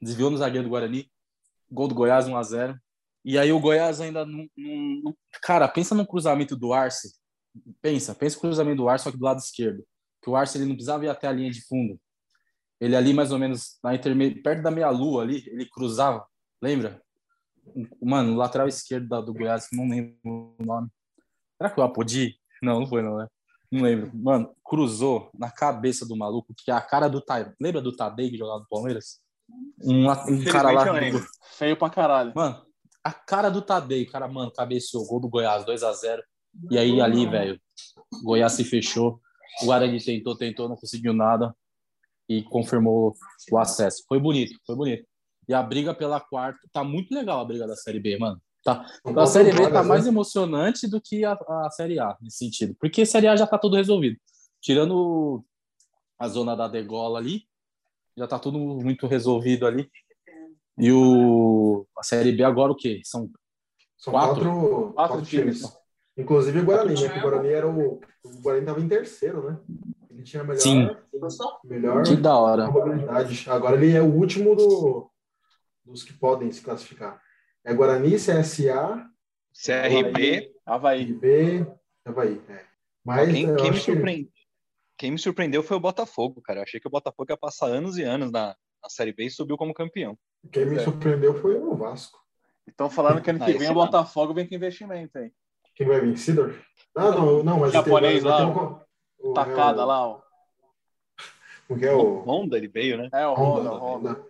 desviou 0.00 0.30
no 0.30 0.38
zagueiro 0.38 0.64
do 0.66 0.70
Guarani, 0.70 1.10
gol 1.70 1.88
do 1.88 1.94
Goiás 1.94 2.26
1 2.26 2.36
a 2.36 2.42
0 2.42 2.80
E 3.24 3.38
aí 3.38 3.52
o 3.52 3.60
Goiás 3.60 4.00
ainda 4.00 4.24
não, 4.24 4.48
não- 4.56 5.14
Cara, 5.42 5.68
pensa 5.68 5.94
no 5.94 6.06
cruzamento 6.06 6.56
do 6.56 6.72
Arce. 6.72 7.14
Pensa, 7.82 8.14
pensa 8.14 8.36
no 8.36 8.40
cruzamento 8.40 8.76
do 8.76 8.88
Arce, 8.88 9.04
só 9.04 9.10
que 9.10 9.18
do 9.18 9.24
lado 9.24 9.38
esquerdo. 9.38 9.84
Que 10.22 10.30
o 10.30 10.36
Arce 10.36 10.56
ele 10.56 10.66
não 10.66 10.74
precisava 10.74 11.04
ir 11.04 11.08
até 11.08 11.26
a 11.28 11.32
linha 11.32 11.50
de 11.50 11.60
fundo. 11.66 12.00
Ele 12.80 12.96
ali, 12.96 13.12
mais 13.12 13.30
ou 13.30 13.38
menos, 13.38 13.78
na 13.84 13.94
interme... 13.94 14.34
perto 14.42 14.62
da 14.62 14.70
meia-lua 14.70 15.22
ali, 15.22 15.44
ele 15.48 15.66
cruzava, 15.66 16.26
lembra? 16.62 17.02
Mano, 18.02 18.32
o 18.32 18.36
lateral 18.36 18.66
esquerdo 18.66 19.06
da- 19.08 19.20
do 19.20 19.34
Goiás, 19.34 19.68
não 19.72 19.88
lembro 19.88 20.16
o 20.24 20.64
nome. 20.64 20.88
Será 21.58 21.70
que 21.70 21.78
o 21.78 21.82
Apodi? 21.82 22.36
Não, 22.62 22.80
não 22.80 22.86
foi, 22.86 23.02
não, 23.02 23.18
né? 23.18 23.28
Não 23.70 23.82
lembro. 23.82 24.10
Mano, 24.14 24.54
cruzou 24.64 25.30
na 25.38 25.50
cabeça 25.50 26.06
do 26.06 26.16
maluco, 26.16 26.54
que 26.56 26.70
é 26.70 26.74
a 26.74 26.80
cara 26.80 27.08
do 27.08 27.20
Tadei. 27.20 27.52
Lembra 27.60 27.80
do 27.82 27.94
Tadei 27.94 28.30
que 28.30 28.38
jogava 28.38 28.60
no 28.60 28.66
Palmeiras? 28.68 29.20
Um, 29.82 30.10
um 30.10 30.44
cara 30.44 30.70
lá. 30.70 30.90
lembro. 30.90 31.24
Feio 31.52 31.76
pra 31.76 31.90
caralho. 31.90 32.32
Mano, 32.34 32.64
a 33.04 33.12
cara 33.12 33.50
do 33.50 33.62
Tadei, 33.62 34.04
o 34.04 34.10
cara, 34.10 34.26
mano, 34.26 34.50
cabeceou, 34.50 35.06
gol 35.06 35.20
do 35.20 35.28
Goiás, 35.28 35.64
2 35.64 35.82
a 35.82 35.92
0 35.92 36.22
E 36.70 36.78
aí, 36.78 37.00
ali, 37.00 37.26
velho, 37.26 37.60
Goiás 38.22 38.52
se 38.52 38.64
fechou. 38.64 39.20
O 39.62 39.66
Guarani 39.66 40.02
tentou, 40.02 40.36
tentou, 40.36 40.68
não 40.68 40.76
conseguiu 40.76 41.12
nada. 41.12 41.54
E 42.30 42.44
confirmou 42.44 43.16
o 43.50 43.58
acesso. 43.58 44.04
Foi 44.08 44.20
bonito, 44.20 44.56
foi 44.64 44.76
bonito. 44.76 45.04
E 45.48 45.52
a 45.52 45.60
briga 45.60 45.92
pela 45.92 46.20
quarta, 46.20 46.60
tá 46.72 46.84
muito 46.84 47.12
legal 47.12 47.40
a 47.40 47.44
briga 47.44 47.66
da 47.66 47.74
Série 47.74 47.98
B, 47.98 48.16
mano. 48.18 48.40
Tá. 48.62 48.86
A 49.04 49.26
Série 49.26 49.50
B 49.50 49.62
tá 49.64 49.68
vagas, 49.68 49.86
mais 49.88 50.04
né? 50.04 50.10
emocionante 50.10 50.88
do 50.88 51.00
que 51.00 51.24
a, 51.24 51.32
a 51.32 51.70
Série 51.72 51.98
A, 51.98 52.16
nesse 52.20 52.38
sentido. 52.38 52.76
Porque 52.78 53.02
a 53.02 53.06
Série 53.06 53.26
A 53.26 53.34
já 53.34 53.48
tá 53.48 53.58
tudo 53.58 53.74
resolvido. 53.74 54.16
Tirando 54.60 55.44
a 56.16 56.28
zona 56.28 56.54
da 56.54 56.68
degola 56.68 57.18
ali, 57.18 57.42
já 58.16 58.28
tá 58.28 58.38
tudo 58.38 58.58
muito 58.58 59.08
resolvido 59.08 59.66
ali. 59.66 59.90
E 60.78 60.92
o, 60.92 61.84
a 61.98 62.04
Série 62.04 62.30
B 62.30 62.44
agora 62.44 62.70
o 62.70 62.76
quê? 62.76 63.00
São 63.02 63.28
São 63.98 64.12
Quatro. 64.12 64.44
quatro, 64.44 64.92
quatro, 64.92 65.22
times. 65.22 65.58
times. 65.58 65.76
Inclusive 66.16 66.60
o 66.60 66.64
Guarani, 66.64 66.94
né? 66.94 67.08
Que 67.08 67.18
o 67.18 67.22
Guarani 67.22 67.48
era 67.48 67.68
o. 67.68 68.00
O 68.22 68.42
Guarani 68.42 68.66
tava 68.66 68.80
em 68.80 68.88
terceiro, 68.88 69.50
né? 69.50 69.58
Ele 70.20 70.24
tinha 70.24 70.42
a 70.42 70.44
melhor, 70.44 70.60
Sim. 70.60 70.90
melhor 71.64 72.02
que 72.02 72.14
da 72.16 72.36
hora. 72.36 72.70
probabilidade. 72.70 73.48
Agora 73.48 73.76
ele 73.76 73.96
é 73.96 74.02
o 74.02 74.12
último 74.12 74.54
do, 74.54 75.10
dos 75.82 76.04
que 76.04 76.12
podem 76.12 76.50
se 76.52 76.60
classificar. 76.60 77.18
É 77.64 77.72
Guarani, 77.72 78.16
CSA, 78.16 79.06
CRB, 79.54 80.52
Havaí. 80.66 81.02
IB, 81.10 81.66
Havaí. 82.04 82.40
É. 82.50 82.64
Mas 83.02 83.30
quem, 83.32 83.46
quem 83.46 83.64
me 83.64 83.70
acho 83.70 83.72
que- 83.72 83.92
surpreendeu, 83.92 84.30
quem 84.98 85.10
me 85.12 85.18
surpreendeu 85.18 85.62
foi 85.62 85.76
o 85.78 85.80
Botafogo, 85.80 86.42
cara. 86.42 86.58
Eu 86.60 86.64
achei 86.64 86.78
que 86.78 86.86
o 86.86 86.90
Botafogo 86.90 87.32
ia 87.32 87.36
passar 87.36 87.66
anos 87.68 87.96
e 87.96 88.02
anos 88.02 88.30
na, 88.30 88.48
na 88.82 88.88
Série 88.90 89.12
B 89.14 89.24
e 89.24 89.30
subiu 89.30 89.56
como 89.56 89.72
campeão. 89.72 90.18
quem 90.52 90.66
me 90.66 90.76
É. 90.76 90.80
surpreendeu 90.80 91.34
foi 91.40 91.54
o 91.58 91.74
Vasco. 91.74 92.18
Estão 92.68 92.90
falando 92.90 93.22
que 93.22 93.30
ano 93.30 93.38
Ah, 93.42 93.46
que 93.46 93.50
esse 93.52 93.58
vem 93.58 93.68
o 93.70 93.74
não. 93.74 93.80
Botafogo 93.86 94.34
vem 94.34 94.46
com 94.46 94.54
investimento 94.54 95.16
aí. 95.18 95.32
Quem 95.74 95.86
vai 95.86 95.98
vir? 96.02 96.16
Sidor? 96.18 96.54
Ah, 96.94 97.10
não, 97.10 97.42
não, 97.42 97.58
mas 97.60 97.72
Japonês 97.72 98.22
vai- 98.22 98.32
vai 98.32 98.44
lá, 98.46 98.52
ter 98.54 98.60
um- 98.60 98.80
o- 99.20 99.32
Tacada 99.34 99.82
é 99.82 99.84
o- 99.84 99.86
lá, 99.88 100.06
ó. 100.08 100.20
O 101.68 101.76
que 101.76 101.86
é 101.86 101.92
o. 101.92 102.20
Honda 102.22 102.56
ele 102.56 102.68
veio, 102.68 102.96
né? 102.98 103.08
É 103.12 103.26
o 103.26 103.34
Honda, 103.34 103.70
Honda, 103.70 103.72
o 103.72 103.78
Honda. 103.78 104.26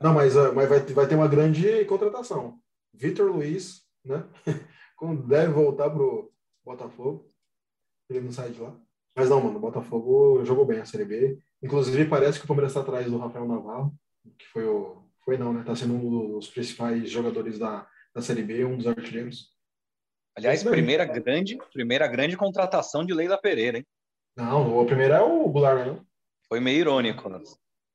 Não, 0.00 0.12
mas, 0.12 0.36
ah, 0.36 0.52
mas 0.52 0.68
vai, 0.68 0.84
ter- 0.84 0.92
vai 0.92 1.06
ter 1.08 1.14
uma 1.14 1.28
grande 1.28 1.84
contratação. 1.86 2.58
Vitor 2.92 3.30
Luiz, 3.30 3.82
né? 4.04 4.24
Quando 4.96 5.22
deve 5.26 5.52
voltar 5.52 5.90
pro 5.90 6.32
Botafogo. 6.64 7.30
Ele 8.08 8.20
não 8.20 8.30
sai 8.32 8.50
de 8.50 8.60
lá. 8.60 8.76
Mas 9.16 9.28
não, 9.30 9.40
mano, 9.40 9.56
o 9.56 9.60
Botafogo 9.60 10.44
jogou 10.44 10.64
bem 10.66 10.78
a 10.80 10.84
Série 10.84 11.04
B. 11.04 11.38
Inclusive, 11.62 12.04
parece 12.06 12.38
que 12.38 12.44
o 12.44 12.48
Palmeiras 12.48 12.70
está 12.72 12.82
atrás 12.82 13.10
do 13.10 13.18
Rafael 13.18 13.46
Navarro, 13.48 13.94
que 14.38 14.46
foi 14.48 14.64
o. 14.64 15.02
Foi 15.24 15.36
não, 15.36 15.52
né? 15.52 15.64
Tá 15.64 15.74
sendo 15.74 15.94
um 15.94 16.32
dos 16.34 16.48
principais 16.48 17.10
jogadores 17.10 17.58
da, 17.58 17.86
da 18.14 18.20
Série 18.22 18.42
B, 18.42 18.64
um 18.64 18.76
dos 18.76 18.86
artilheiros. 18.86 19.50
Aliás, 20.36 20.62
daí. 20.62 20.72
primeira 20.72 21.04
grande, 21.04 21.56
primeira 21.72 22.06
grande 22.06 22.36
contratação 22.36 23.04
de 23.04 23.12
Leila 23.14 23.38
Pereira, 23.40 23.78
hein? 23.78 23.86
Não, 24.36 24.78
o 24.78 24.84
primeiro 24.84 25.14
é 25.14 25.20
o 25.20 25.48
Goulart, 25.48 25.86
né? 25.86 25.98
Foi 26.48 26.60
meio 26.60 26.80
irônico. 26.80 27.28
né? 27.28 27.40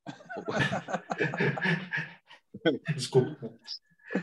Desculpa. 2.95 3.37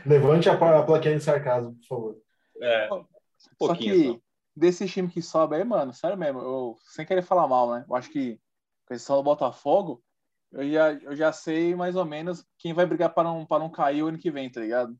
Levante 0.05 0.49
a, 0.49 0.57
plaquinha 0.57 1.17
de 1.17 1.23
sarcasmo, 1.23 1.75
por 1.75 1.87
favor. 1.87 2.17
É, 2.61 2.93
um 2.93 3.05
Só 3.37 3.49
pouquinho 3.57 3.95
que 3.95 4.07
só. 4.09 4.19
desse 4.55 4.87
time 4.87 5.09
que 5.09 5.21
sobe 5.21 5.55
aí, 5.55 5.63
mano, 5.63 5.93
sério 5.93 6.17
mesmo, 6.17 6.41
eu, 6.41 6.75
sem 6.93 7.05
querer 7.05 7.23
falar 7.23 7.47
mal, 7.47 7.71
né? 7.71 7.85
Eu 7.87 7.95
acho 7.95 8.11
que 8.11 8.39
com 8.85 8.93
esse 8.93 9.07
do 9.07 9.23
Botafogo, 9.23 10.03
eu 10.51 10.69
já, 10.69 10.93
eu 10.93 11.15
já 11.15 11.31
sei 11.31 11.75
mais 11.75 11.95
ou 11.95 12.05
menos 12.05 12.45
quem 12.57 12.73
vai 12.73 12.85
brigar 12.85 13.13
para 13.13 13.23
não, 13.23 13.45
para 13.45 13.59
não 13.59 13.69
cair 13.69 14.03
o 14.03 14.07
ano 14.07 14.17
que 14.17 14.31
vem, 14.31 14.51
tá 14.51 14.59
ligado? 14.59 14.95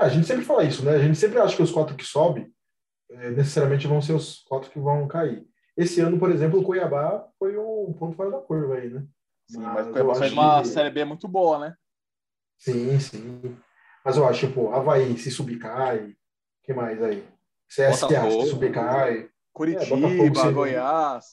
A 0.00 0.08
gente 0.08 0.26
sempre 0.26 0.44
fala 0.44 0.64
isso, 0.64 0.84
né? 0.84 0.92
A 0.92 0.98
gente 0.98 1.18
sempre 1.18 1.38
acha 1.38 1.54
que 1.54 1.62
os 1.62 1.70
quatro 1.70 1.96
que 1.96 2.04
sobem 2.04 2.52
eh, 3.10 3.30
necessariamente 3.30 3.86
vão 3.86 4.00
ser 4.00 4.12
os 4.12 4.42
quatro 4.42 4.70
que 4.70 4.78
vão 4.78 5.06
cair. 5.06 5.46
Esse 5.76 6.00
ano, 6.00 6.18
por 6.18 6.30
exemplo, 6.30 6.60
o 6.60 6.64
Cuiabá 6.64 7.28
foi 7.38 7.56
um 7.58 7.92
ponto 7.92 8.16
fora 8.16 8.30
da 8.30 8.38
curva 8.38 8.74
aí, 8.76 8.90
né? 8.90 9.06
Sim, 9.48 9.58
Mas 9.60 9.74
mas 9.74 9.86
o 9.88 9.90
Cuiabá 9.92 10.14
fez 10.14 10.32
uma 10.32 10.62
que- 10.62 10.68
Série 10.68 10.90
B 10.90 11.04
muito 11.04 11.26
boa, 11.28 11.58
né? 11.58 11.74
Sim, 12.58 12.98
sim. 13.00 13.56
Mas 14.04 14.16
eu 14.16 14.26
acho, 14.26 14.50
pô, 14.52 14.72
Havaí, 14.72 15.16
se 15.18 15.30
subir, 15.30 15.58
cai. 15.58 16.10
O 16.10 16.16
que 16.62 16.72
mais 16.72 17.02
aí? 17.02 17.26
CSA, 17.68 18.06
Botafogo. 18.06 18.42
se 18.44 18.50
subir, 18.50 18.72
cai. 18.72 19.28
Curitiba, 19.52 20.40
sim. 20.40 20.52
Goiás. 20.52 21.24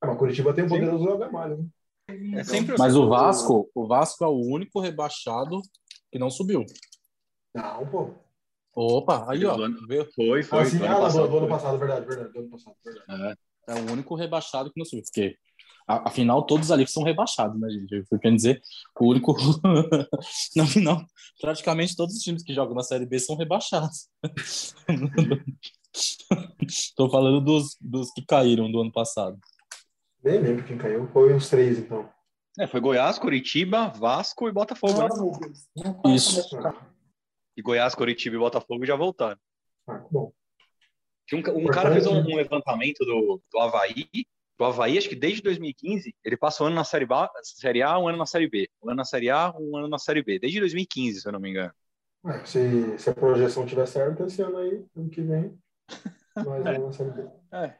Ah, 0.00 0.06
mas 0.08 0.18
Curitiba 0.18 0.52
tem 0.52 0.64
o 0.64 0.68
poderoso 0.68 1.18
Gamalho, 1.18 1.56
né? 1.58 1.68
É 2.38 2.44
sempre 2.44 2.74
Mas 2.78 2.94
assim. 2.94 3.02
o 3.04 3.08
Vasco, 3.08 3.70
o 3.74 3.86
Vasco 3.86 4.24
é 4.24 4.28
o 4.28 4.40
único 4.40 4.80
rebaixado 4.80 5.60
que 6.10 6.18
não 6.18 6.30
subiu. 6.30 6.64
Não, 7.54 7.86
pô. 7.86 8.10
Opa, 8.74 9.30
aí 9.30 9.44
ó, 9.44 9.56
Do 9.56 9.62
ano- 9.64 9.86
viu? 9.86 10.06
Foi, 10.14 10.42
foi. 10.42 10.60
Ah, 10.60 10.64
sim, 10.64 10.78
do 10.78 10.84
ah, 10.84 10.88
ano 10.88 10.94
não, 10.94 11.02
passado 11.02 11.22
do, 11.22 11.28
do 11.30 11.36
ano 11.38 11.46
foi. 11.48 11.56
passado, 11.56 11.78
verdade, 11.78 12.06
verdade, 12.06 12.32
do 12.32 12.38
ano 12.38 12.50
passado, 12.50 12.76
verdade. 12.84 13.32
É 13.32 13.47
o 13.74 13.92
único 13.92 14.14
rebaixado 14.14 14.72
que 14.72 14.78
não 14.78 14.84
subiu. 14.84 15.02
Porque, 15.04 15.36
afinal, 15.86 16.44
todos 16.44 16.70
ali 16.70 16.86
são 16.86 17.02
rebaixados, 17.02 17.60
né, 17.60 17.68
gente? 17.70 18.06
Eu 18.10 18.18
quero 18.18 18.36
dizer, 18.36 18.60
o 18.98 19.06
único. 19.06 19.34
Na 20.56 20.66
final, 20.66 21.04
praticamente 21.40 21.96
todos 21.96 22.14
os 22.14 22.22
times 22.22 22.42
que 22.42 22.54
jogam 22.54 22.74
na 22.74 22.82
Série 22.82 23.06
B 23.06 23.18
são 23.18 23.36
rebaixados. 23.36 24.08
Estou 26.60 27.10
falando 27.10 27.40
dos, 27.40 27.76
dos 27.80 28.10
que 28.12 28.24
caíram 28.24 28.70
do 28.70 28.80
ano 28.80 28.92
passado. 28.92 29.38
Nem 30.22 30.38
lembro 30.40 30.64
quem 30.64 30.76
caiu. 30.76 31.08
Foi 31.12 31.32
os 31.34 31.48
três, 31.48 31.78
então. 31.78 32.08
É, 32.58 32.66
foi 32.66 32.80
Goiás, 32.80 33.18
Curitiba, 33.18 33.88
Vasco 33.88 34.48
e 34.48 34.52
Botafogo. 34.52 35.00
né? 35.00 35.08
Isso. 36.14 36.42
E 37.56 37.62
Goiás, 37.62 37.94
Curitiba 37.94 38.36
e 38.36 38.38
Botafogo 38.38 38.84
já 38.84 38.96
voltaram. 38.96 39.38
ah, 39.86 40.04
bom. 40.10 40.32
Um, 41.36 41.38
um 41.38 41.66
cara 41.66 41.92
fez 41.92 42.06
um, 42.06 42.18
um 42.18 42.36
levantamento 42.36 43.04
do, 43.04 43.40
do 43.50 43.58
Havaí. 43.58 44.08
Do 44.58 44.64
Havaí, 44.64 44.98
acho 44.98 45.08
que 45.08 45.14
desde 45.14 45.42
2015, 45.42 46.14
ele 46.24 46.36
passa 46.36 46.64
um 46.64 46.66
ano 46.66 46.76
na 46.76 46.84
série, 46.84 47.06
ba, 47.06 47.30
série 47.42 47.82
A, 47.82 47.98
um 47.98 48.08
ano 48.08 48.18
na 48.18 48.26
Série 48.26 48.48
B. 48.48 48.68
Um 48.82 48.88
ano 48.88 48.96
na 48.96 49.04
Série 49.04 49.30
A, 49.30 49.54
um 49.56 49.76
ano 49.76 49.88
na 49.88 49.98
Série 49.98 50.22
B. 50.22 50.38
Desde 50.38 50.58
2015, 50.58 51.20
se 51.20 51.28
eu 51.28 51.32
não 51.32 51.40
me 51.40 51.50
engano. 51.50 51.72
É, 52.26 52.44
se, 52.44 52.98
se 52.98 53.10
a 53.10 53.14
projeção 53.14 53.64
tiver 53.64 53.86
certa, 53.86 54.24
esse 54.24 54.42
ano 54.42 54.58
aí, 54.58 54.84
ano 54.96 55.08
que 55.08 55.20
vem, 55.22 55.56
mais 56.34 56.66
É. 56.66 56.78
uma 56.78 56.92
Série 56.92 57.10
B. 57.10 57.28
É, 57.52 57.74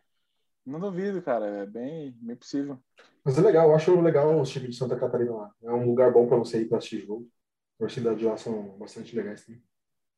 não 0.65 0.79
duvido, 0.79 1.21
cara. 1.21 1.47
É 1.47 1.67
bem, 1.67 2.15
bem 2.21 2.37
possível. 2.37 2.79
Mas 3.25 3.37
é 3.37 3.41
legal, 3.41 3.69
eu 3.69 3.75
acho 3.75 4.01
legal 4.01 4.41
os 4.41 4.49
times 4.49 4.71
de 4.71 4.77
Santa 4.77 4.97
Catarina 4.97 5.33
lá. 5.33 5.51
É 5.63 5.73
um 5.73 5.87
lugar 5.87 6.13
bom 6.13 6.27
para 6.29 6.37
você 6.37 6.61
ir 6.63 6.69
para 6.69 6.79
assistir 6.79 7.01
jogo. 7.07 7.29
A 7.77 7.79
torcida 7.81 8.15
de 8.15 8.25
lá 8.25 8.37
são 8.37 8.77
bastante 8.79 9.15
legais 9.17 9.45
também. 9.45 9.63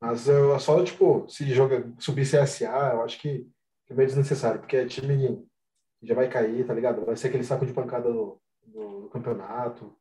Mas 0.01 0.27
eu 0.29 0.59
só, 0.59 0.83
tipo, 0.83 1.27
se 1.29 1.53
joga, 1.53 1.87
subir 1.99 2.25
CSA, 2.25 2.93
eu 2.95 3.03
acho 3.03 3.19
que 3.21 3.47
é 3.89 3.95
meio 3.95 4.09
desnecessário, 4.09 4.61
porque 4.61 4.77
é 4.77 4.87
time 4.87 5.45
que 5.99 6.07
já 6.07 6.15
vai 6.15 6.29
cair, 6.29 6.67
tá 6.67 6.73
ligado? 6.73 7.05
Vai 7.05 7.17
ser 7.17 7.29
aquele 7.29 7.45
saco 7.45 7.67
de 7.67 7.73
pancada 7.75 8.11
do, 8.11 8.41
do, 8.67 9.03
do 9.03 9.09
campeonato. 9.11 9.95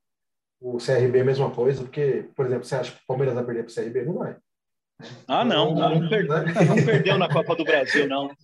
O 0.61 0.77
CRB, 0.77 1.23
mesma 1.23 1.51
coisa, 1.51 1.81
porque, 1.83 2.29
por 2.35 2.45
exemplo, 2.45 2.63
você 2.65 2.75
acha 2.75 2.91
que 2.91 2.97
o 3.03 3.07
Palmeiras 3.07 3.35
vai 3.35 3.43
perder 3.45 3.63
pro 3.63 3.73
CRB? 3.73 4.05
Não 4.05 4.13
vai. 4.15 4.37
Ah, 5.27 5.43
não. 5.43 5.73
Não, 5.75 6.09
per- 6.09 6.27
Né? 6.27 6.53
não 6.67 6.75
perdeu 6.85 7.17
na 7.17 7.29
Copa 7.29 7.55
do 7.55 7.63
Brasil, 7.65 8.07
não. 8.07 8.29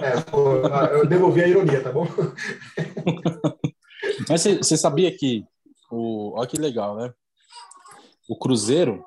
É, 0.00 0.20
pô, 0.20 0.64
ah, 0.72 0.86
eu 0.92 1.04
devolvi 1.04 1.42
a 1.42 1.48
ironia, 1.48 1.82
tá 1.82 1.90
bom? 1.90 2.06
Mas 4.28 4.42
você 4.42 4.58
você 4.58 4.76
sabia 4.76 5.10
que 5.16 5.44
o, 5.90 6.38
olha 6.38 6.46
que 6.46 6.56
legal, 6.56 6.96
né? 6.96 7.12
O 8.28 8.38
Cruzeiro 8.38 9.04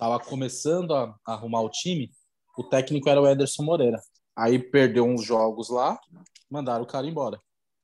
tava 0.00 0.18
começando 0.18 0.94
a, 0.94 1.14
a 1.26 1.34
arrumar 1.34 1.60
o 1.60 1.68
time, 1.68 2.10
o 2.56 2.64
técnico 2.64 3.10
era 3.10 3.20
o 3.20 3.28
Ederson 3.28 3.62
Moreira. 3.62 4.00
Aí 4.34 4.58
perdeu 4.58 5.04
uns 5.04 5.22
jogos 5.22 5.68
lá, 5.68 6.00
mandaram 6.50 6.84
o 6.84 6.86
cara 6.86 7.06
embora. 7.06 7.36
O 7.36 7.40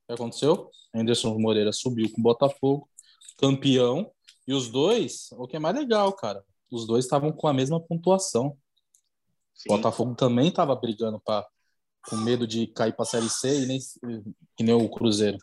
que 0.07 0.13
aconteceu? 0.13 0.71
Ederson 0.95 1.37
Moreira 1.37 1.71
subiu 1.71 2.11
com 2.11 2.19
o 2.19 2.23
Botafogo, 2.23 2.89
campeão, 3.37 4.11
e 4.47 4.53
os 4.53 4.67
dois, 4.67 5.27
o 5.33 5.47
que 5.47 5.57
é 5.57 5.59
mais 5.59 5.75
legal, 5.75 6.11
cara, 6.11 6.43
os 6.71 6.87
dois 6.87 7.05
estavam 7.05 7.31
com 7.31 7.47
a 7.47 7.53
mesma 7.53 7.79
pontuação. 7.79 8.57
Sim. 9.53 9.71
O 9.71 9.77
Botafogo 9.77 10.15
também 10.15 10.47
estava 10.47 10.75
brigando 10.75 11.19
para 11.19 11.45
com 12.09 12.15
medo 12.15 12.47
de 12.47 12.65
cair 12.65 12.93
para 12.93 13.03
a 13.03 13.05
Série 13.05 13.29
C 13.29 13.63
e 13.63 13.65
nem 13.67 13.79
que 14.55 14.63
nem 14.63 14.73
o 14.73 14.89
Cruzeiro. 14.89 15.37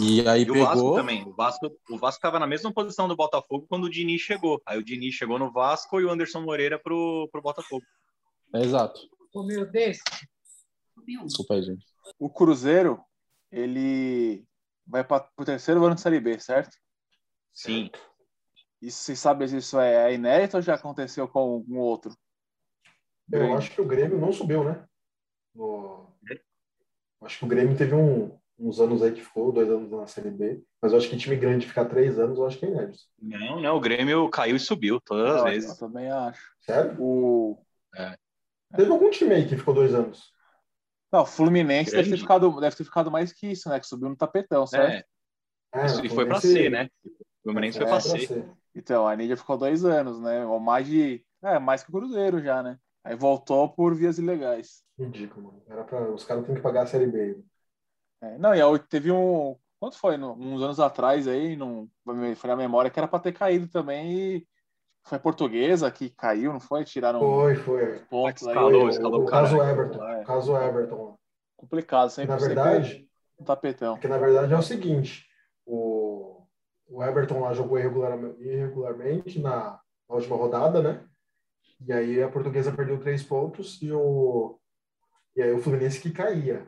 E 0.00 0.26
aí 0.26 0.42
E 0.44 0.50
o 0.50 0.54
Vasco 0.54 0.74
pegou 0.76 0.94
também. 0.94 1.22
O 1.28 1.34
Vasco 1.34 1.66
o 1.90 1.98
Vasco 1.98 2.18
estava 2.18 2.38
na 2.38 2.46
mesma 2.46 2.72
posição 2.72 3.06
do 3.06 3.14
Botafogo 3.16 3.66
quando 3.68 3.84
o 3.84 3.90
Diniz 3.90 4.20
chegou. 4.22 4.60
Aí 4.64 4.78
o 4.78 4.84
Diniz 4.84 5.14
chegou 5.14 5.38
no 5.38 5.52
Vasco 5.52 6.00
e 6.00 6.04
o 6.04 6.10
Anderson 6.10 6.40
Moreira 6.40 6.78
pro, 6.78 7.28
pro 7.30 7.42
Botafogo. 7.42 7.84
É, 8.54 8.60
exato. 8.62 9.00
Comeu 9.32 9.70
desse? 9.70 10.02
Desculpa 11.24 11.54
aí, 11.54 11.62
gente. 11.62 11.84
O 12.18 12.30
Cruzeiro, 12.30 13.00
ele 13.52 14.44
vai 14.86 15.04
para 15.04 15.28
o 15.38 15.44
terceiro 15.44 15.84
ano 15.84 15.94
de 15.94 16.00
Série 16.00 16.20
B, 16.20 16.38
certo? 16.38 16.74
Sim. 17.52 17.90
E 18.82 18.90
você 18.90 19.14
sabe 19.14 19.46
se 19.46 19.58
isso 19.58 19.78
é 19.78 20.14
inédito 20.14 20.56
ou 20.56 20.62
já 20.62 20.74
aconteceu 20.74 21.28
com 21.28 21.38
algum 21.38 21.78
outro? 21.78 22.16
Eu 23.30 23.54
acho 23.56 23.70
que 23.70 23.80
o 23.80 23.86
Grêmio 23.86 24.18
não 24.18 24.32
subiu, 24.32 24.64
né? 24.64 24.84
No- 25.54 26.08
Acho 27.22 27.38
que 27.40 27.44
o 27.44 27.48
Grêmio 27.48 27.76
teve 27.76 27.94
um- 27.94 28.39
uns 28.60 28.78
anos 28.80 29.02
aí 29.02 29.12
que 29.12 29.22
ficou, 29.22 29.50
dois 29.52 29.68
anos 29.70 29.90
na 29.90 30.06
Série 30.06 30.30
B. 30.30 30.62
Mas 30.82 30.92
eu 30.92 30.98
acho 30.98 31.08
que 31.08 31.16
time 31.16 31.36
grande 31.36 31.66
ficar 31.66 31.86
três 31.86 32.18
anos, 32.18 32.38
eu 32.38 32.46
acho 32.46 32.58
que 32.58 32.66
é 32.66 32.68
inédito. 32.68 33.02
Não, 33.20 33.60
não, 33.60 33.76
o 33.76 33.80
Grêmio 33.80 34.28
caiu 34.30 34.56
e 34.56 34.60
subiu 34.60 35.00
todas 35.00 35.30
as 35.34 35.38
Eu, 35.40 35.44
vezes. 35.44 35.70
eu 35.70 35.76
também 35.88 36.10
acho. 36.10 36.40
Sério? 36.60 36.96
O 37.00 37.58
Teve 38.76 38.90
algum 38.92 39.10
time 39.10 39.34
aí 39.34 39.48
que 39.48 39.56
ficou 39.56 39.74
dois 39.74 39.94
anos. 39.94 40.32
não, 41.12 41.22
o 41.22 41.26
Fluminense 41.26 41.90
deve 41.90 42.10
ter, 42.10 42.18
ficado, 42.18 42.60
deve 42.60 42.76
ter 42.76 42.84
ficado 42.84 43.10
mais 43.10 43.32
que 43.32 43.48
isso, 43.50 43.68
né? 43.68 43.80
Que 43.80 43.86
subiu 43.86 44.08
no 44.08 44.16
tapetão, 44.16 44.66
certo? 44.66 45.04
É, 45.74 45.80
É, 45.80 45.86
isso 45.86 45.98
no 45.98 46.06
e 46.06 46.08
foi 46.08 46.26
pra 46.26 46.40
C, 46.40 46.70
né? 46.70 46.88
O 47.04 47.10
Fluminense 47.44 47.78
foi 47.78 47.86
É, 47.86 47.90
pra 47.90 48.00
pra 48.00 48.00
C. 48.00 48.26
C. 48.26 48.44
Então, 48.74 49.08
a 49.08 49.16
Nídia 49.16 49.36
ficou 49.36 49.58
dois 49.58 49.84
anos, 49.84 50.20
né? 50.20 50.46
Ou 50.46 50.60
mais 50.60 50.86
de. 50.86 51.24
É, 51.42 51.58
mais 51.58 51.82
que 51.82 51.90
o 51.90 51.92
Cruzeiro 51.92 52.40
já, 52.40 52.62
né? 52.62 52.78
Aí 53.02 53.16
voltou 53.16 53.68
por 53.68 53.94
vias 53.94 54.18
ilegais. 54.18 54.84
Ridículo, 54.98 55.46
mano. 55.46 55.62
Era 55.66 55.82
pra... 55.84 56.10
Os 56.12 56.22
caras 56.22 56.44
têm 56.46 56.54
que 56.54 56.60
pagar 56.60 56.82
a 56.82 56.86
Série 56.86 57.06
B. 57.06 57.42
É, 58.22 58.38
não, 58.38 58.54
e 58.54 58.60
a, 58.60 58.78
teve 58.78 59.10
um. 59.10 59.56
Quanto 59.78 59.96
foi? 59.98 60.16
No- 60.16 60.34
uns 60.34 60.62
anos 60.62 60.78
atrás 60.78 61.26
aí, 61.26 61.56
não, 61.56 61.88
foi 62.04 62.50
na 62.50 62.56
memória 62.56 62.90
que 62.90 62.98
era 62.98 63.08
pra 63.08 63.18
ter 63.18 63.32
caído 63.32 63.66
também 63.68 64.12
e 64.12 64.46
foi 65.02 65.16
a 65.16 65.20
portuguesa 65.20 65.90
que 65.90 66.10
caiu, 66.10 66.52
não 66.52 66.60
foi? 66.60 66.84
Tiraram 66.84 67.20
Foi, 67.20 67.56
foi. 67.56 67.98
pontos 68.10 68.46
aí. 68.46 68.50
Escalou, 68.50 68.80
Foi 68.82 68.90
escalou 68.90 69.20
o, 69.20 69.24
o 69.24 69.26
caso 69.26 69.56
cara. 69.56 69.70
Everton. 69.70 70.04
É. 70.08 70.20
O 70.20 70.24
caso 70.24 70.56
Everton. 70.56 71.18
Complicado, 71.56 72.10
sempre 72.10 72.32
Na 72.32 72.36
verdade, 72.36 73.08
no 73.38 73.44
tapetão. 73.44 73.94
Porque 73.94 74.08
na 74.08 74.18
verdade 74.18 74.52
é 74.52 74.58
o 74.58 74.62
seguinte: 74.62 75.26
o, 75.66 76.42
o 76.88 77.02
Everton 77.02 77.40
lá 77.40 77.52
jogou 77.54 77.78
irregularmente, 77.78 78.42
irregularmente 78.42 79.38
na, 79.40 79.80
na 80.08 80.14
última 80.14 80.36
rodada, 80.36 80.82
né? 80.82 81.04
E 81.86 81.92
aí 81.92 82.22
a 82.22 82.28
portuguesa 82.28 82.72
perdeu 82.72 83.00
três 83.00 83.22
pontos 83.22 83.80
e 83.80 83.90
o, 83.90 84.58
e 85.34 85.42
aí 85.42 85.52
o 85.52 85.58
Fluminense 85.58 86.00
que 86.00 86.10
caía. 86.10 86.66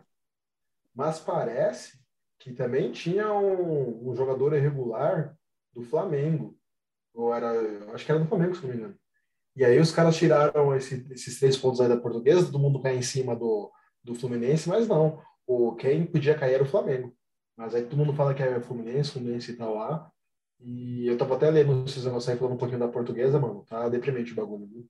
Mas 0.95 1.19
parece 1.19 1.99
que 2.39 2.53
também 2.53 2.91
tinha 2.93 3.33
um, 3.33 4.11
um 4.11 4.15
jogador 4.17 4.53
irregular 4.55 5.37
do 5.75 5.83
Flamengo. 5.83 6.59
Ou 7.15 7.33
era, 7.35 7.51
acho 7.95 8.05
que 8.05 8.13
era 8.13 8.21
do 8.21 8.27
Flamengo, 8.29 8.55
se 8.55 8.63
não 8.63 8.71
me 8.71 8.77
engano. 8.77 8.99
E 9.55 9.65
aí 9.65 9.79
os 9.79 9.93
caras 9.93 10.17
tiraram 10.17 10.75
esse- 10.75 11.07
esses 11.13 11.39
três 11.39 11.57
pontos 11.57 11.81
aí 11.81 11.89
da 11.89 11.97
portuguesa, 11.97 12.47
todo 12.47 12.59
mundo 12.59 12.81
cai 12.81 12.97
em 12.97 13.03
cima 13.03 13.37
do, 13.37 13.71
do 14.03 14.15
Fluminense, 14.15 14.69
mas 14.69 14.89
não. 14.89 15.23
O, 15.47 15.75
quem 15.75 16.07
podia 16.07 16.39
cair 16.39 16.55
era 16.55 16.63
o 16.63 16.67
Flamengo. 16.67 17.15
Mas 17.57 17.75
aí 17.75 17.83
todo 17.85 17.97
mundo 17.99 18.15
fala 18.15 18.35
que 18.35 18.43
é 18.43 18.61
Fluminense, 18.61 19.11
Fluminense 19.13 19.57
tá 19.57 19.69
lá. 19.69 20.11
E 20.61 21.07
eu 21.07 21.19
tava 21.19 21.35
até 21.37 21.51
lendo 21.51 21.85
esses 21.85 22.05
negócios 22.05 22.29
aí 22.29 22.37
falando 22.39 22.55
um 22.55 22.59
pouquinho 22.59 22.79
da 22.81 22.89
portuguesa, 22.89 23.39
mano. 23.39 23.65
Tá 23.69 23.89
deprimente 23.89 24.33
o 24.33 24.37
bagulho, 24.37 24.67
viu? 24.67 24.89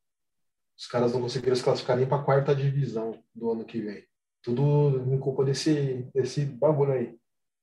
Os 0.78 0.86
caras 0.86 1.12
não 1.12 1.20
conseguiram 1.22 1.56
se 1.56 1.62
classificar 1.64 1.96
nem 1.96 2.06
pra 2.06 2.22
quarta 2.22 2.54
divisão 2.54 3.22
do 3.34 3.50
ano 3.50 3.64
que 3.64 3.80
vem. 3.80 4.04
Tudo 4.42 5.12
em 5.12 5.18
culpa 5.18 5.44
desse, 5.44 6.06
desse 6.14 6.44
bagulho 6.44 6.92
aí. 6.92 7.16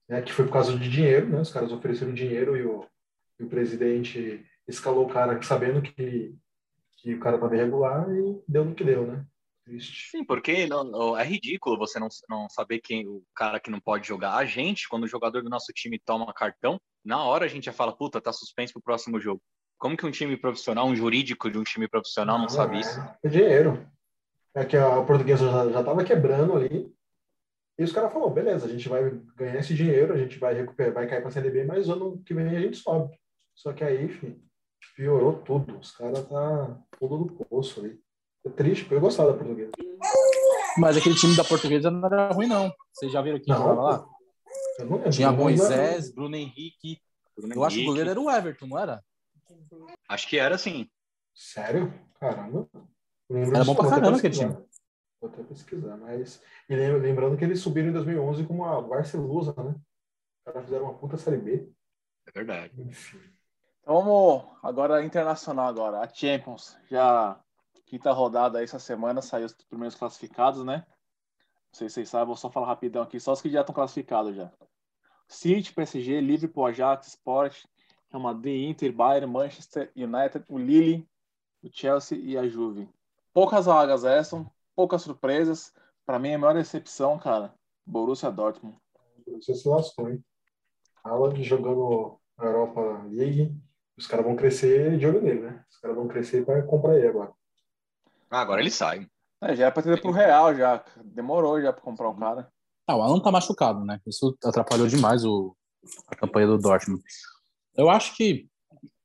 Né? 0.08 0.22
Que 0.22 0.32
foi 0.32 0.46
por 0.46 0.52
causa 0.52 0.76
de 0.76 0.88
dinheiro, 0.88 1.28
né? 1.28 1.40
Os 1.40 1.52
caras 1.52 1.72
ofereceram 1.72 2.12
dinheiro 2.12 2.56
e 2.56 2.64
o, 2.64 2.84
e 3.38 3.44
o 3.44 3.48
presidente 3.48 4.44
escalou 4.66 5.06
o 5.06 5.12
cara 5.12 5.40
sabendo 5.42 5.82
que, 5.82 6.34
que 6.98 7.14
o 7.14 7.20
cara 7.20 7.38
tava 7.38 7.56
irregular 7.56 8.08
e 8.10 8.42
deu 8.48 8.64
no 8.64 8.74
que 8.74 8.84
deu, 8.84 9.06
né? 9.06 9.24
Triste. 9.64 10.10
Sim, 10.10 10.24
porque 10.24 10.66
não- 10.66 10.84
não- 10.84 11.16
é 11.18 11.24
ridículo 11.24 11.78
você 11.78 12.00
não, 12.00 12.08
não 12.28 12.48
saber 12.48 12.80
quem 12.80 13.06
o 13.06 13.22
cara 13.34 13.60
que 13.60 13.70
não 13.70 13.80
pode 13.80 14.08
jogar. 14.08 14.34
A 14.34 14.44
gente, 14.44 14.88
quando 14.88 15.04
o 15.04 15.08
jogador 15.08 15.42
do 15.42 15.50
nosso 15.50 15.72
time 15.72 15.98
toma 15.98 16.32
cartão, 16.32 16.80
na 17.04 17.22
hora 17.24 17.44
a 17.44 17.48
gente 17.48 17.64
já 17.64 17.72
fala, 17.72 17.96
puta, 17.96 18.20
tá 18.20 18.32
suspenso 18.32 18.72
pro 18.72 18.82
próximo 18.82 19.20
jogo. 19.20 19.40
Como 19.78 19.96
que 19.96 20.04
um 20.04 20.10
time 20.10 20.36
profissional, 20.36 20.86
um 20.86 20.96
jurídico 20.96 21.50
de 21.50 21.58
um 21.58 21.62
time 21.64 21.88
profissional 21.88 22.38
não, 22.38 22.48
sabe 22.48 22.76
é, 22.76 22.80
isso? 22.80 23.00
É 23.22 23.28
dinheiro. 23.28 23.86
É 24.54 24.64
que 24.64 24.76
a 24.76 25.02
portuguesa 25.02 25.48
já, 25.50 25.70
já 25.70 25.84
tava 25.84 26.04
quebrando 26.04 26.54
ali. 26.56 26.92
E 27.78 27.84
os 27.84 27.92
caras 27.92 28.12
falaram, 28.12 28.32
beleza, 28.32 28.66
a 28.66 28.68
gente 28.68 28.88
vai 28.88 29.10
ganhar 29.36 29.58
esse 29.60 29.74
dinheiro, 29.74 30.12
a 30.12 30.16
gente 30.18 30.38
vai 30.38 30.52
recuperar, 30.54 30.92
vai 30.92 31.06
cair 31.08 31.22
pra 31.22 31.30
Série 31.30 31.50
B, 31.50 31.64
mas 31.64 31.88
ano 31.88 32.22
que 32.24 32.34
vem 32.34 32.48
a 32.48 32.60
gente 32.60 32.76
sobe. 32.76 33.18
Só 33.54 33.72
que 33.72 33.82
aí, 33.82 34.08
filho, 34.08 34.40
piorou 34.96 35.34
tudo. 35.42 35.78
Os 35.78 35.90
caras 35.92 36.26
tá 36.28 36.78
fundo 36.98 37.24
do 37.24 37.44
poço 37.44 37.80
ali. 37.80 37.98
É 38.44 38.50
triste, 38.50 38.82
porque 38.84 38.96
eu 38.96 39.00
gostava 39.00 39.32
da 39.32 39.38
portuguesa. 39.38 39.70
Mas 40.78 40.96
aquele 40.96 41.14
time 41.14 41.36
da 41.36 41.44
portuguesa 41.44 41.90
não 41.90 42.06
era 42.06 42.32
ruim, 42.32 42.46
não. 42.46 42.72
Vocês 42.92 43.12
já 43.12 43.20
viram 43.22 43.38
quem 43.38 43.52
Não, 43.52 43.60
jogava 43.62 43.80
lá? 43.82 44.06
Eu 44.78 44.86
não 44.86 44.96
lembro. 44.96 45.10
Tinha. 45.10 45.32
Moisés, 45.32 46.12
Bruno 46.12 46.36
Henrique. 46.36 46.98
Bruno 47.36 47.54
Eu 47.54 47.64
acho 47.64 47.76
que 47.76 47.80
o 47.80 47.84
Henrique. 47.84 47.86
goleiro 47.86 48.10
era 48.10 48.20
o 48.20 48.30
Everton, 48.30 48.66
não 48.66 48.78
era? 48.78 49.02
Acho 50.08 50.28
que 50.28 50.38
era 50.38 50.54
assim. 50.54 50.88
Sério? 51.34 51.92
Caramba. 52.18 52.68
Era 53.30 53.64
bom 53.64 53.74
pra 53.74 53.84
vou 53.84 53.92
até 53.92 54.00
caramba 54.00 54.18
aquele 54.18 54.34
pesquisar. 54.34 54.62
Vou 55.20 55.30
até 55.30 55.42
pesquisar, 55.42 55.96
mas... 55.98 56.42
E 56.68 56.74
lem- 56.74 56.98
lembrando 56.98 57.36
que 57.36 57.44
eles 57.44 57.60
subiram 57.60 57.88
em 57.88 57.92
2011 57.92 58.46
com 58.46 58.64
a 58.64 58.80
Barcelusa, 58.80 59.54
né? 59.62 59.70
Os 59.70 60.44
caras 60.44 60.64
fizeram 60.64 60.84
uma 60.86 60.94
puta 60.94 61.16
Série 61.16 61.36
B. 61.36 61.70
É 62.26 62.32
verdade. 62.32 62.80
Enfim. 62.82 63.20
Então 63.82 64.02
vamos 64.02 64.44
agora 64.62 65.04
internacional 65.04 65.68
agora. 65.68 66.00
A 66.00 66.08
Champions. 66.08 66.76
Já 66.90 67.40
quinta 67.86 68.12
rodada 68.12 68.58
aí 68.58 68.64
essa 68.64 68.78
semana 68.78 69.20
saiu 69.20 69.46
os 69.46 69.52
primeiros 69.52 69.96
classificados, 69.96 70.64
né? 70.64 70.86
Não 70.86 71.74
sei 71.74 71.88
se 71.88 71.94
vocês 71.94 72.08
sabem, 72.08 72.26
vou 72.26 72.36
só 72.36 72.50
falar 72.50 72.66
rapidão 72.66 73.02
aqui, 73.02 73.20
só 73.20 73.32
os 73.32 73.40
que 73.40 73.50
já 73.50 73.60
estão 73.60 73.74
classificados 73.74 74.34
já. 74.34 74.50
City, 75.28 75.72
PSG, 75.72 76.20
Liverpool, 76.20 76.66
Ajax, 76.66 77.08
Sport, 77.08 77.64
Real 78.10 78.22
Madrid, 78.22 78.68
Inter, 78.68 78.92
Bayern, 78.92 79.32
Manchester 79.32 79.92
United, 79.96 80.44
o 80.48 80.58
Lille, 80.58 81.08
o 81.62 81.68
Chelsea 81.72 82.18
e 82.18 82.36
a 82.36 82.46
Juve. 82.48 82.88
Poucas 83.32 83.66
vagas 83.66 84.04
essas, 84.04 84.44
poucas 84.74 85.02
surpresas. 85.02 85.72
Para 86.04 86.18
mim, 86.18 86.34
a 86.34 86.38
maior 86.38 86.54
decepção, 86.54 87.18
cara, 87.18 87.54
Borussia 87.86 88.30
Dortmund. 88.30 88.76
Você 89.26 89.54
se 89.54 89.68
lascou, 89.68 90.10
hein? 90.10 90.24
Haaland 91.04 91.42
jogando 91.42 92.18
na 92.36 92.44
Europa 92.46 93.06
League. 93.10 93.54
Os 93.96 94.06
caras 94.06 94.24
vão 94.24 94.36
crescer 94.36 94.96
de 94.98 95.06
olho 95.06 95.22
nele, 95.22 95.40
né? 95.40 95.64
Os 95.70 95.78
caras 95.78 95.96
vão 95.96 96.08
crescer 96.08 96.44
para 96.44 96.62
comprar 96.62 96.96
ele 96.96 97.08
agora. 97.08 97.32
Ah, 98.30 98.40
agora 98.40 98.60
ele 98.60 98.70
sai. 98.70 99.06
É, 99.42 99.54
já 99.54 99.64
era 99.66 99.72
pra 99.72 99.82
ter 99.82 99.92
ido 99.92 100.02
pro 100.02 100.10
Real, 100.10 100.54
já. 100.54 100.84
Demorou 101.04 101.60
já 101.60 101.72
pra 101.72 101.82
comprar 101.82 102.08
o 102.08 102.16
cara. 102.16 102.50
Ah, 102.86 102.96
o 102.96 103.02
Alan 103.02 103.20
tá 103.20 103.30
machucado, 103.30 103.84
né? 103.84 104.00
Isso 104.06 104.36
atrapalhou 104.44 104.86
demais 104.86 105.24
o, 105.24 105.56
a 106.08 106.16
campanha 106.16 106.46
do 106.46 106.58
Dortmund. 106.58 107.02
Eu 107.76 107.88
acho 107.88 108.16
que 108.16 108.48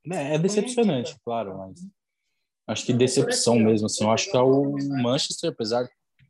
né, 0.05 0.35
é 0.35 0.39
decepcionante, 0.39 1.17
claro, 1.23 1.57
mas 1.57 1.79
acho 2.67 2.85
que 2.85 2.93
decepção 2.93 3.55
mesmo, 3.59 3.85
assim. 3.85 4.03
Eu 4.03 4.11
acho 4.11 4.29
que 4.29 4.37
é 4.37 4.41
o 4.41 4.75
Manchester, 5.01 5.51
apesar 5.51 5.87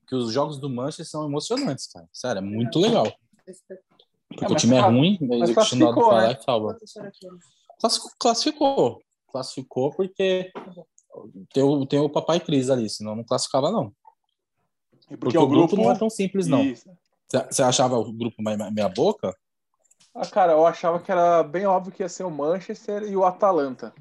que 0.07 0.15
os 0.15 0.31
jogos 0.31 0.57
do 0.59 0.69
Manchester 0.69 1.05
são 1.05 1.25
emocionantes, 1.25 1.87
cara. 1.87 2.07
Sério, 2.13 2.39
é 2.39 2.41
muito 2.41 2.79
legal. 2.79 3.11
Porque 4.27 4.45
É, 4.45 4.47
o 4.47 4.51
mas 4.51 4.61
time 4.61 4.75
é 4.75 4.79
ruim, 4.79 5.17
mas 5.21 5.49
o 5.49 5.53
classificou, 5.53 6.07
vai 6.07 6.23
lá 6.23 6.27
né? 6.27 6.37
e 6.39 6.43
salva. 6.43 6.77
Classificou, 8.19 9.01
classificou. 9.31 9.91
Porque 9.91 10.51
tem 11.53 11.63
o, 11.63 11.85
tem 11.85 11.99
o 11.99 12.09
papai 12.09 12.39
Cris 12.39 12.69
ali, 12.69 12.89
senão 12.89 13.15
não 13.15 13.23
classificava, 13.23 13.71
não. 13.71 13.93
E 15.09 15.17
Porque, 15.17 15.37
o 15.37 15.47
grupo, 15.47 15.75
não 15.75 15.91
é 15.91 15.97
tão 15.97 16.09
simples, 16.09 16.47
não. 16.47 16.63
Você 17.49 17.63
achava 17.63 17.97
o 17.97 18.11
grupo 18.11 18.41
meia 18.41 18.89
boca? 18.89 19.35
Ah, 20.13 20.25
cara, 20.25 20.53
eu 20.53 20.65
achava 20.65 20.99
que 20.99 21.11
era 21.11 21.43
bem 21.43 21.65
óbvio 21.65 21.91
que 21.91 22.01
ia 22.01 22.09
ser 22.09 22.23
o 22.23 22.31
Manchester 22.31 23.03
e 23.03 23.17
o 23.17 23.25
Atalanta. 23.25 23.93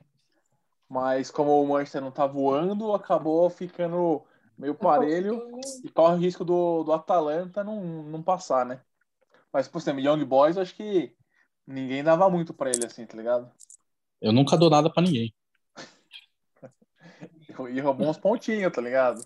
Mas 0.88 1.30
como 1.30 1.62
o 1.62 1.66
Manchester 1.66 2.02
não 2.02 2.10
tá 2.10 2.26
voando, 2.26 2.92
acabou 2.92 3.48
ficando 3.50 4.22
meio 4.56 4.74
parelho 4.74 5.48
e 5.82 5.88
corre 5.90 6.14
o 6.14 6.18
risco 6.18 6.44
do, 6.44 6.84
do 6.84 6.92
Atalanta 6.92 7.64
não, 7.64 7.82
não 8.04 8.22
passar, 8.22 8.64
né? 8.64 8.80
Mas, 9.52 9.68
por 9.68 9.80
exemplo, 9.80 10.00
Young 10.00 10.24
Boys, 10.24 10.56
eu 10.56 10.62
acho 10.62 10.74
que 10.74 11.16
ninguém 11.66 12.02
dava 12.02 12.28
muito 12.28 12.52
pra 12.52 12.70
ele 12.70 12.84
assim, 12.84 13.06
tá 13.06 13.16
ligado? 13.16 13.50
Eu 14.20 14.32
nunca 14.32 14.56
dou 14.56 14.70
nada 14.70 14.90
pra 14.90 15.02
ninguém. 15.02 15.34
E 17.70 17.80
roubou 17.80 18.08
uns 18.08 18.18
pontinhos, 18.18 18.72
tá 18.72 18.80
ligado? 18.80 19.24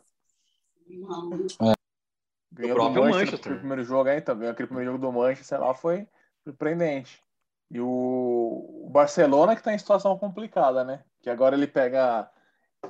Ganhou 2.52 2.76
O 2.76 2.78
do 2.78 2.92
próprio 2.92 3.02
Manchester 3.04 3.26
Manchester. 3.26 3.52
no 3.52 3.58
primeiro 3.58 3.84
jogo, 3.84 4.08
aí, 4.10 4.18
então. 4.18 4.36
Ganhou 4.36 4.52
aquele 4.52 4.66
primeiro 4.66 4.92
jogo 4.92 5.06
do 5.06 5.12
Manchester, 5.12 5.46
sei 5.46 5.58
lá, 5.58 5.74
foi 5.74 6.06
surpreendente. 6.44 7.22
E 7.70 7.80
o 7.80 8.78
o 8.88 8.90
Barcelona 8.90 9.54
que 9.54 9.62
tá 9.62 9.74
em 9.74 9.78
situação 9.78 10.18
complicada, 10.18 10.82
né? 10.82 11.04
Que 11.20 11.30
agora 11.30 11.56
ele 11.56 11.66
pega. 11.66 12.30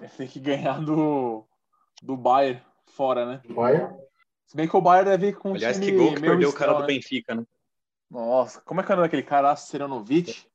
Ele 0.01 0.09
tem 0.09 0.29
que 0.29 0.41
ganhar 0.41 0.81
do, 0.81 1.47
do 2.03 2.17
Bayern 2.17 2.63
fora, 2.87 3.25
né? 3.25 3.43
Bayern, 3.49 3.97
Se 4.47 4.57
bem 4.57 4.69
que 4.69 4.77
o 4.77 4.81
Bayern 4.81 5.11
deve 5.11 5.29
ir 5.29 5.37
com 5.37 5.51
um 5.51 5.55
Aliás, 5.55 5.79
time 5.79 5.93
que 5.93 5.99
gol 5.99 6.15
que 6.15 6.21
perdeu 6.21 6.51
o 6.51 6.53
cara 6.53 6.75
do 6.75 6.81
né? 6.81 6.87
Benfica, 6.87 7.35
né? 7.35 7.45
Nossa, 8.11 8.61
como 8.63 8.81
é 8.81 8.85
que 8.85 8.91
é 8.91 8.95
o 8.95 8.97
nome 8.97 9.09
daquele 9.09 9.23
cara? 9.23 9.55
Seranovic? 9.57 10.47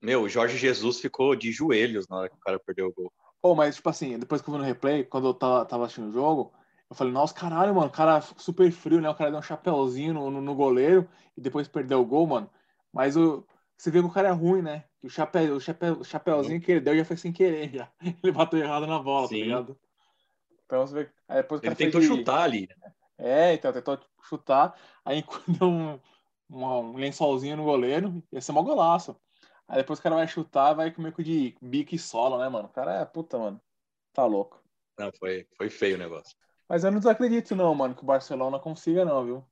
Meu, 0.00 0.22
o 0.22 0.28
Jorge 0.28 0.56
Jesus 0.56 1.00
ficou 1.00 1.36
de 1.36 1.52
joelhos 1.52 2.08
na 2.08 2.16
hora 2.16 2.28
que 2.28 2.36
o 2.36 2.40
cara 2.40 2.58
perdeu 2.58 2.88
o 2.88 2.92
gol. 2.92 3.12
Pô, 3.40 3.54
mas 3.54 3.76
tipo 3.76 3.88
assim, 3.88 4.18
depois 4.18 4.40
que 4.40 4.48
eu 4.48 4.52
vi 4.54 4.58
no 4.58 4.64
replay, 4.64 5.04
quando 5.04 5.28
eu 5.28 5.34
tava, 5.34 5.64
tava 5.64 5.84
assistindo 5.84 6.08
o 6.08 6.12
jogo, 6.12 6.52
eu 6.88 6.94
falei, 6.96 7.12
nossa, 7.12 7.32
caralho, 7.34 7.74
mano, 7.74 7.86
o 7.86 7.90
cara 7.90 8.20
super 8.20 8.70
frio, 8.70 9.00
né? 9.00 9.08
O 9.08 9.14
cara 9.14 9.30
deu 9.30 9.38
um 9.38 9.42
chapéuzinho 9.42 10.14
no, 10.14 10.30
no, 10.30 10.40
no 10.40 10.54
goleiro 10.54 11.08
e 11.36 11.40
depois 11.40 11.66
perdeu 11.66 12.00
o 12.00 12.04
gol, 12.04 12.26
mano. 12.26 12.50
Mas 12.92 13.16
o, 13.16 13.46
você 13.82 13.90
vê 13.90 13.98
que 13.98 14.06
o 14.06 14.12
cara 14.12 14.28
é 14.28 14.30
ruim, 14.30 14.62
né? 14.62 14.84
Que 15.00 15.08
o, 15.08 15.10
chapéu, 15.10 15.56
o, 15.56 15.60
chapéu, 15.60 15.94
o 15.98 16.04
chapéuzinho 16.04 16.60
que 16.60 16.70
ele 16.70 16.80
deu 16.80 16.96
já 16.96 17.04
foi 17.04 17.16
sem 17.16 17.32
querer, 17.32 17.68
já. 17.74 17.92
Ele 18.22 18.30
bateu 18.30 18.60
errado 18.60 18.86
na 18.86 19.00
bola, 19.00 19.26
Sim. 19.26 19.40
tá 19.40 19.44
ligado? 19.44 19.78
Então 20.64 20.86
você 20.86 20.94
vê. 20.94 21.10
Aí 21.26 21.42
depois 21.42 21.60
o 21.60 21.66
Ele 21.66 21.74
tentou 21.74 22.00
de- 22.00 22.06
chutar 22.06 22.42
ali. 22.42 22.68
É, 23.18 23.54
então 23.54 23.72
tentou 23.72 23.98
chutar. 24.22 24.78
Aí 25.04 25.24
deu 25.58 25.66
um, 25.66 25.98
um, 26.48 26.64
um 26.64 26.96
lençolzinho 26.96 27.56
no 27.56 27.64
goleiro, 27.64 28.22
ia 28.30 28.40
ser 28.40 28.52
mó 28.52 28.62
golaço. 28.62 29.16
Aí 29.66 29.78
depois 29.78 29.98
o 29.98 30.02
cara 30.02 30.14
vai 30.14 30.28
chutar, 30.28 30.74
vai 30.74 30.92
comer 30.92 31.10
com 31.10 31.20
de 31.20 31.56
bico 31.60 31.92
e 31.96 31.98
solo, 31.98 32.38
né, 32.38 32.48
mano? 32.48 32.68
O 32.68 32.72
cara 32.72 33.00
é 33.00 33.04
puta, 33.04 33.36
mano. 33.36 33.60
Tá 34.12 34.24
louco. 34.24 34.62
Não, 34.96 35.10
foi, 35.18 35.44
foi 35.56 35.68
feio 35.68 35.96
o 35.96 35.98
negócio. 35.98 36.36
Mas 36.68 36.84
eu 36.84 36.92
não 36.92 37.00
desacredito, 37.00 37.56
não, 37.56 37.74
mano, 37.74 37.96
que 37.96 38.02
o 38.04 38.06
Barcelona 38.06 38.60
consiga, 38.60 39.04
não, 39.04 39.24
viu? 39.24 39.44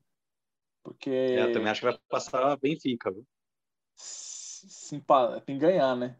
Porque 0.84 1.10
É, 1.10 1.42
eu 1.42 1.52
também 1.52 1.68
acho 1.68 1.80
que 1.80 1.86
vai 1.86 1.98
passar 2.08 2.56
Benfica, 2.58 3.10
viu? 3.10 3.26
Se, 4.00 5.04
tem 5.44 5.58
que 5.58 5.58
ganhar, 5.58 5.94
né? 5.96 6.16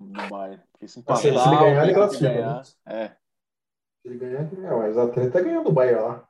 No 0.00 0.28
Bayern. 0.28 0.62
Porque 0.72 0.88
se 0.88 1.02
Mas 1.06 1.18
se 1.20 1.28
empatar, 1.28 1.52
ele 1.52 1.64
ganhar, 1.64 1.82
ele 1.82 1.92
o 1.92 1.94
classifica, 1.94 2.32
ganhar. 2.32 2.54
né? 2.54 2.62
É. 2.86 3.08
Se 3.08 4.08
ele 4.08 4.18
ganhar, 4.18 4.40
ele 4.40 4.56
ganha. 4.56 4.76
Mas 4.76 4.98
a 4.98 5.08
treta 5.08 5.38
é 5.38 5.42
ganhando 5.42 5.64
do 5.64 5.72
Bahia 5.72 6.00
lá. 6.00 6.28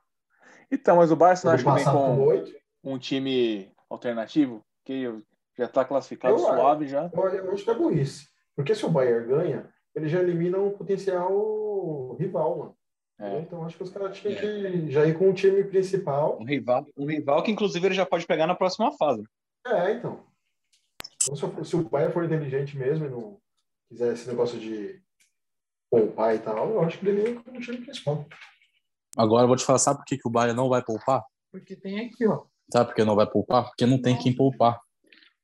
Então, 0.71 0.97
mas 0.97 1.11
o 1.11 1.15
Barça 1.15 1.47
não 1.47 1.53
Ele 1.53 1.67
acha 1.67 1.83
que 1.83 1.83
vem 1.83 2.53
com 2.81 2.93
um 2.93 2.99
time 2.99 3.71
alternativo? 3.89 4.63
Que 4.83 5.23
já 5.57 5.67
tá 5.67 5.83
classificado 5.85 6.35
Eu 6.35 6.39
suave 6.39 6.87
já. 6.87 7.09
Olha, 7.13 7.37
eu 7.37 7.51
acho 7.51 7.63
que 7.63 7.69
é 7.69 7.75
burrice. 7.75 8.27
Porque 8.55 8.75
se 8.75 8.85
o 8.85 8.89
Bayern 8.89 9.27
ganha, 9.27 9.69
ele 9.95 10.07
já 10.07 10.19
elimina 10.19 10.57
um 10.57 10.71
potencial 10.71 12.15
rival, 12.19 12.57
mano. 12.57 12.75
É. 13.19 13.39
Então 13.39 13.65
acho 13.65 13.75
que 13.75 13.83
os 13.83 13.89
caras 13.89 14.17
tinham 14.17 14.35
que 14.35 14.89
já 14.89 15.05
ir 15.05 15.17
com 15.17 15.29
o 15.29 15.33
time 15.33 15.63
principal. 15.65 16.39
Um 16.39 16.45
rival, 16.45 16.85
um 16.97 17.05
rival 17.05 17.43
que, 17.43 17.51
inclusive, 17.51 17.85
ele 17.85 17.95
já 17.95 18.05
pode 18.05 18.25
pegar 18.25 18.47
na 18.47 18.55
próxima 18.55 18.91
fase. 18.93 19.23
É, 19.67 19.91
então. 19.91 20.23
Então, 21.29 21.35
se, 21.35 21.43
eu- 21.43 21.65
se 21.65 21.75
o 21.75 21.87
Bayern 21.89 22.11
for 22.13 22.25
inteligente 22.25 22.75
mesmo 22.77 23.05
e 23.05 23.09
não 23.09 23.39
quiser 23.87 24.13
esse 24.13 24.27
negócio 24.27 24.59
de 24.59 24.99
poupar 25.89 26.35
e 26.35 26.39
tal, 26.39 26.69
eu 26.71 26.81
acho 26.81 26.97
que 26.99 27.07
ele 27.07 27.35
com 27.35 27.51
o 27.51 27.59
time 27.59 27.77
principal. 27.77 28.27
Agora 29.17 29.43
eu 29.43 29.47
vou 29.47 29.55
te 29.57 29.63
falar, 29.65 29.79
sabe 29.79 29.99
por 29.99 30.05
que, 30.05 30.17
que 30.17 30.27
o 30.27 30.31
Bayern 30.31 30.55
não 30.55 30.69
vai 30.69 30.83
poupar? 30.83 31.23
Porque 31.51 31.75
tem 31.75 31.99
aqui, 32.05 32.27
ó. 32.27 32.45
Sabe 32.71 32.89
por 32.89 32.95
que 32.95 33.03
não 33.03 33.15
vai 33.15 33.27
poupar? 33.29 33.65
Porque 33.65 33.85
não 33.85 34.01
tem 34.01 34.17
quem 34.17 34.35
poupar. 34.35 34.79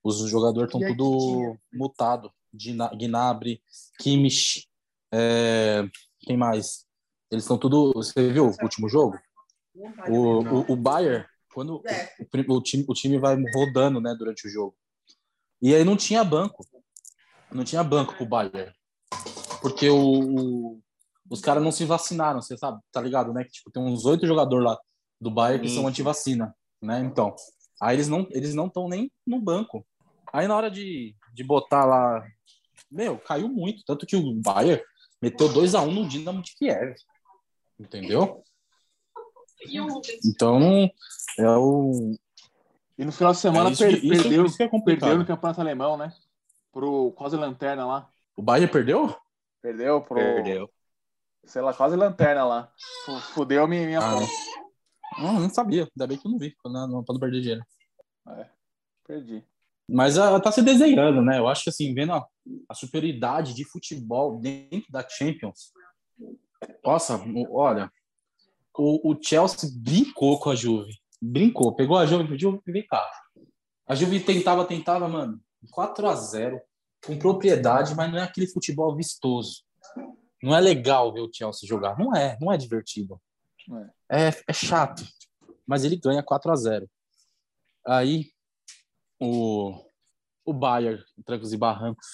Os 0.03 0.19
jogadores 0.29 0.69
estão 0.73 0.81
tudo 0.88 1.57
mutado. 1.73 2.31
Gnabry, 2.53 3.61
Kimmich, 3.99 4.67
é, 5.11 5.83
quem 6.21 6.38
mais? 6.38 6.86
Eles 7.31 7.43
estão 7.43 7.57
tudo. 7.57 7.91
Você 7.95 8.31
viu 8.31 8.45
o 8.45 8.63
último 8.63 8.88
jogo? 8.88 9.19
O, 10.07 10.41
o, 10.69 10.73
o 10.73 10.75
Bayern, 10.75 11.25
quando 11.53 11.81
o, 12.19 12.25
prim- 12.29 12.45
o 12.47 12.61
time, 12.61 12.86
o 12.88 12.93
time 12.93 13.17
vai 13.19 13.36
rodando 13.53 13.99
né, 13.99 14.15
durante 14.17 14.47
o 14.47 14.49
jogo. 14.49 14.75
E 15.66 15.74
aí 15.74 15.84
não 15.84 15.97
tinha 15.97 16.24
banco. 16.24 16.63
Não 17.51 17.63
tinha 17.63 17.84
banco 17.84 18.13
pro 18.16 18.28
Bayern. 18.28 18.72
Porque 19.63 19.89
o, 19.89 19.97
o- 19.97 20.82
os 21.28 21.41
caras 21.41 21.63
não 21.63 21.72
se 21.72 21.84
vacinaram, 21.86 22.39
você 22.39 22.55
sabe, 22.55 22.80
tá 22.91 23.01
ligado, 23.01 23.34
né? 23.34 23.43
Que 23.43 23.49
tipo, 23.49 23.72
tem 23.72 23.82
uns 23.82 24.05
oito 24.05 24.28
jogadores 24.28 24.63
lá 24.63 24.80
do 25.20 25.32
Bayern 25.32 25.63
que 25.63 25.70
Sim, 25.70 25.78
são 25.78 25.88
anti-vacina, 25.88 26.55
né? 26.80 26.99
Então, 26.99 27.36
aí 27.82 27.95
eles 27.95 28.07
não 28.07 28.28
eles 28.30 28.53
não 28.53 28.68
estão 28.68 28.88
nem 28.88 29.11
no 29.26 29.41
banco. 29.41 29.84
Aí 30.32 30.47
na 30.47 30.55
hora 30.55 30.70
de, 30.70 31.16
de 31.34 31.43
botar 31.43 31.84
lá, 31.84 32.24
meu, 32.91 33.18
caiu 33.18 33.49
muito, 33.49 33.84
tanto 33.88 34.05
que 34.05 34.16
o 34.16 34.36
Bayern 34.36 34.84
meteu 35.20 35.51
2 35.51 35.74
a 35.74 35.82
1 35.82 35.91
no 35.91 36.07
Dinamo 36.07 36.43
de 36.43 36.55
Kiev. 36.55 36.93
Entendeu? 37.80 38.43
Então, 40.24 40.88
é 41.39 41.49
o 41.49 42.16
E 42.97 43.03
no 43.05 43.11
final 43.11 43.33
de 43.33 43.39
semana 43.39 43.69
é 43.69 43.71
isso, 43.73 43.83
per- 43.83 43.99
que- 43.99 44.07
perdeu, 44.09 44.45
isso 44.45 44.57
que 44.57 44.63
é 44.63 44.69
perdeu 44.69 45.17
no 45.17 45.25
Campeonato 45.25 45.59
Alemão, 45.61 45.97
né? 45.97 46.13
Pro 46.71 47.11
quase 47.13 47.35
lanterna 47.35 47.85
lá. 47.85 48.09
O 48.37 48.41
Bayern 48.41 48.71
perdeu? 48.71 49.15
Perdeu 49.61 50.01
pro. 50.01 50.15
Perdeu. 50.15 50.69
Sei 51.45 51.61
lá, 51.61 51.73
quase 51.73 51.95
lanterna 51.95 52.43
lá. 52.43 52.73
Fu- 53.05 53.19
Fudeu 53.33 53.67
minha, 53.67 53.85
minha 53.85 53.99
Ah. 53.99 54.19
Não, 55.17 55.39
não 55.39 55.49
sabia. 55.49 55.83
Ainda 55.83 56.07
bem 56.07 56.17
que 56.17 56.27
eu 56.27 56.31
não 56.31 56.37
vi, 56.39 56.55
pra 56.61 56.71
não, 56.71 57.03
pra 57.03 57.13
não 57.13 57.19
perder 57.19 57.41
dinheiro. 57.41 57.65
Perdi. 59.07 59.43
Mas 59.87 60.17
ah, 60.17 60.39
tá 60.39 60.51
se 60.51 60.61
desenhando, 60.63 61.21
né? 61.21 61.37
Eu 61.37 61.47
acho 61.47 61.63
que 61.63 61.69
assim, 61.69 61.93
vendo 61.93 62.13
a, 62.13 62.25
a 62.67 62.73
superioridade 62.73 63.53
de 63.53 63.63
futebol 63.63 64.39
dentro 64.39 64.91
da 64.91 65.07
Champions. 65.07 65.71
Nossa, 66.83 67.21
olha, 67.51 67.91
o, 68.75 69.11
o 69.11 69.17
Chelsea 69.21 69.69
brincou 69.75 70.39
com 70.39 70.49
a 70.49 70.55
Juve. 70.55 70.93
Brincou, 71.22 71.76
pegou 71.76 71.97
a 71.97 72.05
Juve 72.05 72.26
e 72.26 72.28
pediu, 72.28 72.61
vem 72.66 72.86
cá. 72.86 73.05
A 73.88 73.95
Juve 73.95 74.20
tentava, 74.20 74.66
tentava, 74.66 75.07
mano, 75.07 75.39
4 75.72 76.07
a 76.07 76.16
0 76.16 76.59
com 77.05 77.18
propriedade, 77.18 77.93
mas 77.95 78.11
não 78.11 78.20
é 78.20 78.24
aquele 78.24 78.47
futebol 78.47 78.95
vistoso. 78.95 79.63
Não 80.41 80.55
é 80.55 80.59
legal 80.59 81.13
ver 81.13 81.22
o 81.22 81.30
Chelsea 81.32 81.68
jogar. 81.68 81.97
Não 81.97 82.16
é, 82.16 82.38
não 82.41 82.51
é 82.51 82.57
divertido. 82.57 83.20
Não 83.68 83.80
É, 84.11 84.30
é 84.47 84.53
chato. 84.53 85.03
Mas 85.66 85.84
ele 85.84 85.97
ganha 85.97 86.22
4 86.22 86.51
a 86.51 86.55
0 86.55 86.89
Aí 87.88 88.32
o, 89.20 89.80
o 90.43 90.53
Bayern, 90.53 91.03
trancos 91.26 91.53
e 91.53 91.57
barrancos, 91.57 92.07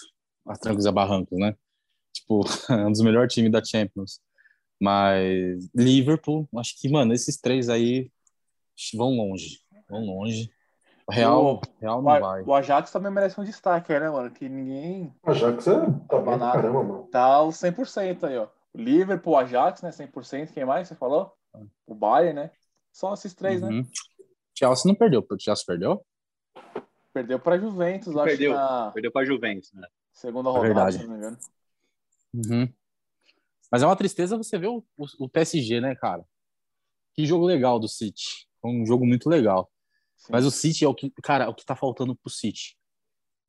a 0.45 0.55
trancos 0.55 0.85
e 0.85 0.91
barrancos, 0.91 1.37
né? 1.39 1.55
Tipo, 2.13 2.41
um 2.87 2.91
dos 2.91 3.01
melhores 3.01 3.33
times 3.33 3.51
da 3.51 3.63
Champions. 3.63 4.19
Mas 4.79 5.69
Liverpool, 5.75 6.47
acho 6.57 6.79
que, 6.79 6.89
mano, 6.89 7.13
esses 7.13 7.37
três 7.37 7.69
aí 7.69 8.11
vão 8.93 9.09
longe. 9.09 9.59
Vão 9.89 10.01
longe. 10.05 10.49
O 11.07 11.11
Real, 11.11 11.55
O- 11.55 11.61
Real 11.79 11.99
O, 11.99 12.01
não 12.01 12.09
A- 12.09 12.19
vai. 12.19 12.43
o 12.43 12.53
Ajax 12.53 12.91
também 12.91 13.11
merece 13.11 13.39
um 13.39 13.43
destaque 13.43 13.91
aí, 13.91 13.99
né, 13.99 14.09
mano? 14.09 14.31
Que 14.31 14.47
ninguém 14.47 15.13
A 15.23 15.31
Ajax 15.31 15.67
é, 15.67 15.73
tá 15.81 16.15
bem 16.17 16.25
Banana. 16.25 16.51
caramba, 16.53 16.83
mano. 16.83 17.07
tá 17.11 17.21
aos 17.23 17.57
100% 17.57 18.23
aí, 18.25 18.37
ó. 18.37 18.47
O 18.73 18.77
Liverpool, 18.77 19.33
o 19.33 19.37
Ajax, 19.37 19.81
né? 19.81 19.91
100%. 19.91 20.53
Quem 20.53 20.63
mais 20.63 20.87
você 20.87 20.95
falou? 20.95 21.33
O 21.85 21.93
Bayern, 21.93 22.33
né? 22.33 22.51
Só 22.93 23.13
esses 23.13 23.33
três, 23.33 23.61
né? 23.61 23.67
Uhum. 23.67 23.85
Chelsea 24.57 24.83
não 24.89 24.95
perdeu. 24.95 25.25
O 25.29 25.39
Chelsea 25.39 25.63
perdeu? 25.65 26.05
Perdeu 27.13 27.39
pra 27.39 27.57
Juventus, 27.57 28.15
acho 28.15 28.23
Perdeu. 28.25 28.51
que 28.51 28.57
na 28.57 28.91
Perdeu 28.91 29.11
pra 29.11 29.25
Juventus, 29.25 29.73
né? 29.73 29.85
segunda 30.13 30.49
É 30.49 30.53
rodada, 30.53 30.67
verdade. 30.73 30.97
se 30.99 31.03
não 31.03 31.11
me 31.11 31.17
engano. 31.17 31.37
Uhum. 32.33 32.73
Mas 33.69 33.81
é 33.83 33.85
uma 33.85 33.95
tristeza 33.95 34.37
você 34.37 34.57
ver 34.57 34.67
o, 34.67 34.83
o, 34.97 35.05
o 35.25 35.29
PSG, 35.29 35.81
né, 35.81 35.95
cara? 35.95 36.23
Que 37.13 37.25
jogo 37.25 37.45
legal 37.45 37.79
do 37.79 37.87
City. 37.89 38.47
Foi 38.61 38.71
um 38.71 38.85
jogo 38.85 39.05
muito 39.05 39.29
legal. 39.29 39.69
Sim. 40.17 40.27
Mas 40.31 40.45
o 40.45 40.51
City 40.51 40.85
é 40.85 40.87
o 40.87 40.93
que, 40.95 41.11
cara, 41.23 41.45
é 41.45 41.47
o 41.47 41.53
que 41.55 41.65
tá 41.65 41.75
faltando 41.75 42.15
pro 42.15 42.31
City. 42.31 42.75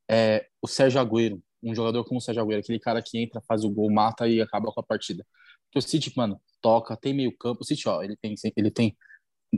É 0.09 0.47
o 0.61 0.67
Sérgio 0.67 1.01
Agüero, 1.01 1.43
um 1.63 1.75
jogador 1.75 2.05
como 2.05 2.19
o 2.19 2.21
Sérgio 2.21 2.43
Agüero, 2.43 2.61
aquele 2.61 2.79
cara 2.81 3.03
que 3.03 3.19
entra, 3.19 3.41
faz 3.47 3.65
o 3.65 3.71
gol, 3.71 3.91
mata 3.91 4.29
e 4.29 4.41
acaba 4.41 4.73
com 4.73 4.81
a 4.81 4.83
partida. 4.83 5.25
Porque 5.67 5.79
o 5.79 5.89
City, 5.89 6.13
mano, 6.17 6.41
toca, 6.61 6.97
tem 6.97 7.15
meio 7.15 7.37
campo. 7.37 7.63
O 7.63 7.65
City, 7.65 7.89
ó, 7.89 8.03
ele 8.03 8.17
tem, 8.17 8.35
ele 8.57 8.71
tem, 8.71 8.97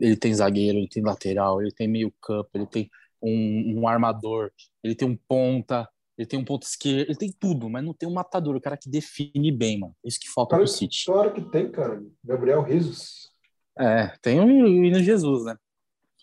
ele 0.00 0.16
tem 0.16 0.34
zagueiro, 0.34 0.78
ele 0.78 0.88
tem 0.88 1.02
lateral, 1.02 1.60
ele 1.60 1.72
tem 1.72 1.88
meio 1.88 2.12
campo, 2.20 2.50
ele 2.54 2.66
tem 2.66 2.90
um, 3.22 3.80
um 3.80 3.88
armador, 3.88 4.50
ele 4.82 4.94
tem 4.94 5.08
um 5.08 5.16
ponta, 5.16 5.88
ele 6.16 6.26
tem 6.26 6.38
um 6.38 6.44
ponto 6.44 6.62
esquerdo, 6.62 7.08
ele 7.08 7.18
tem 7.18 7.32
tudo, 7.32 7.68
mas 7.68 7.82
não 7.82 7.92
tem 7.94 8.08
um 8.08 8.12
matador, 8.12 8.54
o 8.54 8.60
cara 8.60 8.76
que 8.76 8.88
define 8.88 9.50
bem, 9.50 9.80
mano. 9.80 9.96
Isso 10.04 10.20
que 10.20 10.28
falta 10.28 10.50
Claro, 10.50 10.64
pro 10.64 10.72
City. 10.72 11.04
claro 11.06 11.32
que 11.32 11.40
tem, 11.50 11.70
cara. 11.70 12.02
Gabriel 12.22 12.62
Risos. 12.62 13.32
É, 13.78 14.08
tem 14.22 14.40
o 14.40 14.48
Hino 14.48 15.02
Jesus, 15.02 15.44
né? 15.44 15.56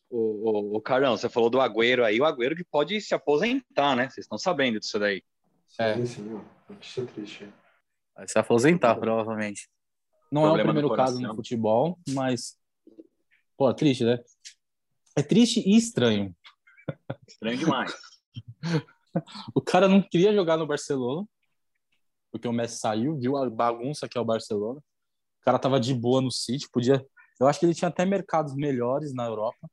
O, 0.09 0.17
o, 0.17 0.77
o 0.77 0.81
Carlão, 0.81 1.15
você 1.15 1.29
falou 1.29 1.49
do 1.49 1.59
Agüero 1.59 2.03
aí, 2.03 2.19
o 2.19 2.25
Agüero 2.25 2.55
que 2.55 2.63
pode 2.63 2.99
se 3.01 3.13
aposentar, 3.13 3.95
né? 3.95 4.09
Vocês 4.09 4.25
estão 4.25 4.37
sabendo 4.37 4.79
disso 4.79 4.99
daí. 4.99 5.23
É. 5.79 5.95
Sim, 5.95 6.05
sim, 6.05 6.33
ó. 6.33 6.71
Notícia 6.71 7.05
triste. 7.05 7.53
Vai 8.15 8.27
se 8.27 8.37
aposentar, 8.37 8.95
provavelmente. 8.95 9.69
Não 10.31 10.43
é 10.43 10.45
o 10.45 10.47
Problema 10.49 10.73
no 10.73 10.79
primeiro 10.79 10.95
caso 10.95 11.19
no 11.19 11.35
futebol, 11.35 11.99
mas. 12.09 12.57
Pô, 13.57 13.69
é 13.69 13.73
triste, 13.73 14.03
né? 14.03 14.19
É 15.17 15.21
triste 15.21 15.61
e 15.65 15.75
estranho. 15.75 16.35
Estranho 17.27 17.57
demais. 17.57 17.93
O 19.53 19.61
cara 19.61 19.89
não 19.89 20.01
queria 20.01 20.33
jogar 20.33 20.55
no 20.55 20.65
Barcelona, 20.65 21.27
porque 22.31 22.47
o 22.47 22.53
Messi 22.53 22.79
saiu, 22.79 23.17
viu 23.17 23.35
a 23.35 23.49
bagunça 23.49 24.07
que 24.07 24.17
é 24.17 24.21
o 24.21 24.25
Barcelona. 24.25 24.79
O 24.79 25.43
cara 25.43 25.59
tava 25.59 25.81
de 25.81 25.93
boa 25.93 26.21
no 26.21 26.31
City, 26.31 26.69
podia. 26.71 27.05
Eu 27.41 27.47
acho 27.47 27.59
que 27.59 27.65
ele 27.65 27.73
tinha 27.73 27.89
até 27.89 28.05
mercados 28.05 28.53
melhores 28.53 29.15
na 29.15 29.25
Europa 29.25 29.67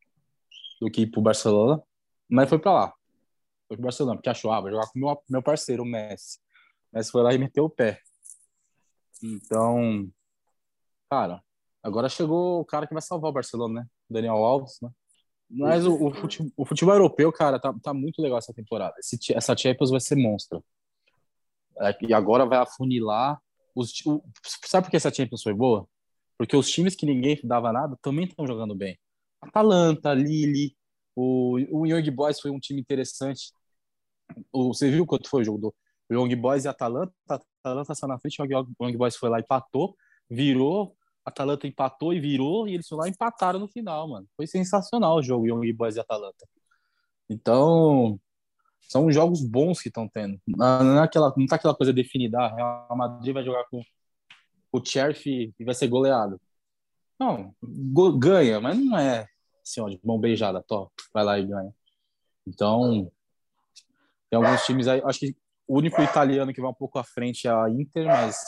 do 0.80 0.90
que 0.90 1.02
ir 1.02 1.10
pro 1.10 1.20
Barcelona, 1.20 1.82
mas 2.26 2.48
foi 2.48 2.58
pra 2.58 2.72
lá. 2.72 2.94
Foi 3.68 3.76
pro 3.76 3.84
Barcelona, 3.84 4.16
porque 4.16 4.30
achou, 4.30 4.50
ah, 4.50 4.58
vou 4.58 4.70
jogar 4.70 4.86
com 4.86 4.98
meu, 4.98 5.22
meu 5.28 5.42
parceiro, 5.42 5.82
o 5.82 5.86
Messi. 5.86 6.38
O 6.90 6.96
Messi 6.96 7.10
foi 7.10 7.22
lá 7.22 7.34
e 7.34 7.38
meteu 7.38 7.66
o 7.66 7.70
pé. 7.70 8.00
Então, 9.22 10.10
cara, 11.10 11.42
agora 11.82 12.08
chegou 12.08 12.60
o 12.62 12.64
cara 12.64 12.86
que 12.86 12.94
vai 12.94 13.02
salvar 13.02 13.30
o 13.30 13.34
Barcelona, 13.34 13.82
né? 13.82 13.86
Daniel 14.08 14.36
Alves, 14.36 14.78
né? 14.80 14.88
Mas 15.50 15.86
o, 15.86 16.06
o, 16.06 16.14
futebol, 16.14 16.52
o 16.56 16.64
futebol 16.64 16.94
europeu, 16.94 17.30
cara, 17.30 17.60
tá, 17.60 17.74
tá 17.82 17.92
muito 17.92 18.22
legal 18.22 18.38
essa 18.38 18.54
temporada. 18.54 18.94
Esse, 18.98 19.18
essa 19.34 19.54
Champions 19.54 19.90
vai 19.90 20.00
ser 20.00 20.16
monstro. 20.16 20.64
É, 21.80 21.94
e 22.00 22.14
agora 22.14 22.46
vai 22.46 22.58
afunilar. 22.58 23.38
Os, 23.74 23.92
o, 24.06 24.22
sabe 24.64 24.86
por 24.86 24.90
que 24.90 24.96
essa 24.96 25.12
Champions 25.12 25.42
foi 25.42 25.52
boa? 25.52 25.86
Porque 26.38 26.56
os 26.56 26.70
times 26.70 26.94
que 26.96 27.06
ninguém 27.06 27.38
dava 27.44 27.72
nada 27.72 27.98
também 28.02 28.26
estão 28.26 28.46
jogando 28.46 28.74
bem. 28.76 28.98
Atalanta, 29.42 30.14
Lille, 30.14 30.76
o, 31.16 31.58
o 31.80 31.86
Young 31.86 32.10
Boys 32.12 32.40
foi 32.40 32.50
um 32.50 32.60
time 32.60 32.80
interessante. 32.80 33.52
o- 34.52 34.72
você 34.74 34.90
viu 34.90 35.06
quanto 35.06 35.28
foi 35.28 35.42
o 35.42 35.44
jogo 35.44 35.58
do 35.58 35.74
Young 36.10 36.34
Boys 36.36 36.64
e 36.64 36.68
Atalanta? 36.68 37.12
A 37.28 37.38
Atalanta 37.62 37.94
saiu 37.94 38.08
na 38.08 38.18
frente, 38.18 38.40
o 38.40 38.44
Young 38.46 38.96
Boys 38.96 39.16
foi 39.16 39.28
lá 39.30 39.38
e 39.38 39.42
empatou, 39.42 39.96
virou, 40.30 40.96
a 41.24 41.30
Atalanta 41.30 41.66
empatou 41.66 42.12
e 42.14 42.20
virou, 42.20 42.66
e 42.68 42.74
eles 42.74 42.86
foram 42.88 43.02
lá 43.02 43.08
e 43.08 43.10
empataram 43.10 43.58
no 43.60 43.68
final, 43.68 44.08
mano. 44.08 44.26
Foi 44.36 44.46
sensacional 44.46 45.16
o 45.18 45.22
jogo, 45.22 45.46
Young 45.46 45.72
Boys 45.72 45.96
e 45.96 46.00
Atalanta. 46.00 46.46
Então, 47.30 48.18
são 48.80 49.10
jogos 49.12 49.42
bons 49.42 49.80
que 49.82 49.88
estão 49.88 50.08
tendo. 50.08 50.40
Não, 50.46 50.84
não 50.84 50.98
é 51.00 51.02
aquela, 51.04 51.32
não 51.36 51.46
tá 51.46 51.56
aquela 51.56 51.74
coisa 51.76 51.92
definida, 51.92 52.38
ah, 52.40 52.54
Real 52.54 52.96
Madrid 52.96 53.34
vai 53.34 53.44
jogar 53.44 53.64
com 53.70 53.82
o 54.72 54.84
Sheriff 54.84 55.54
vai 55.60 55.74
ser 55.74 55.88
goleado. 55.88 56.40
Não, 57.18 57.54
go- 57.62 58.16
ganha, 58.16 58.60
mas 58.60 58.78
não 58.78 58.98
é 58.98 59.26
assim, 59.62 59.80
ó, 59.80 59.88
de 59.88 60.00
mão 60.04 60.18
beijada, 60.18 60.62
top, 60.66 60.92
vai 61.12 61.24
lá 61.24 61.38
e 61.38 61.46
ganha. 61.46 61.72
Então, 62.46 63.10
tem 64.30 64.42
alguns 64.42 64.64
times 64.64 64.88
aí, 64.88 65.02
acho 65.04 65.18
que 65.18 65.36
o 65.66 65.76
único 65.76 66.00
italiano 66.00 66.52
que 66.52 66.60
vai 66.60 66.70
um 66.70 66.74
pouco 66.74 66.98
à 66.98 67.04
frente 67.04 67.46
é 67.46 67.50
a 67.50 67.68
Inter, 67.68 68.06
mas 68.06 68.40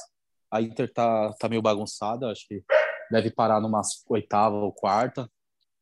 a 0.50 0.62
Inter 0.62 0.90
tá, 0.92 1.32
tá 1.38 1.48
meio 1.48 1.60
bagunçada, 1.60 2.30
acho 2.30 2.46
que 2.48 2.62
deve 3.10 3.30
parar 3.30 3.60
numa 3.60 3.82
oitava 4.08 4.56
ou 4.56 4.72
quarta. 4.72 5.30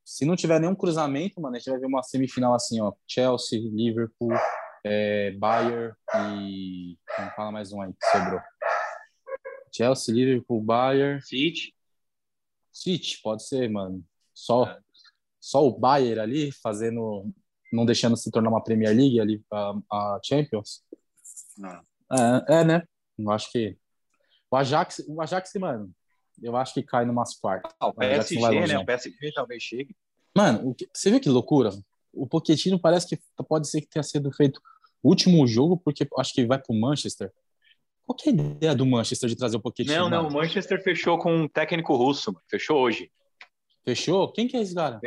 Se 0.05 0.25
não 0.25 0.35
tiver 0.35 0.59
nenhum 0.59 0.75
cruzamento, 0.75 1.41
mano, 1.41 1.55
a 1.55 1.59
gente 1.59 1.71
vai 1.71 1.79
ver 1.79 1.87
uma 1.87 2.03
semifinal 2.03 2.55
assim, 2.55 2.81
ó, 2.81 2.93
Chelsea, 3.07 3.61
Liverpool, 3.61 4.33
é, 4.85 5.33
Bayern 5.33 5.93
e... 6.17 6.97
Não 7.19 7.31
fala 7.37 7.53
mais 7.53 7.73
um 7.73 7.83
aí 7.83 7.93
que 7.93 8.07
sobrou. 8.11 8.41
Chelsea, 9.73 10.15
Liverpool, 10.15 10.61
Bayern, 10.63 11.21
City. 11.23 11.75
City, 12.73 13.19
pode 13.23 13.47
ser, 13.47 13.69
mano. 13.71 14.05
Só, 14.35 14.67
É. 14.67 14.79
só 15.41 15.67
o 15.67 15.77
Bayern 15.79 16.21
ali 16.21 16.53
fazendo, 16.53 17.31
não 17.73 17.85
deixando 17.85 18.17
se 18.17 18.31
tornar 18.31 18.51
uma 18.51 18.63
Premier 18.63 18.95
League 18.97 19.21
ali, 19.21 19.43
a, 19.53 19.75
a 19.93 20.21
Champions. 20.23 20.83
Não. 21.57 21.81
É, 22.49 22.61
é, 22.61 22.65
né? 22.65 22.83
Eu 23.19 23.31
acho 23.31 23.51
que 23.51 23.77
o 24.51 24.57
Ajax, 24.57 25.05
o 25.09 25.21
Ajax, 25.21 25.53
mano, 25.55 25.93
eu 26.41 26.57
acho 26.57 26.73
que 26.75 26.83
cai 26.83 27.05
numas 27.05 27.35
quartas. 27.37 27.73
Ah, 27.81 27.89
o 27.89 27.91
O 27.91 27.95
PSG, 27.95 28.39
longe, 28.39 28.73
né? 28.73 28.79
O 28.79 28.87
PSG 28.87 29.33
talvez 29.35 29.63
chegue. 29.63 29.97
Mano, 30.37 30.69
o 30.71 30.77
você 30.95 31.11
viu 31.11 31.21
que 31.21 31.29
loucura? 31.29 31.71
O 32.13 32.27
Pochettino 32.27 32.79
parece 32.79 33.09
que 33.09 33.23
pode 33.49 33.69
ser 33.69 33.81
que 33.81 33.89
tenha 33.89 34.03
sido 34.03 34.31
feito 34.33 34.61
o 35.03 35.09
último 35.09 35.47
jogo, 35.47 35.77
porque 35.77 36.07
acho 36.17 36.33
que 36.33 36.47
vai 36.47 36.59
pro 36.61 36.75
Manchester. 36.75 37.33
Qual 38.09 38.17
que 38.17 38.31
é 38.31 38.33
a 38.33 38.35
ideia 38.35 38.75
do 38.75 38.87
Manchester 38.87 39.29
de 39.29 39.37
trazer 39.37 39.59
o 39.59 39.61
Pochettino? 39.61 39.95
Não, 39.95 40.09
não, 40.09 40.29
o 40.29 40.33
Manchester 40.33 40.83
fechou 40.83 41.19
com 41.19 41.31
um 41.31 41.47
técnico 41.47 41.95
russo, 41.95 42.33
mano. 42.33 42.43
fechou 42.49 42.79
hoje. 42.79 43.13
Fechou? 43.85 44.33
Quem 44.33 44.49
que 44.49 44.57
é 44.57 44.63
esse 44.63 44.75
cara? 44.75 44.99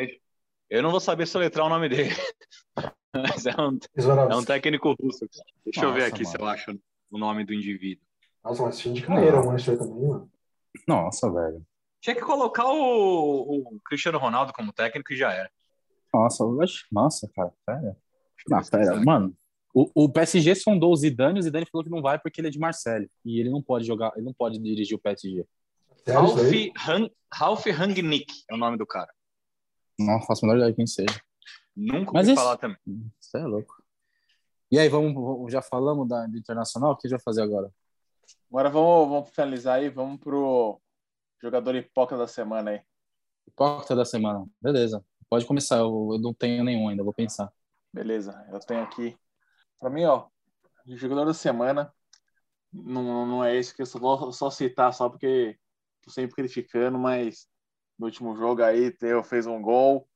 Eu 0.70 0.84
não 0.84 0.92
vou 0.92 1.00
saber 1.00 1.26
soletrar 1.26 1.66
o 1.66 1.70
nome 1.70 1.90
dele. 1.90 2.12
Mas 3.12 3.48
é 3.48 3.56
um, 3.60 3.80
é 4.30 4.36
um 4.36 4.44
técnico 4.44 4.96
russo. 5.02 5.28
Deixa 5.66 5.84
eu 5.84 5.92
ver 5.94 6.02
Nossa, 6.02 6.14
aqui 6.14 6.26
se 6.26 6.34
mano. 6.34 6.46
eu 6.46 6.48
acho 6.48 6.80
o 7.10 7.18
nome 7.18 7.44
do 7.44 7.56
indivíduo. 7.56 8.06
Nossa, 8.44 8.64
mas 8.64 8.80
fim 8.80 8.94
de 8.94 9.02
carreira 9.02 9.42
o 9.42 9.48
Manchester 9.48 9.80
também, 9.80 10.08
mano. 10.08 10.32
Nossa, 10.88 11.32
velho. 11.32 11.66
Tinha 12.00 12.16
que 12.16 12.22
colocar 12.22 12.68
o, 12.68 13.64
o 13.64 13.80
Cristiano 13.84 14.20
Ronaldo 14.20 14.54
como 14.54 14.72
técnico 14.72 15.12
e 15.12 15.18
já 15.18 15.34
era. 15.34 15.50
Nossa, 16.14 16.46
nossa, 16.92 17.28
cara, 17.36 17.52
Não, 18.48 18.60
pesquisar 18.60 18.94
pera, 18.94 19.04
mano. 19.04 19.36
O, 19.74 19.90
o 20.06 20.10
PSG 20.12 20.54
sondou 20.56 20.92
o 20.92 20.96
Zidane, 20.96 21.40
o 21.40 21.42
Zidane 21.42 21.66
falou 21.72 21.84
que 21.86 21.90
não 21.92 22.02
vai 22.02 22.20
porque 22.20 22.42
ele 22.42 22.48
é 22.50 22.52
de 22.52 22.60
Marseille. 22.60 23.10
E 23.24 23.40
ele 23.40 23.50
não 23.50 23.62
pode 23.62 23.86
jogar, 23.86 24.12
ele 24.16 24.26
não 24.26 24.34
pode 24.34 24.60
dirigir 24.60 24.98
o 24.98 25.00
PSG. 25.02 25.46
Ralf? 26.08 26.38
Han, 26.88 27.10
Ralf 27.34 27.66
Rangnick 27.68 28.34
é 28.50 28.54
o 28.54 28.58
nome 28.58 28.78
do 28.78 28.86
cara. 28.86 29.12
Não 30.00 30.22
faço 30.22 30.44
a 30.46 30.48
menor 30.48 30.58
ideia 30.58 30.72
de 30.72 30.76
quem 30.76 30.88
seja. 30.88 31.22
Nunca 31.76 32.12
Mas 32.12 32.28
ouvi 32.28 32.34
esse- 32.34 32.36
falar 32.44 32.58
também. 32.58 32.78
Você 33.20 33.38
é 33.38 33.44
louco. 33.46 33.82
E 34.72 34.80
aí, 34.80 34.90
vamos, 34.90 35.14
vamos- 35.14 35.52
já 35.52 35.62
falamos 35.62 36.08
da, 36.08 36.26
do 36.26 36.38
Internacional? 36.38 36.92
O 36.92 36.98
que 36.98 37.08
a 37.08 37.10
gente 37.10 37.18
vai 37.18 37.24
fazer 37.24 37.42
agora? 37.42 37.72
Agora 38.50 38.70
vamos, 38.70 39.10
vamos 39.10 39.30
finalizar 39.30 39.76
aí, 39.80 39.90
vamos 39.90 40.20
pro 40.20 40.82
jogador 41.42 41.76
hipócrita 41.76 42.18
da 42.18 42.28
semana 42.28 42.72
aí. 42.72 42.82
Hipócrita 43.48 43.96
da 43.96 44.06
semana. 44.06 44.46
Beleza. 44.62 45.04
Pode 45.30 45.46
começar, 45.46 45.78
eu, 45.78 46.10
eu 46.14 46.20
não 46.20 46.34
tenho 46.34 46.64
nenhum 46.64 46.90
ainda, 46.90 47.04
vou 47.04 47.14
pensar. 47.14 47.52
Beleza, 47.94 48.46
eu 48.52 48.60
tenho 48.60 48.82
aqui. 48.84 49.16
Pra 49.82 49.90
mim, 49.90 50.06
ó, 50.06 50.28
jogador 50.86 51.26
da 51.26 51.34
semana 51.34 51.92
não, 52.72 53.26
não 53.26 53.44
é 53.44 53.56
esse 53.58 53.76
que 53.76 53.82
eu 53.82 53.86
só 53.88 53.98
vou 53.98 54.32
só 54.32 54.52
citar 54.52 54.94
só 54.94 55.10
porque 55.10 55.58
tô 56.04 56.12
sempre 56.12 56.36
criticando, 56.36 57.00
mas 57.00 57.50
no 57.98 58.06
último 58.06 58.36
jogo 58.36 58.62
aí 58.62 58.92
Theo 58.92 59.24
fez 59.24 59.48
um 59.48 59.60
gol, 59.60 60.08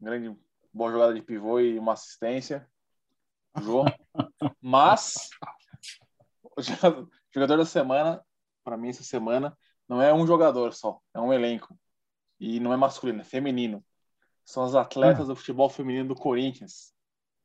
grande 0.00 0.34
boa 0.72 0.92
jogada 0.92 1.12
de 1.12 1.20
pivô 1.20 1.58
e 1.58 1.76
uma 1.76 1.94
assistência. 1.94 2.70
Jô. 3.60 3.84
Mas 4.62 5.30
o 6.56 6.62
jogador- 6.62 7.56
da 7.56 7.64
semana, 7.64 8.24
pra 8.62 8.76
mim 8.76 8.90
essa 8.90 9.02
semana, 9.02 9.56
não 9.88 10.00
é 10.00 10.14
um 10.14 10.24
jogador 10.24 10.72
só, 10.72 11.00
é 11.12 11.18
um 11.18 11.32
elenco. 11.32 11.76
E 12.38 12.60
não 12.60 12.72
é 12.72 12.76
masculino, 12.76 13.22
é 13.22 13.24
feminino. 13.24 13.84
São 14.44 14.64
os 14.64 14.76
atletas 14.76 15.26
do 15.26 15.34
futebol 15.34 15.68
feminino 15.68 16.08
do 16.08 16.14
Corinthians. 16.14 16.94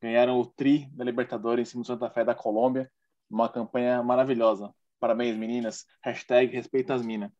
Ganharam 0.04 0.38
o 0.38 0.44
tri 0.44 0.86
da 0.92 1.02
Libertadores 1.02 1.66
em 1.66 1.70
cima 1.70 1.82
do 1.82 1.86
Santa 1.86 2.10
Fé 2.10 2.22
da 2.22 2.34
Colômbia. 2.34 2.92
Uma 3.30 3.48
campanha 3.48 4.02
maravilhosa. 4.02 4.70
Parabéns, 5.00 5.34
meninas. 5.34 5.86
Hashtag 6.02 6.54
respeita 6.54 6.92
as 6.92 7.00
minas. 7.00 7.30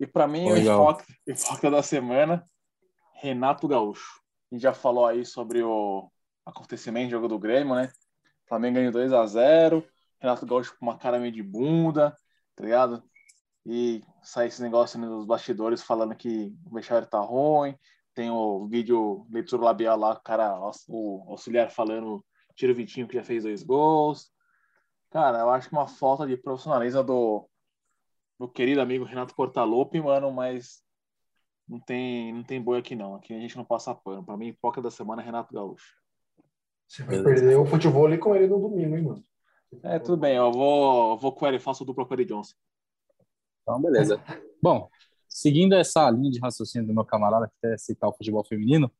E 0.00 0.04
para 0.04 0.26
mim, 0.26 0.50
o 0.50 0.56
hipócrita, 0.56 1.12
hipócrita 1.24 1.70
da 1.70 1.80
semana, 1.80 2.44
Renato 3.14 3.68
Gaúcho. 3.68 4.20
A 4.50 4.54
gente 4.56 4.62
já 4.62 4.74
falou 4.74 5.06
aí 5.06 5.24
sobre 5.24 5.62
o 5.62 6.10
acontecimento 6.44 7.06
do 7.06 7.12
jogo 7.12 7.28
do 7.28 7.38
Grêmio, 7.38 7.76
né? 7.76 7.92
O 8.44 8.48
Flamengo 8.48 8.74
ganhou 8.74 8.90
2 8.90 9.12
a 9.12 9.24
0 9.24 9.86
Renato 10.18 10.44
Gaúcho 10.44 10.76
com 10.76 10.84
uma 10.84 10.98
cara 10.98 11.20
meio 11.20 11.32
de 11.32 11.42
bunda, 11.44 12.16
tá 12.56 12.64
ligado? 12.64 13.00
E 13.64 14.02
sai 14.24 14.48
esse 14.48 14.60
negócio 14.60 14.98
nos 14.98 15.24
bastidores 15.24 15.84
falando 15.84 16.16
que 16.16 16.52
o 16.66 16.74
vestiário 16.74 17.06
tá 17.06 17.20
ruim. 17.20 17.78
Tem 18.20 18.30
o 18.30 18.66
vídeo 18.66 19.26
leitura 19.30 19.62
labial 19.62 19.98
lá, 19.98 20.12
o 20.12 20.20
cara, 20.20 20.60
o 20.90 21.24
auxiliar 21.26 21.70
falando, 21.70 22.22
tira 22.54 22.70
o 22.70 22.74
Vitinho 22.74 23.08
que 23.08 23.14
já 23.14 23.24
fez 23.24 23.44
dois 23.44 23.62
gols. 23.62 24.30
Cara, 25.08 25.38
eu 25.38 25.48
acho 25.48 25.70
que 25.70 25.74
uma 25.74 25.88
falta 25.88 26.26
de 26.26 26.36
profissionalismo 26.36 27.02
do, 27.02 27.48
do 28.38 28.46
querido 28.46 28.82
amigo 28.82 29.06
Renato 29.06 29.34
Portaluppi, 29.34 30.02
mano, 30.02 30.30
mas 30.30 30.82
não 31.66 31.80
tem, 31.80 32.30
não 32.34 32.42
tem 32.42 32.60
boi 32.60 32.80
aqui 32.80 32.94
não. 32.94 33.14
Aqui 33.14 33.32
a 33.32 33.40
gente 33.40 33.56
não 33.56 33.64
passa 33.64 33.94
pano. 33.94 34.22
Pra 34.22 34.36
mim, 34.36 34.48
hipócrita 34.48 34.82
da 34.82 34.90
semana 34.90 35.22
é 35.22 35.24
Renato 35.24 35.54
Gaúcho. 35.54 35.96
Você 36.86 37.02
vai 37.02 37.22
perder 37.22 37.56
o 37.56 37.64
futebol 37.64 38.04
ali 38.04 38.18
com 38.18 38.36
ele 38.36 38.48
no 38.48 38.60
domingo, 38.60 38.96
hein, 38.96 39.02
mano? 39.02 39.24
É, 39.82 39.98
tudo 39.98 40.18
bem, 40.18 40.36
eu 40.36 40.52
vou, 40.52 41.12
eu 41.12 41.16
vou 41.16 41.32
com 41.32 41.46
ele, 41.46 41.58
faço 41.58 41.86
dupla 41.86 42.04
com 42.04 42.12
ele 42.12 42.26
Johnson. 42.26 42.54
Então, 43.62 43.80
beleza. 43.80 44.22
Bom, 44.62 44.90
seguindo 45.30 45.74
essa 45.74 46.10
linha 46.10 46.30
de 46.30 46.40
raciocínio 46.40 46.86
do 46.86 46.92
meu 46.92 47.04
camarada 47.04 47.46
que 47.48 47.54
quer 47.62 47.78
citar 47.78 48.10
o 48.10 48.12
futebol 48.12 48.44
feminino, 48.44 48.90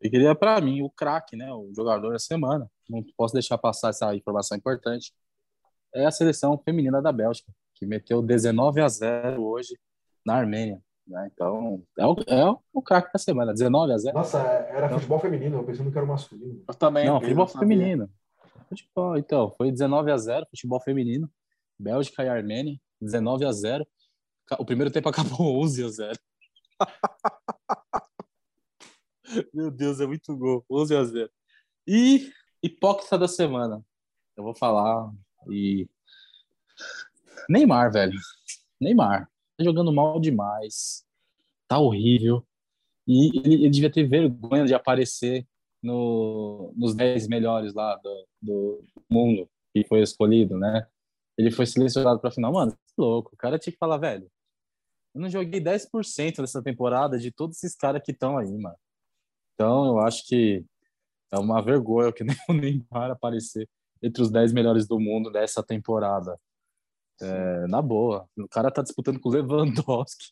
eu 0.00 0.10
queria, 0.10 0.34
para 0.34 0.60
mim, 0.60 0.82
o 0.82 0.90
craque, 0.90 1.36
né, 1.36 1.52
o 1.52 1.70
jogador 1.74 2.12
da 2.12 2.18
semana. 2.18 2.70
Não 2.88 3.04
posso 3.16 3.34
deixar 3.34 3.58
passar 3.58 3.90
essa 3.90 4.14
informação 4.14 4.56
importante. 4.56 5.12
É 5.94 6.06
a 6.06 6.10
seleção 6.10 6.56
feminina 6.58 7.02
da 7.02 7.12
Bélgica, 7.12 7.52
que 7.74 7.84
meteu 7.84 8.22
19 8.22 8.80
a 8.80 8.88
0 8.88 9.42
hoje 9.42 9.76
na 10.24 10.34
Armênia. 10.34 10.80
Né? 11.06 11.30
Então, 11.32 11.82
é 11.98 12.06
o, 12.06 12.16
é 12.26 12.56
o 12.72 12.82
craque 12.82 13.12
da 13.12 13.18
semana. 13.18 13.52
19 13.52 13.92
a 13.92 13.98
0 13.98 14.14
Nossa, 14.14 14.38
era 14.38 14.88
futebol 14.88 15.18
feminino, 15.18 15.58
eu 15.58 15.64
pensando 15.64 15.90
que 15.90 15.98
era 15.98 16.06
masculino. 16.06 16.62
Eu 16.66 16.74
também. 16.74 17.06
Não, 17.06 17.16
eu 17.16 17.20
futebol 17.20 17.46
não 17.46 17.60
feminino. 17.60 18.10
Futebol, 18.68 19.16
então, 19.16 19.50
foi 19.56 19.72
19 19.72 20.12
a 20.12 20.16
0 20.16 20.46
futebol 20.50 20.80
feminino. 20.80 21.28
Bélgica 21.78 22.24
e 22.24 22.28
Armênia, 22.28 22.78
19 23.00 23.44
a 23.44 23.52
0 23.52 23.86
O 24.58 24.64
primeiro 24.64 24.90
tempo 24.90 25.08
acabou 25.08 25.40
11 25.62 25.84
a 25.84 25.88
0 25.88 26.18
Meu 29.52 29.70
Deus, 29.70 30.00
é 30.00 30.06
muito 30.06 30.34
gol. 30.36 30.64
11 30.70 30.96
a 30.96 31.04
0 31.04 31.30
E 31.86 32.32
hipócrita 32.62 33.18
da 33.18 33.28
semana. 33.28 33.84
Eu 34.36 34.44
vou 34.44 34.54
falar 34.54 35.12
e 35.50 35.88
Neymar, 37.48 37.92
velho. 37.92 38.18
Neymar. 38.80 39.28
Tá 39.56 39.64
jogando 39.64 39.92
mal 39.92 40.20
demais. 40.20 41.04
Tá 41.66 41.78
horrível. 41.78 42.46
E 43.06 43.38
ele, 43.38 43.54
ele 43.54 43.70
devia 43.70 43.90
ter 43.90 44.06
vergonha 44.06 44.64
de 44.64 44.74
aparecer 44.74 45.46
no, 45.82 46.72
nos 46.76 46.94
10 46.94 47.28
melhores 47.28 47.74
lá 47.74 47.96
do, 47.96 48.26
do 48.40 48.84
mundo 49.10 49.48
que 49.72 49.84
foi 49.84 50.02
escolhido, 50.02 50.58
né? 50.58 50.86
Ele 51.36 51.50
foi 51.50 51.66
selecionado 51.66 52.20
para 52.20 52.30
final. 52.30 52.52
Mano, 52.52 52.72
que 52.72 52.94
louco. 52.96 53.30
O 53.34 53.36
cara 53.36 53.58
tinha 53.58 53.72
que 53.72 53.78
falar, 53.78 53.98
velho. 53.98 54.30
Eu 55.18 55.22
não 55.22 55.28
joguei 55.28 55.60
10% 55.60 56.36
dessa 56.36 56.62
temporada 56.62 57.18
de 57.18 57.32
todos 57.32 57.56
esses 57.56 57.74
caras 57.76 58.00
que 58.04 58.12
estão 58.12 58.38
aí, 58.38 58.56
mano. 58.56 58.76
Então, 59.52 59.88
eu 59.88 59.98
acho 59.98 60.24
que 60.24 60.64
é 61.32 61.38
uma 61.40 61.60
vergonha 61.60 62.12
que 62.12 62.22
nem 62.22 62.36
o 62.48 62.52
Neymar 62.52 63.10
aparecer 63.10 63.68
entre 64.00 64.22
os 64.22 64.30
10 64.30 64.52
melhores 64.52 64.86
do 64.86 65.00
mundo 65.00 65.28
dessa 65.32 65.60
temporada. 65.60 66.38
É, 67.20 67.66
na 67.66 67.82
boa. 67.82 68.28
O 68.36 68.46
cara 68.46 68.70
tá 68.70 68.80
disputando 68.80 69.18
com 69.18 69.28
o 69.28 69.32
Lewandowski. 69.32 70.26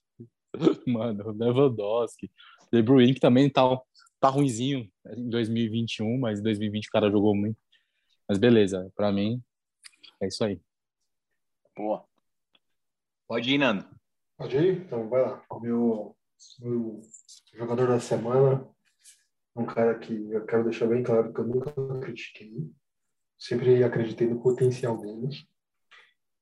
Mano, 0.87 1.30
o 1.30 1.32
Lewandowski. 1.32 2.30
De 2.72 2.80
Bruyne 2.80 3.12
que 3.12 3.20
também 3.20 3.51
tá, 3.51 3.62
tá 4.20 4.28
ruinzinho 4.28 4.89
em 5.16 5.28
2021, 5.28 6.16
mas 6.16 6.39
em 6.39 6.45
2020 6.45 6.87
o 6.87 6.93
cara 6.93 7.11
jogou 7.11 7.34
muito. 7.34 7.59
Mas 8.28 8.39
beleza, 8.39 8.89
pra 8.95 9.11
mim 9.11 9.43
é 10.22 10.28
isso 10.28 10.45
aí. 10.45 10.61
Boa. 11.76 12.05
Pode 13.26 13.53
ir, 13.53 13.59
Nando. 13.59 13.97
Pode 14.37 14.57
ir? 14.57 14.82
Então, 14.82 15.09
vai 15.09 15.22
lá. 15.22 15.43
O 15.51 15.61
meu, 15.61 16.16
meu 16.61 17.01
jogador 17.55 17.89
da 17.89 18.01
semana 18.01 18.68
é 19.57 19.61
um 19.61 19.64
cara 19.64 19.99
que 19.99 20.30
eu 20.30 20.45
quero 20.45 20.64
deixar 20.64 20.87
bem 20.87 21.03
claro 21.03 21.32
que 21.32 21.41
eu 21.41 21.47
nunca 21.47 21.72
critiquei. 22.01 22.70
Sempre 23.39 23.82
acreditei 23.82 24.28
no 24.28 24.43
potencial 24.43 24.99
dele. 24.99 25.28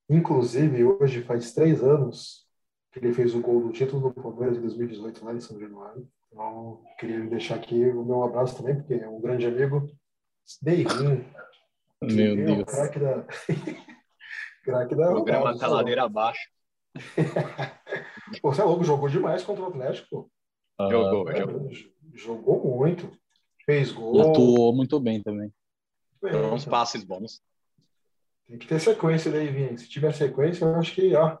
Inclusive, 0.09 0.83
hoje 0.83 1.23
faz 1.23 1.53
três 1.53 1.81
anos 1.83 2.45
que 2.91 2.99
ele 2.99 3.13
fez 3.13 3.33
o 3.33 3.41
gol 3.41 3.61
do 3.61 3.71
título 3.71 4.09
do 4.09 4.21
Palmeiras 4.21 4.57
em 4.57 4.61
2018, 4.61 5.25
lá 5.25 5.33
em 5.33 5.39
São 5.39 5.59
Januário. 5.59 6.07
Então, 6.31 6.83
queria 6.99 7.21
deixar 7.27 7.55
aqui 7.55 7.85
o 7.89 8.03
meu 8.03 8.23
abraço 8.23 8.57
também, 8.57 8.75
porque 8.75 8.93
é 8.95 9.07
um 9.07 9.21
grande 9.21 9.45
amigo. 9.45 9.87
Deirinho. 10.61 11.25
Meu 12.01 12.33
é 12.33 12.45
Deus. 12.45 12.63
craque 12.65 12.99
da... 12.99 13.23
craque 14.63 14.95
da 14.95 15.09
O 15.11 15.13
programa 15.13 15.57
tá 15.57 15.67
ladeira 15.67 16.03
abaixo. 16.03 16.49
Pô, 18.41 18.53
você 18.53 18.61
é 18.61 18.63
louco, 18.63 18.83
jogou 18.83 19.07
demais 19.09 19.43
contra 19.43 19.63
o 19.63 19.67
Atlético. 19.67 20.29
Ah, 20.77 20.87
Jogou, 20.89 21.29
É, 21.29 21.37
jogou. 21.37 21.69
Jogou 22.13 22.77
muito. 22.77 23.09
Fez 23.65 23.91
gol. 23.91 24.21
atuou 24.21 24.75
muito 24.75 24.99
bem 24.99 25.21
também. 25.21 25.51
Deu 26.21 26.53
uns 26.53 26.65
passes 26.65 27.03
bons. 27.03 27.41
Tem 28.47 28.57
que 28.57 28.67
ter 28.67 28.79
sequência 28.79 29.31
daí, 29.31 29.47
Vinha. 29.47 29.77
Se 29.77 29.87
tiver 29.89 30.13
sequência, 30.13 30.65
eu 30.65 30.75
acho 30.75 30.93
que, 30.93 31.15
ó, 31.15 31.37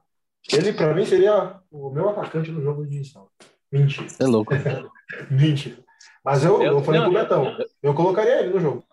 ele 0.51 0.73
pra 0.73 0.93
mim 0.93 1.05
seria 1.05 1.59
o 1.71 1.89
meu 1.89 2.09
atacante 2.09 2.51
no 2.51 2.61
jogo 2.61 2.85
de 2.85 2.97
edição. 2.97 3.29
Mentira, 3.71 4.07
É 4.19 4.25
louco. 4.25 4.53
mentira. 5.29 5.83
Mas 6.23 6.43
eu, 6.43 6.61
eu, 6.63 6.73
Eu- 6.77 6.81
falei 6.83 7.01
não, 7.01 7.11
pro 7.11 7.19
Betão, 7.21 7.57
eu 7.83 7.93
colocaria 7.93 8.41
ele 8.41 8.53
no 8.53 8.59
jogo. 8.59 8.83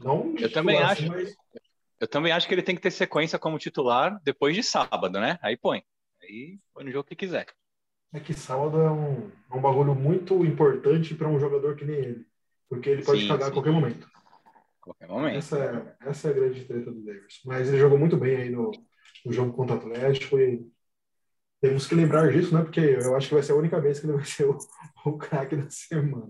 Não 0.00 0.34
Eu 0.38 0.50
também 0.52 0.76
titular, 0.76 0.92
acho. 0.92 1.02
assim, 1.02 1.08
mas 1.08 1.36
Eu 2.00 2.08
também 2.08 2.32
acho 2.32 2.46
que 2.48 2.54
ele 2.54 2.62
tem 2.62 2.74
que 2.74 2.80
ter 2.80 2.90
sequência 2.90 3.38
como 3.38 3.58
titular 3.58 4.18
depois 4.22 4.54
de 4.54 4.62
sábado, 4.62 5.18
né? 5.20 5.38
Aí 5.42 5.56
põe. 5.56 5.82
Aí 6.28 6.60
põe 6.74 6.84
no 6.84 6.92
jogo 6.92 7.08
que 7.08 7.16
quiser. 7.16 7.46
é 8.12 8.20
que 8.20 8.34
sábado 8.34 8.80
é 8.80 8.90
um, 8.90 9.30
é 9.50 9.54
um 9.54 9.60
bagulho 9.60 9.94
muito 9.94 10.44
importante 10.44 11.14
para 11.14 11.28
um 11.28 11.40
jogador 11.40 11.74
que 11.74 11.84
nem 11.84 11.96
ele. 11.96 12.26
Porque 12.68 12.90
ele 12.90 13.04
pode 13.04 13.22
Sim, 13.22 13.28
cagar 13.28 13.46
sim. 13.46 13.50
a 13.50 13.54
qualquer 13.54 13.72
momento. 13.72 14.06
Qualquer 14.80 15.08
momento. 15.08 15.38
Essa 15.38 15.58
é, 15.58 16.08
essa 16.08 16.28
é 16.28 16.30
a 16.30 16.34
grande 16.34 16.64
treta 16.66 16.90
do 16.92 17.02
Davis. 17.02 17.40
Mas 17.46 17.68
ele 17.68 17.78
jogou 17.78 17.98
muito 17.98 18.16
bem 18.16 18.36
aí 18.36 18.50
no, 18.50 18.70
no 19.24 19.32
jogo 19.32 19.54
contra 19.54 19.76
o 19.76 19.78
Atlético 19.78 20.38
e 20.38 20.70
temos 21.62 21.86
que 21.86 21.94
lembrar 21.94 22.30
disso, 22.30 22.54
né? 22.54 22.62
Porque 22.62 22.80
eu 22.80 23.16
acho 23.16 23.28
que 23.28 23.34
vai 23.34 23.42
ser 23.42 23.52
a 23.52 23.56
única 23.56 23.80
vez 23.80 23.98
que 23.98 24.06
ele 24.06 24.12
vai 24.12 24.24
ser 24.24 24.44
o, 24.44 24.58
o 25.06 25.16
craque 25.16 25.56
da 25.56 25.70
semana. 25.70 26.28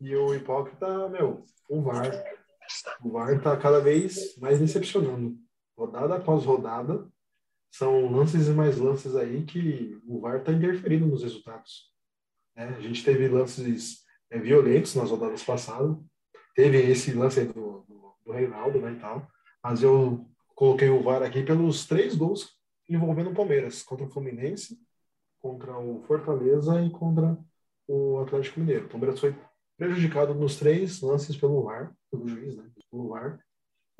E 0.00 0.16
o 0.16 0.34
hipócrita, 0.34 1.08
meu, 1.10 1.44
o 1.68 1.82
VAR. 1.82 2.10
O 3.02 3.10
VAR 3.10 3.40
tá 3.42 3.56
cada 3.58 3.80
vez 3.80 4.36
mais 4.38 4.58
decepcionando. 4.58 5.36
Rodada 5.76 6.16
após 6.16 6.44
rodada, 6.44 7.06
são 7.70 8.10
lances 8.10 8.48
e 8.48 8.50
mais 8.50 8.76
lances 8.76 9.14
aí 9.16 9.44
que 9.44 9.98
o 10.06 10.20
VAR 10.20 10.42
tá 10.42 10.52
interferindo 10.52 11.06
nos 11.06 11.22
resultados. 11.22 11.90
né? 12.56 12.74
A 12.76 12.80
gente 12.80 13.04
teve 13.04 13.28
lances 13.28 14.04
é, 14.30 14.38
violentos 14.38 14.94
nas 14.94 15.10
rodadas 15.10 15.42
passadas, 15.42 15.96
teve 16.54 16.78
esse 16.78 17.12
lance 17.12 17.44
do, 17.44 17.84
do, 17.88 18.14
do 18.24 18.32
Reinaldo, 18.32 18.80
né, 18.80 18.92
e 18.92 18.98
tal. 18.98 19.26
Mas 19.62 19.82
eu 19.82 20.26
coloquei 20.54 20.88
o 20.88 21.02
VAR 21.02 21.22
aqui 21.22 21.42
pelos 21.42 21.86
três 21.86 22.14
gols 22.14 22.58
envolvendo 22.88 23.30
o 23.30 23.34
Palmeiras, 23.34 23.82
contra 23.82 24.04
o 24.04 24.10
Fluminense, 24.10 24.78
contra 25.40 25.78
o 25.78 26.02
Fortaleza 26.02 26.82
e 26.82 26.90
contra 26.90 27.38
o 27.86 28.18
Atlético 28.20 28.60
Mineiro. 28.60 28.86
O 28.86 28.88
Palmeiras 28.88 29.20
foi 29.20 29.34
prejudicado 29.76 30.34
nos 30.34 30.56
três 30.56 31.00
lances 31.00 31.36
pelo 31.36 31.62
VAR, 31.62 31.94
pelo 32.10 32.28
juiz, 32.28 32.56
né, 32.56 32.68
pelo 32.90 33.08
VAR. 33.08 33.40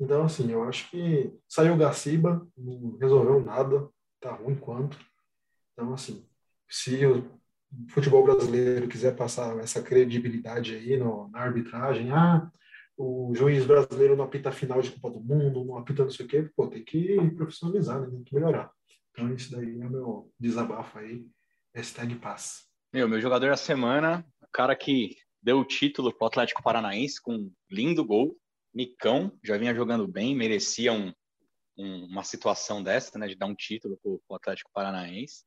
Então, 0.01 0.23
assim, 0.23 0.51
eu 0.51 0.63
acho 0.63 0.89
que 0.89 1.31
saiu 1.47 1.75
o 1.75 1.77
Gaciba, 1.77 2.47
não 2.57 2.97
resolveu 2.97 3.39
nada, 3.39 3.87
tá 4.19 4.31
ruim 4.31 4.55
quanto. 4.55 4.97
Então, 5.73 5.93
assim, 5.93 6.27
se 6.67 7.05
o 7.05 7.29
futebol 7.87 8.23
brasileiro 8.23 8.87
quiser 8.87 9.15
passar 9.15 9.55
essa 9.59 9.79
credibilidade 9.79 10.73
aí 10.73 10.97
no, 10.97 11.29
na 11.29 11.41
arbitragem, 11.41 12.11
ah, 12.11 12.51
o 12.97 13.31
juiz 13.35 13.63
brasileiro 13.63 14.15
não 14.15 14.25
apita 14.25 14.49
a 14.49 14.51
final 14.51 14.81
de 14.81 14.89
Copa 14.89 15.11
do 15.11 15.23
Mundo, 15.23 15.63
não 15.63 15.77
apita 15.77 16.03
não 16.03 16.09
sei 16.09 16.25
o 16.25 16.29
quê, 16.29 16.49
pô, 16.55 16.67
tem 16.67 16.83
que 16.83 17.17
profissionalizar, 17.35 18.01
né? 18.01 18.09
Tem 18.09 18.23
que 18.23 18.33
melhorar. 18.33 18.71
Então, 19.11 19.31
isso 19.31 19.51
daí 19.51 19.79
é 19.79 19.85
o 19.85 19.89
meu 19.89 20.33
desabafo 20.39 20.97
aí. 20.97 21.27
Hashtag 21.75 22.15
paz. 22.15 22.63
Meu, 22.91 23.07
meu 23.07 23.21
jogador 23.21 23.51
da 23.51 23.57
semana, 23.57 24.25
o 24.41 24.47
cara 24.51 24.75
que 24.75 25.15
deu 25.41 25.59
o 25.59 25.65
título 25.65 26.11
pro 26.11 26.25
Atlético 26.25 26.63
Paranaense 26.63 27.21
com 27.21 27.35
um 27.35 27.51
lindo 27.69 28.03
gol. 28.03 28.35
Nicão, 28.73 29.37
já 29.43 29.57
vinha 29.57 29.73
jogando 29.75 30.07
bem, 30.07 30.35
merecia 30.35 30.93
um, 30.93 31.13
um- 31.77 32.05
uma 32.05 32.23
situação 32.23 32.81
dessa, 32.81 33.17
né, 33.19 33.27
de 33.27 33.35
dar 33.35 33.47
um 33.47 33.55
título 33.55 33.97
pro, 34.01 34.21
pro 34.27 34.35
Atlético 34.37 34.71
Paranaense. 34.73 35.43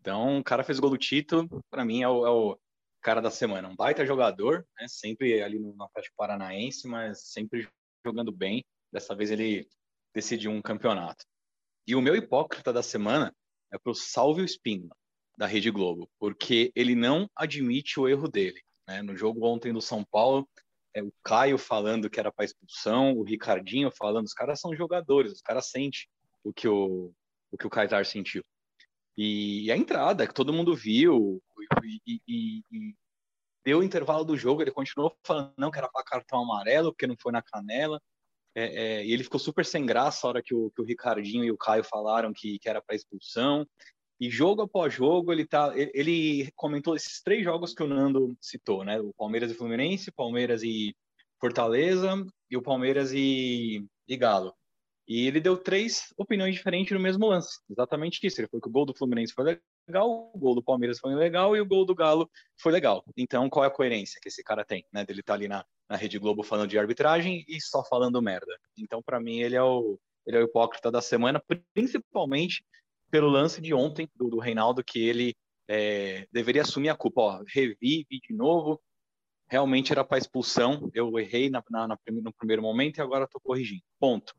Então, 0.00 0.38
o 0.38 0.44
cara 0.44 0.64
fez 0.64 0.78
o 0.78 0.80
gol 0.80 0.90
do 0.90 0.98
título, 0.98 1.48
para 1.70 1.84
mim 1.84 2.02
é 2.02 2.08
o, 2.08 2.26
é 2.26 2.30
o 2.30 2.58
cara 3.00 3.20
da 3.20 3.30
semana. 3.30 3.68
Um 3.68 3.76
baita 3.76 4.04
jogador, 4.06 4.66
né, 4.78 4.86
sempre 4.88 5.42
ali 5.42 5.58
no, 5.58 5.80
Atlético 5.82 6.16
Paranaense, 6.16 6.88
mas 6.88 7.28
sempre 7.28 7.68
jogando 8.04 8.32
bem. 8.32 8.64
Dessa 8.92 9.14
vez 9.14 9.30
ele 9.30 9.68
decidiu 10.14 10.50
um 10.50 10.60
campeonato. 10.60 11.24
E 11.86 11.94
o 11.94 12.00
meu 12.00 12.14
hipócrita 12.14 12.72
da 12.72 12.82
semana 12.82 13.34
é 13.72 13.78
pro 13.78 13.94
Salvio 13.94 14.44
Spínola 14.44 14.94
da 15.36 15.46
Rede 15.46 15.70
Globo, 15.70 16.08
porque 16.18 16.70
ele 16.74 16.94
não 16.94 17.28
admite 17.34 17.98
o 17.98 18.08
erro 18.08 18.28
dele. 18.28 18.60
né? 18.86 19.02
No 19.02 19.16
jogo 19.16 19.46
ontem 19.46 19.72
do 19.72 19.80
São 19.80 20.04
Paulo, 20.04 20.48
é, 20.94 21.02
o 21.02 21.12
Caio 21.22 21.58
falando 21.58 22.10
que 22.10 22.20
era 22.20 22.32
para 22.32 22.44
expulsão, 22.44 23.12
o 23.12 23.22
Ricardinho 23.22 23.90
falando, 23.90 24.26
os 24.26 24.34
caras 24.34 24.60
são 24.60 24.74
jogadores, 24.74 25.32
os 25.32 25.40
caras 25.40 25.66
sentem 25.68 26.06
o 26.44 26.52
que 26.52 26.68
o, 26.68 27.12
o 27.50 27.58
que 27.58 27.66
o 27.66 27.70
Kaysar 27.70 28.04
sentiu. 28.04 28.44
E, 29.16 29.70
a 29.70 29.76
entrada, 29.76 30.26
que 30.26 30.34
todo 30.34 30.52
mundo 30.52 30.74
viu, 30.74 31.42
e, 31.84 32.20
e- 32.26 32.62
e 32.70 32.94
deu 33.64 33.78
o 33.78 33.82
intervalo 33.82 34.24
do 34.24 34.36
jogo, 34.36 34.62
ele 34.62 34.70
continuou 34.70 35.16
falando 35.24 35.52
não, 35.56 35.70
que 35.70 35.78
era 35.78 35.88
para 35.88 36.04
cartão 36.04 36.42
amarelo, 36.42 36.92
porque 36.92 37.06
não 37.06 37.16
foi 37.20 37.32
na 37.32 37.42
canela. 37.42 38.00
É, 38.54 38.64
é, 39.00 39.06
e 39.06 39.12
ele 39.12 39.24
ficou 39.24 39.40
super 39.40 39.64
sem 39.64 39.86
graça 39.86 40.26
a 40.26 40.28
hora 40.30 40.42
que 40.42 40.54
o, 40.54 40.70
que 40.70 40.82
o 40.82 40.84
Ricardinho 40.84 41.44
e 41.44 41.50
o 41.50 41.56
Caio 41.56 41.84
falaram 41.84 42.32
que, 42.34 42.58
que 42.58 42.68
era 42.68 42.82
para 42.82 42.94
expulsão. 42.96 43.66
E 44.22 44.30
jogo 44.30 44.62
após 44.62 44.94
jogo, 44.94 45.32
ele 45.32 45.44
tá. 45.44 45.72
Ele, 45.74 46.48
comentou 46.54 46.94
esses 46.94 47.20
três 47.20 47.42
jogos 47.42 47.74
que 47.74 47.82
o 47.82 47.88
Nando 47.88 48.36
citou, 48.40 48.84
né? 48.84 49.00
O 49.00 49.12
Palmeiras 49.14 49.50
e 49.50 49.54
Fluminense, 49.54 50.12
Palmeiras 50.12 50.62
e 50.62 50.94
Fortaleza 51.40 52.24
e 52.48 52.56
o 52.56 52.62
Palmeiras 52.62 53.12
e, 53.12 53.84
e 54.06 54.16
Galo. 54.16 54.54
E 55.08 55.26
ele 55.26 55.40
deu 55.40 55.56
três 55.56 56.14
opiniões 56.16 56.54
diferentes 56.54 56.92
no 56.92 57.00
mesmo 57.00 57.26
lance. 57.26 57.58
Exatamente 57.68 58.24
isso. 58.24 58.40
Ele 58.40 58.46
falou 58.46 58.62
que 58.62 58.68
o 58.68 58.72
gol 58.72 58.86
do 58.86 58.94
Fluminense 58.94 59.32
foi 59.32 59.58
legal, 59.88 60.30
o 60.32 60.38
gol 60.38 60.54
do 60.54 60.62
Palmeiras 60.62 61.00
foi 61.00 61.16
legal 61.16 61.56
e 61.56 61.60
o 61.60 61.66
gol 61.66 61.84
do 61.84 61.92
Galo 61.92 62.30
foi 62.60 62.70
legal. 62.70 63.02
Então, 63.16 63.50
qual 63.50 63.64
é 63.64 63.66
a 63.66 63.72
coerência 63.72 64.20
que 64.22 64.28
esse 64.28 64.44
cara 64.44 64.64
tem, 64.64 64.86
né? 64.92 65.04
Dele 65.04 65.18
estar 65.18 65.34
ali 65.34 65.48
na, 65.48 65.64
na 65.90 65.96
Rede 65.96 66.20
Globo 66.20 66.44
falando 66.44 66.70
de 66.70 66.78
arbitragem 66.78 67.44
e 67.48 67.60
só 67.60 67.82
falando 67.82 68.22
merda. 68.22 68.56
Então, 68.78 69.02
para 69.02 69.18
mim, 69.18 69.40
ele 69.40 69.56
é 69.56 69.62
o 69.64 69.98
ele 70.24 70.36
é 70.36 70.40
o 70.40 70.44
hipócrita 70.44 70.92
da 70.92 71.02
semana, 71.02 71.42
principalmente 71.74 72.64
pelo 73.12 73.28
lance 73.28 73.60
de 73.60 73.74
ontem 73.74 74.08
do, 74.16 74.30
do 74.30 74.38
Reinaldo, 74.38 74.82
que 74.82 74.98
ele 74.98 75.36
é, 75.68 76.26
deveria 76.32 76.62
assumir 76.62 76.88
a 76.88 76.96
culpa. 76.96 77.20
Ó, 77.20 77.42
revi, 77.46 78.06
vi 78.10 78.18
de 78.26 78.34
novo, 78.34 78.80
realmente 79.46 79.92
era 79.92 80.02
para 80.02 80.16
expulsão, 80.16 80.90
eu 80.94 81.18
errei 81.18 81.50
na, 81.50 81.62
na, 81.70 81.88
na, 81.88 81.98
no 82.10 82.32
primeiro 82.32 82.62
momento 82.62 82.96
e 82.96 83.02
agora 83.02 83.24
estou 83.24 83.40
corrigindo. 83.40 83.82
Ponto. 84.00 84.34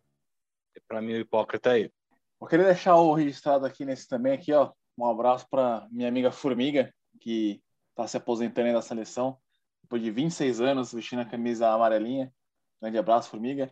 Para 0.87 1.01
mim, 1.03 1.13
o 1.13 1.19
hipócrita 1.19 1.77
é 1.77 1.81
ele. 1.81 1.93
Eu 2.41 2.47
queria 2.47 2.65
deixar 2.65 2.95
o 2.95 3.13
registrado 3.13 3.63
aqui 3.63 3.85
nesse 3.85 4.07
também, 4.07 4.33
aqui, 4.33 4.51
ó. 4.51 4.73
Um 4.97 5.05
abraço 5.05 5.47
para 5.49 5.87
minha 5.91 6.07
amiga 6.07 6.31
Formiga, 6.31 6.91
que 7.21 7.61
está 7.91 8.07
se 8.07 8.17
aposentando 8.17 8.67
aí 8.67 8.73
da 8.73 8.81
seleção, 8.81 9.37
depois 9.83 10.01
de 10.01 10.09
26 10.09 10.61
anos, 10.61 10.93
vestindo 10.93 11.21
a 11.21 11.25
camisa 11.25 11.69
amarelinha. 11.69 12.33
Grande 12.81 12.97
abraço, 12.97 13.29
Formiga. 13.29 13.71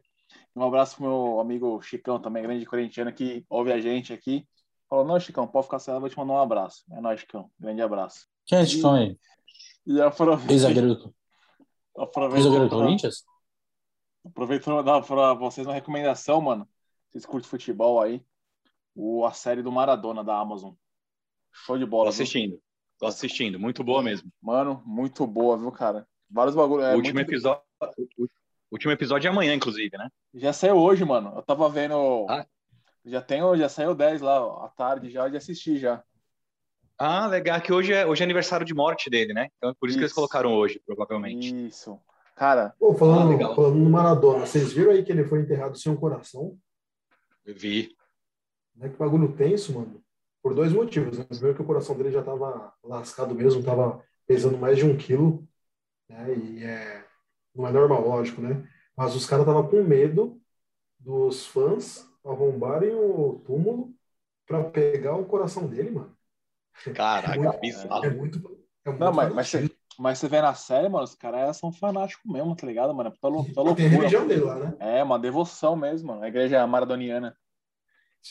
Um 0.56 0.64
abraço 0.64 0.96
pro 0.96 1.04
meu 1.04 1.40
amigo 1.40 1.82
Chicão, 1.82 2.22
também 2.22 2.44
grande 2.44 2.66
corintiano, 2.66 3.12
que 3.12 3.44
ouve 3.50 3.72
a 3.72 3.82
gente 3.82 4.14
aqui. 4.14 4.48
Falou, 4.92 5.06
não, 5.06 5.18
Chicão, 5.22 5.48
pode 5.48 5.68
ficar 5.68 5.80
sem 5.80 5.90
ela, 5.94 6.02
vou 6.02 6.10
te 6.10 6.18
mandar 6.18 6.34
um 6.34 6.38
abraço. 6.42 6.84
É 6.92 7.00
nóis, 7.00 7.22
Chicão. 7.22 7.50
Grande 7.58 7.82
abraço. 7.82 8.28
Quem 8.46 8.58
é 8.60 8.66
Chicão 8.66 8.94
aí? 8.96 9.18
E 9.88 10.02
aproveita, 10.02 10.52
Ex-zagueiro 10.52 10.96
do 12.68 12.70
Corinthians? 12.70 13.24
aproveita 14.26 14.66
para 14.66 14.82
dar 14.82 15.02
para 15.02 15.34
vocês 15.36 15.66
uma 15.66 15.74
recomendação, 15.74 16.42
mano. 16.42 16.68
Vocês 17.10 17.26
curtem 17.26 17.50
futebol 17.50 18.02
aí? 18.02 18.22
O, 18.94 19.26
a 19.26 19.32
série 19.32 19.64
do 19.64 19.72
Maradona 19.72 20.26
da 20.26 20.38
Amazon. 20.38 20.74
Show 21.54 21.78
de 21.78 21.86
Tô 21.86 21.90
bola. 21.90 22.04
viu? 22.04 22.10
assistindo. 22.10 22.62
Tô 23.00 23.06
assistindo. 23.08 23.58
Muito 23.58 23.86
boa 23.86 24.04
mesmo. 24.04 24.30
Mano, 24.42 24.84
muito 24.86 25.26
boa, 25.26 25.58
viu, 25.58 25.72
cara? 25.72 26.06
Vários 26.30 26.54
bagulhos. 26.54 26.86
É, 26.86 26.94
o 26.94 26.98
último 26.98 27.14
muito- 27.16 27.30
episódio. 27.32 27.62
Último 28.70 28.92
episódio 28.92 29.28
é 29.28 29.32
amanhã, 29.32 29.54
inclusive, 29.56 29.98
né? 29.98 30.10
Já 30.34 30.52
saiu 30.52 30.76
hoje, 30.78 31.06
mano. 31.06 31.34
Eu 31.36 31.42
tava 31.44 31.70
vendo. 31.70 32.26
Ah. 32.30 32.46
Já 33.06 33.22
tenho, 33.22 33.56
já 33.58 33.68
saiu 33.68 33.96
10 33.96 34.22
lá, 34.22 34.46
ó, 34.46 34.66
à 34.66 34.70
tarde 34.70 35.10
já 35.10 35.28
de 35.28 35.38
assistir 35.38 35.78
já. 35.78 36.04
Ah, 36.98 37.26
legal, 37.26 37.60
que 37.60 37.74
hoje 37.74 37.94
é, 37.94 38.06
hoje 38.06 38.22
é 38.22 38.26
aniversário 38.26 38.66
de 38.66 38.76
morte 38.76 39.10
dele, 39.10 39.34
né? 39.34 39.48
Então 39.58 39.72
é 39.72 39.74
por 39.74 39.90
isso, 39.90 39.98
que 39.98 40.04
eles 40.04 40.12
Isso. 40.12 40.16
colocaram 40.16 40.54
hoje, 40.54 40.80
provavelmente. 40.86 41.68
Isso. 41.68 42.00
Cara, 42.36 42.76
Pô, 42.80 42.94
falando, 42.94 43.22
Ah, 43.22 43.30
legal. 43.30 43.56
falando 43.56 43.76
no 43.76 43.90
Maradona, 43.90 44.46
vocês 44.46 44.72
viram 44.72 44.92
aí 44.92 45.04
que 45.04 45.12
ele 45.12 45.24
foi 45.24 45.40
enterrado 45.40 45.76
sem 45.78 45.92
um 45.92 45.96
coração? 45.96 46.56
Eu 47.44 47.56
vi. 47.56 47.96
Né? 48.76 48.90
Que 48.90 48.98
bagulho 48.98 49.36
tenso, 49.36 49.74
mano. 49.74 50.04
Por 50.44 50.54
dois 50.54 50.72
motivos. 50.72 51.18
Né? 51.18 51.24
Primeiro 51.28 51.56
que 51.56 51.62
o 51.64 51.66
coração 51.66 51.96
dele 51.98 52.12
já 52.12 52.22
tava 52.22 52.72
lascado 52.84 53.34
mesmo, 53.34 53.64
tava 53.64 54.04
pesando 54.28 54.58
mais 54.60 54.78
de 54.78 54.86
um 54.86 54.96
quilo. 54.96 55.48
Né? 56.08 56.36
E 56.36 56.64
é... 56.64 57.04
não 57.56 57.68
é 57.68 57.72
normal, 57.72 58.08
lógico, 58.08 58.42
né? 58.42 58.68
Mas 58.96 59.16
os 59.16 59.26
caras 59.26 59.44
estavam 59.44 59.68
com 59.68 59.84
medo 59.84 60.40
dos 61.00 61.48
fãs 61.48 62.08
arrombarem 62.26 62.94
o 62.96 63.40
túmulo 63.46 63.94
pra 64.46 64.64
pegar 64.64 65.16
o 65.16 65.26
coração 65.26 65.68
dele, 65.68 65.92
mano. 65.92 66.16
Caraca, 66.94 67.38
Muito- 67.40 67.60
bizarro. 67.62 68.06
É 68.06 68.10
muito. 68.10 68.38
É 68.86 68.90
muito 68.90 69.00
Não, 69.04 69.14
mas, 69.14 69.34
mas, 69.34 69.48
você, 69.50 69.70
mas 70.00 70.20
você 70.20 70.28
vê 70.28 70.42
na 70.42 70.54
série, 70.54 70.90
mano, 70.90 71.04
os 71.04 71.16
caras 71.16 71.58
são 71.58 71.72
fanáticos 71.72 72.32
mesmo, 72.32 72.56
tá 72.56 72.66
ligado, 72.66 72.94
mano? 72.94 73.10
É 73.10 73.12
puta, 73.12 73.28
lou- 73.28 73.44
puta 73.46 73.64
Tem 73.76 73.86
loucura. 73.86 73.90
religião 73.90 74.28
dele 74.28 74.42
lá, 74.42 74.56
né? 74.60 74.76
É, 74.80 75.04
uma 75.04 75.20
devoção 75.20 75.76
mesmo, 75.76 76.10
mano. 76.10 76.24
A 76.24 76.28
igreja 76.28 76.66
maradoniana. 76.66 77.36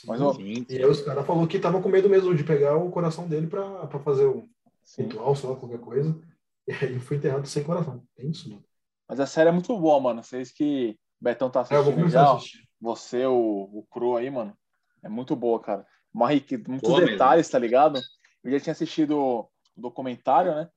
Mas, 0.06 0.20
ô, 0.20 0.32
Sim, 0.34 0.66
E 0.68 0.76
aí 0.76 0.84
os 0.86 1.02
caras 1.02 1.26
falaram 1.26 1.46
que 1.46 1.58
tava 1.58 1.82
com 1.82 1.88
medo 1.88 2.08
mesmo 2.08 2.34
de 2.34 2.44
pegar 2.44 2.76
o 2.76 2.90
coração 2.90 3.28
dele 3.28 3.46
pra, 3.46 3.86
pra 3.86 3.98
fazer 4.00 4.24
o 4.24 4.48
sim. 4.84 5.02
ritual, 5.04 5.34
sei 5.34 5.50
lá, 5.50 5.56
qualquer 5.56 5.80
coisa. 5.80 6.20
E 6.66 6.72
aí 6.72 7.00
foi 7.00 7.16
enterrado 7.16 7.46
sem 7.46 7.64
coração. 7.64 8.02
Tem 8.14 8.30
isso, 8.30 8.48
mano. 8.48 8.64
Mas 9.08 9.18
a 9.20 9.26
série 9.26 9.48
é 9.48 9.52
muito 9.52 9.76
boa, 9.78 10.00
mano. 10.00 10.22
Vocês 10.22 10.52
que 10.52 10.96
o 11.20 11.24
Betão 11.24 11.50
tá 11.50 11.60
É, 11.68 11.76
eu 11.76 11.82
vou 11.82 11.92
assistindo 11.92 11.96
começar 11.96 12.12
já, 12.12 12.28
a 12.28 12.32
ó. 12.32 12.36
assistir. 12.36 12.68
Você, 12.80 13.26
o, 13.26 13.68
o 13.72 13.86
Cru 13.90 14.16
aí, 14.16 14.30
mano. 14.30 14.56
É 15.02 15.08
muito 15.08 15.36
boa, 15.36 15.60
cara. 15.60 15.86
Uma 16.12 16.28
rique... 16.28 16.56
Muitos 16.56 16.88
Boa 16.88 17.00
mesmo. 17.00 17.12
detalhes, 17.12 17.48
tá 17.48 17.58
ligado? 17.58 18.00
Eu 18.42 18.50
já 18.52 18.60
tinha 18.60 18.72
assistido 18.72 19.18
o 19.18 19.50
documentário, 19.76 20.54
né? 20.54 20.70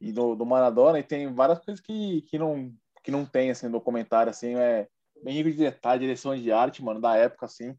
E 0.00 0.12
do, 0.12 0.34
do 0.34 0.46
Maradona, 0.46 0.98
e 0.98 1.02
tem 1.02 1.32
várias 1.32 1.58
coisas 1.64 1.80
que, 1.82 2.22
que, 2.22 2.38
não, 2.38 2.72
que 3.02 3.10
não 3.10 3.24
tem, 3.24 3.50
assim, 3.50 3.66
no 3.66 3.72
documentário, 3.72 4.30
assim, 4.30 4.54
é 4.54 4.88
bem 5.22 5.34
rico 5.34 5.50
de 5.50 5.56
detalhe, 5.56 6.00
direção 6.00 6.36
de 6.36 6.52
arte, 6.52 6.84
mano, 6.84 7.00
da 7.00 7.16
época, 7.16 7.46
assim. 7.46 7.76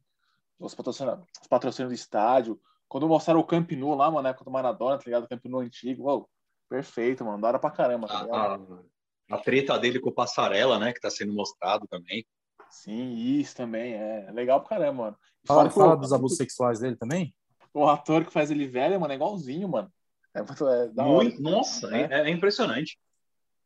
Os 0.60 0.76
patrocínios, 0.76 1.20
os 1.41 1.47
patrocínios 1.47 1.93
do 1.93 1.95
estádio. 1.95 2.60
Quando 2.89 3.07
mostraram 3.07 3.39
o 3.39 3.45
Camp 3.45 3.72
Nou 3.72 3.95
lá, 3.95 4.10
mano, 4.10 4.24
na 4.24 4.30
época 4.30 4.43
do 4.43 4.51
Maradona, 4.51 4.97
tá 4.97 5.03
ligado? 5.05 5.24
O 5.24 5.30
Camp 5.30 5.45
Nou 5.45 5.62
antigo, 5.62 6.03
uou, 6.03 6.30
perfeito, 6.68 7.24
mano. 7.24 7.39
Da 7.39 7.47
hora 7.47 7.60
pra 7.60 7.72
caramba, 7.72 8.07
tá 8.07 8.24
ligado? 8.24 8.86
A, 9.30 9.36
a 9.36 9.38
treta 9.38 9.78
dele 9.78 9.99
com 9.99 10.10
o 10.10 10.14
Passarela, 10.14 10.78
né? 10.78 10.91
Que 10.91 10.99
tá 10.99 11.10
sendo 11.10 11.32
mostrado 11.32 11.88
também. 11.88 12.26
Sim, 12.70 13.14
isso 13.14 13.56
também. 13.56 13.94
É 13.94 14.32
legal 14.32 14.60
pra 14.62 14.70
caramba, 14.78 15.04
mano. 15.04 15.18
E 15.44 15.48
Fala, 15.48 15.70
que 15.70 15.76
fala 15.76 15.94
o- 15.94 15.98
dos 15.98 16.14
abusos 16.14 16.38
sexuais 16.38 16.80
dele 16.80 16.96
também? 16.96 17.34
O 17.74 17.86
ator 17.88 18.26
que 18.26 18.32
faz 18.34 18.50
ele 18.52 18.68
velho, 18.68 19.00
mano, 19.00 19.14
é 19.14 19.16
igualzinho, 19.16 19.68
mano. 19.70 19.92
É 20.34 20.42
muito 20.42 20.68
é, 20.68 20.88
da 20.90 21.04
hora. 21.06 21.24
Muito, 21.24 21.42
nossa, 21.42 21.88
é, 21.96 22.28
é 22.28 22.30
impressionante. 22.30 22.98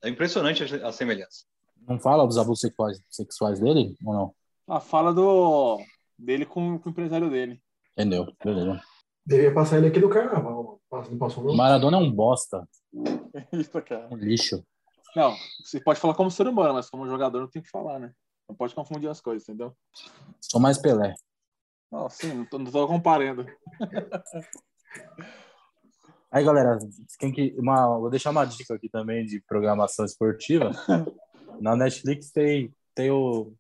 É 0.04 0.10
impressionante 0.10 0.64
a, 0.64 0.88
a 0.88 0.92
semelhança. 0.92 1.46
Não 1.88 2.00
fala 2.00 2.26
dos 2.26 2.38
abusos 2.38 2.62
sexuais, 2.62 3.02
sexuais 3.10 3.60
dele 3.60 3.96
ou 4.06 4.14
não? 4.14 4.36
A 4.68 4.80
fala 4.80 5.14
do 5.14 5.80
dele 6.18 6.46
com, 6.46 6.80
com 6.80 6.90
o 6.90 6.92
empresário 6.92 7.30
dele. 7.30 7.62
Entendeu? 7.92 8.28
Beleza. 8.44 8.82
Devia 9.26 9.54
passar 9.54 9.78
ele 9.78 9.88
aqui 9.88 10.00
no 10.00 10.10
carnaval, 10.10 10.82
Não 10.92 11.18
passou, 11.18 11.44
não? 11.44 11.56
Maradona 11.56 11.98
é 11.98 12.00
um 12.00 12.12
bosta, 12.12 12.68
Isso, 13.52 13.82
cara. 13.82 14.08
um 14.12 14.18
lixo. 14.18 14.64
Não, 15.16 15.36
você 15.64 15.80
pode 15.80 16.00
falar 16.00 16.14
como 16.16 16.32
ser 16.32 16.48
humano, 16.48 16.74
mas 16.74 16.90
como 16.90 17.08
jogador 17.08 17.40
não 17.42 17.48
tem 17.50 17.62
o 17.62 17.64
que 17.64 17.70
falar, 17.70 18.00
né? 18.00 18.12
Não 18.54 18.58
pode 18.58 18.76
confundir 18.76 19.10
as 19.10 19.20
coisas, 19.20 19.50
entendeu? 19.50 19.76
Sou 20.40 20.62
mais 20.62 20.78
Pelé. 20.78 21.16
Não, 21.92 22.08
sim, 22.08 22.32
não 22.32 22.46
tô, 22.46 22.60
não 22.60 22.72
tô 22.72 22.88
comparando. 22.88 23.48
Aí, 26.32 26.46
galera, 26.46 26.78
quem 27.18 27.32
que, 27.32 27.56
uma, 27.58 27.98
vou 27.98 28.12
deixar 28.12 28.30
uma 28.30 28.46
dica 28.46 28.76
aqui 28.76 28.88
também 28.88 29.26
de 29.26 29.42
programação 29.42 30.06
esportiva. 30.06 30.70
Na 31.60 31.76
Netflix 31.76 32.30
tem, 32.30 32.72
tem 32.94 33.10
o 33.10 33.56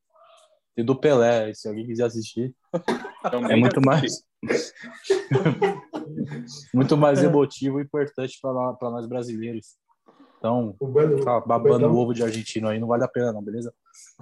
tem 0.75 0.85
do 0.85 0.95
Pelé, 0.95 1.51
se 1.55 1.67
alguém 1.67 1.87
quiser 1.87 2.05
assistir. 2.05 2.55
Também 3.31 3.53
É 3.53 3.55
muito 3.55 3.81
mais 3.81 4.23
muito 6.71 6.95
mais 6.95 7.23
emotivo 7.23 7.79
e 7.79 7.83
importante 7.83 8.37
para 8.39 8.91
nós 8.91 9.07
brasileiros. 9.07 9.75
Então, 10.37 10.75
tá 11.23 11.39
babando 11.39 11.87
o 11.87 11.97
ovo 11.97 12.13
de 12.13 12.21
argentino 12.21 12.67
aí, 12.67 12.79
não 12.79 12.87
vale 12.87 13.03
a 13.03 13.07
pena 13.07 13.33
não, 13.33 13.41
beleza? 13.41 13.73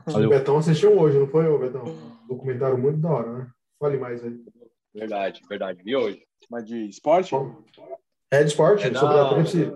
O 0.08 0.12
Valeu. 0.12 0.30
Betão 0.30 0.58
assistiu 0.58 0.98
hoje, 1.00 1.18
não 1.20 1.28
foi, 1.28 1.46
Betão? 1.58 1.84
Documentário 2.28 2.78
muito 2.78 3.00
da 3.00 3.10
hora, 3.10 3.32
né? 3.38 3.52
Fale 3.80 3.98
mais 3.98 4.24
aí. 4.24 4.44
Verdade, 4.94 5.42
verdade. 5.48 5.82
E 5.86 5.96
hoje? 5.96 6.26
Mas 6.50 6.66
de 6.66 6.88
esporte? 6.88 7.34
É 8.30 8.44
de 8.44 8.50
esporte, 8.50 8.88
É 8.88 8.94
sobre 8.94 9.16
da- 9.16 9.26
a 9.28 9.30
tríplice. 9.34 9.74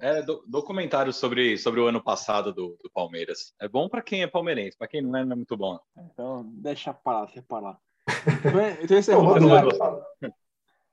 É 0.00 0.22
do, 0.22 0.42
documentário 0.46 1.12
sobre, 1.12 1.58
sobre 1.58 1.80
o 1.80 1.86
ano 1.86 2.02
passado 2.02 2.52
do, 2.52 2.78
do 2.82 2.90
Palmeiras. 2.94 3.54
É 3.60 3.68
bom 3.68 3.88
pra 3.88 4.00
quem 4.00 4.22
é 4.22 4.26
palmeirense, 4.26 4.76
pra 4.76 4.88
quem 4.88 5.02
não 5.02 5.16
é, 5.16 5.24
não 5.24 5.32
é 5.32 5.36
muito 5.36 5.56
bom. 5.56 5.78
Então, 6.12 6.44
deixa 6.54 6.94
pra 6.94 7.20
lá, 7.20 7.24
deixa 7.26 7.44
lá. 7.50 7.78
Então, 8.26 8.84
então 8.84 8.98
esse 8.98 9.10
é 9.10 9.14
Não, 9.14 9.26
o. 9.26 10.30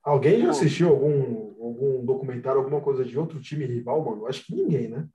Alguém 0.03 0.41
já 0.41 0.49
assistiu 0.49 0.89
algum, 0.89 1.63
algum 1.63 2.05
documentário, 2.05 2.59
alguma 2.59 2.81
coisa 2.81 3.05
de 3.05 3.17
outro 3.17 3.39
time 3.41 3.65
rival, 3.65 4.03
mano? 4.03 4.27
Acho 4.27 4.45
que 4.45 4.53
ninguém, 4.53 4.89
né? 4.89 5.07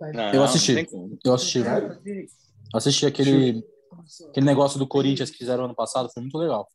Não, 0.00 0.32
Eu 0.32 0.42
assisti. 0.44 0.74
não. 0.92 1.18
Eu 1.24 1.34
assisti. 1.34 1.60
Assisti 2.72 3.06
aquele, 3.06 3.64
aquele 4.30 4.46
negócio 4.46 4.78
do 4.78 4.86
Corinthians 4.86 5.30
que 5.30 5.38
fizeram 5.38 5.64
ano 5.64 5.74
passado, 5.74 6.10
foi 6.12 6.22
muito 6.22 6.38
legal. 6.38 6.68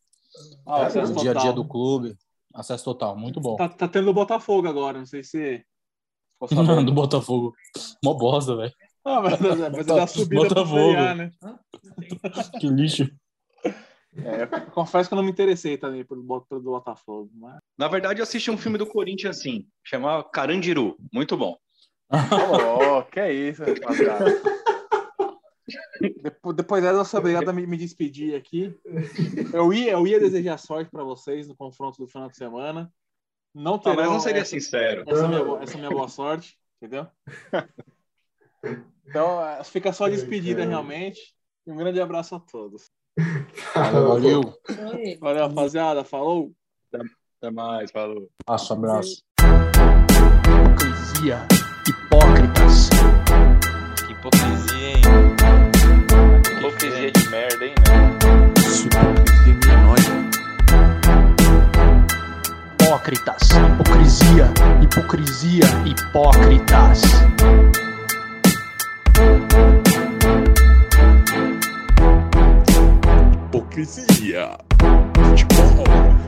Ah, 0.65 0.88
O 0.88 0.89
dia 0.89 1.32
a 1.32 1.34
dia 1.34 1.34
total. 1.34 1.53
do 1.53 1.65
clube, 1.65 2.15
acesso 2.53 2.86
total, 2.86 3.17
muito 3.17 3.41
bom. 3.41 3.55
Tá, 3.55 3.67
tá 3.67 3.88
tendo 3.88 4.05
do 4.05 4.13
Botafogo 4.13 4.67
agora, 4.67 4.99
não 4.99 5.05
sei 5.05 5.24
se. 5.24 5.63
sabendo. 6.47 6.86
do 6.86 6.93
Botafogo. 6.93 7.53
Mó 8.03 8.13
bosta, 8.13 8.55
velho. 8.55 8.74
Ah, 9.03 9.22
mas, 9.22 9.39
mas 9.39 9.59
é 9.59 9.84
da 9.84 10.07
subida 10.07 10.41
Botafogo. 10.43 10.91
Série 10.91 10.97
A, 10.97 11.15
né? 11.15 11.32
Que 12.59 12.67
lixo. 12.70 13.09
É, 14.15 14.43
eu 14.43 14.72
confesso 14.72 15.07
que 15.07 15.13
eu 15.13 15.17
não 15.17 15.24
me 15.24 15.32
interessei 15.32 15.78
também 15.78 16.03
pelo, 16.03 16.41
pelo 16.41 16.61
Botafogo. 16.61 17.30
Mas... 17.34 17.59
Na 17.78 17.88
verdade, 17.88 18.20
eu 18.20 18.24
assisti 18.24 18.49
um 18.49 18.57
filme 18.57 18.78
do 18.78 18.86
Corinthians 18.86 19.38
assim, 19.38 19.65
chamava 19.84 20.24
Carandiru. 20.24 20.97
Muito 21.13 21.38
bom. 21.38 21.57
Oh, 22.12 23.03
que 23.03 23.20
é 23.20 23.32
isso, 23.34 23.64
rapaziada. 23.64 24.26
Depois, 26.24 26.55
depois 26.55 26.82
dessa, 26.84 26.97
eu 26.97 27.05
sou 27.05 27.20
obrigado 27.20 27.49
a 27.49 27.53
me, 27.53 27.68
me 27.68 27.78
despedir 27.78 28.36
aqui. 28.36 28.76
Eu 29.53 29.72
ia, 29.72 29.91
eu 29.91 30.07
ia 30.07 30.20
desejar 30.20 30.57
sorte 30.57 30.89
para 30.89 31.03
vocês 31.03 31.47
no 31.47 31.55
confronto 31.55 31.97
do 31.99 32.07
final 32.07 32.28
de 32.30 32.36
semana. 32.38 32.91
Não 33.53 33.76
Ah, 33.76 33.80
terão 33.80 33.95
mas 33.97 34.07
não 34.07 34.20
seria 34.20 34.41
essa, 34.41 34.51
sincero. 34.51 35.03
essa, 35.07 35.28
minha, 35.28 35.41
essa 35.62 35.78
minha 35.78 35.89
boa 35.89 36.07
sorte, 36.07 36.57
entendeu? 36.82 37.05
Então, 39.07 39.45
é, 39.45 39.64
fica 39.64 39.93
só 39.93 40.05
a 40.05 40.10
despedida 40.10 40.66
realmente. 40.66 41.20
E 41.68 41.72
um 41.72 41.78
grande 41.78 42.01
abraço 42.01 42.36
a 42.36 42.39
todos. 42.39 42.89
Valeu. 43.76 44.41
Valeu, 45.20 45.47
rapaziada. 45.47 46.03
Falou! 46.03 46.51
Até 47.41 47.51
mais, 47.51 47.91
falou. 47.91 48.28
Abraço, 48.47 48.74
abraço. 48.74 49.22
Hipocrisia. 49.39 51.47
Hipocrisia, 54.20 54.89
hein? 54.89 55.01
Hipocrisia 56.57 57.09
de 57.09 57.30
merda, 57.30 57.65
hein, 57.65 57.74
meu? 57.88 58.67
Isso, 58.67 58.88
hipocrisia 58.88 59.53
milionária. 59.53 60.30
Hipócritas, 62.82 63.49
hipocrisia, 63.51 64.53
hipocrisia, 64.82 65.65
hipócritas. 65.86 67.01
Hipocrisia. 73.47 74.57
Futebol. 75.15 76.18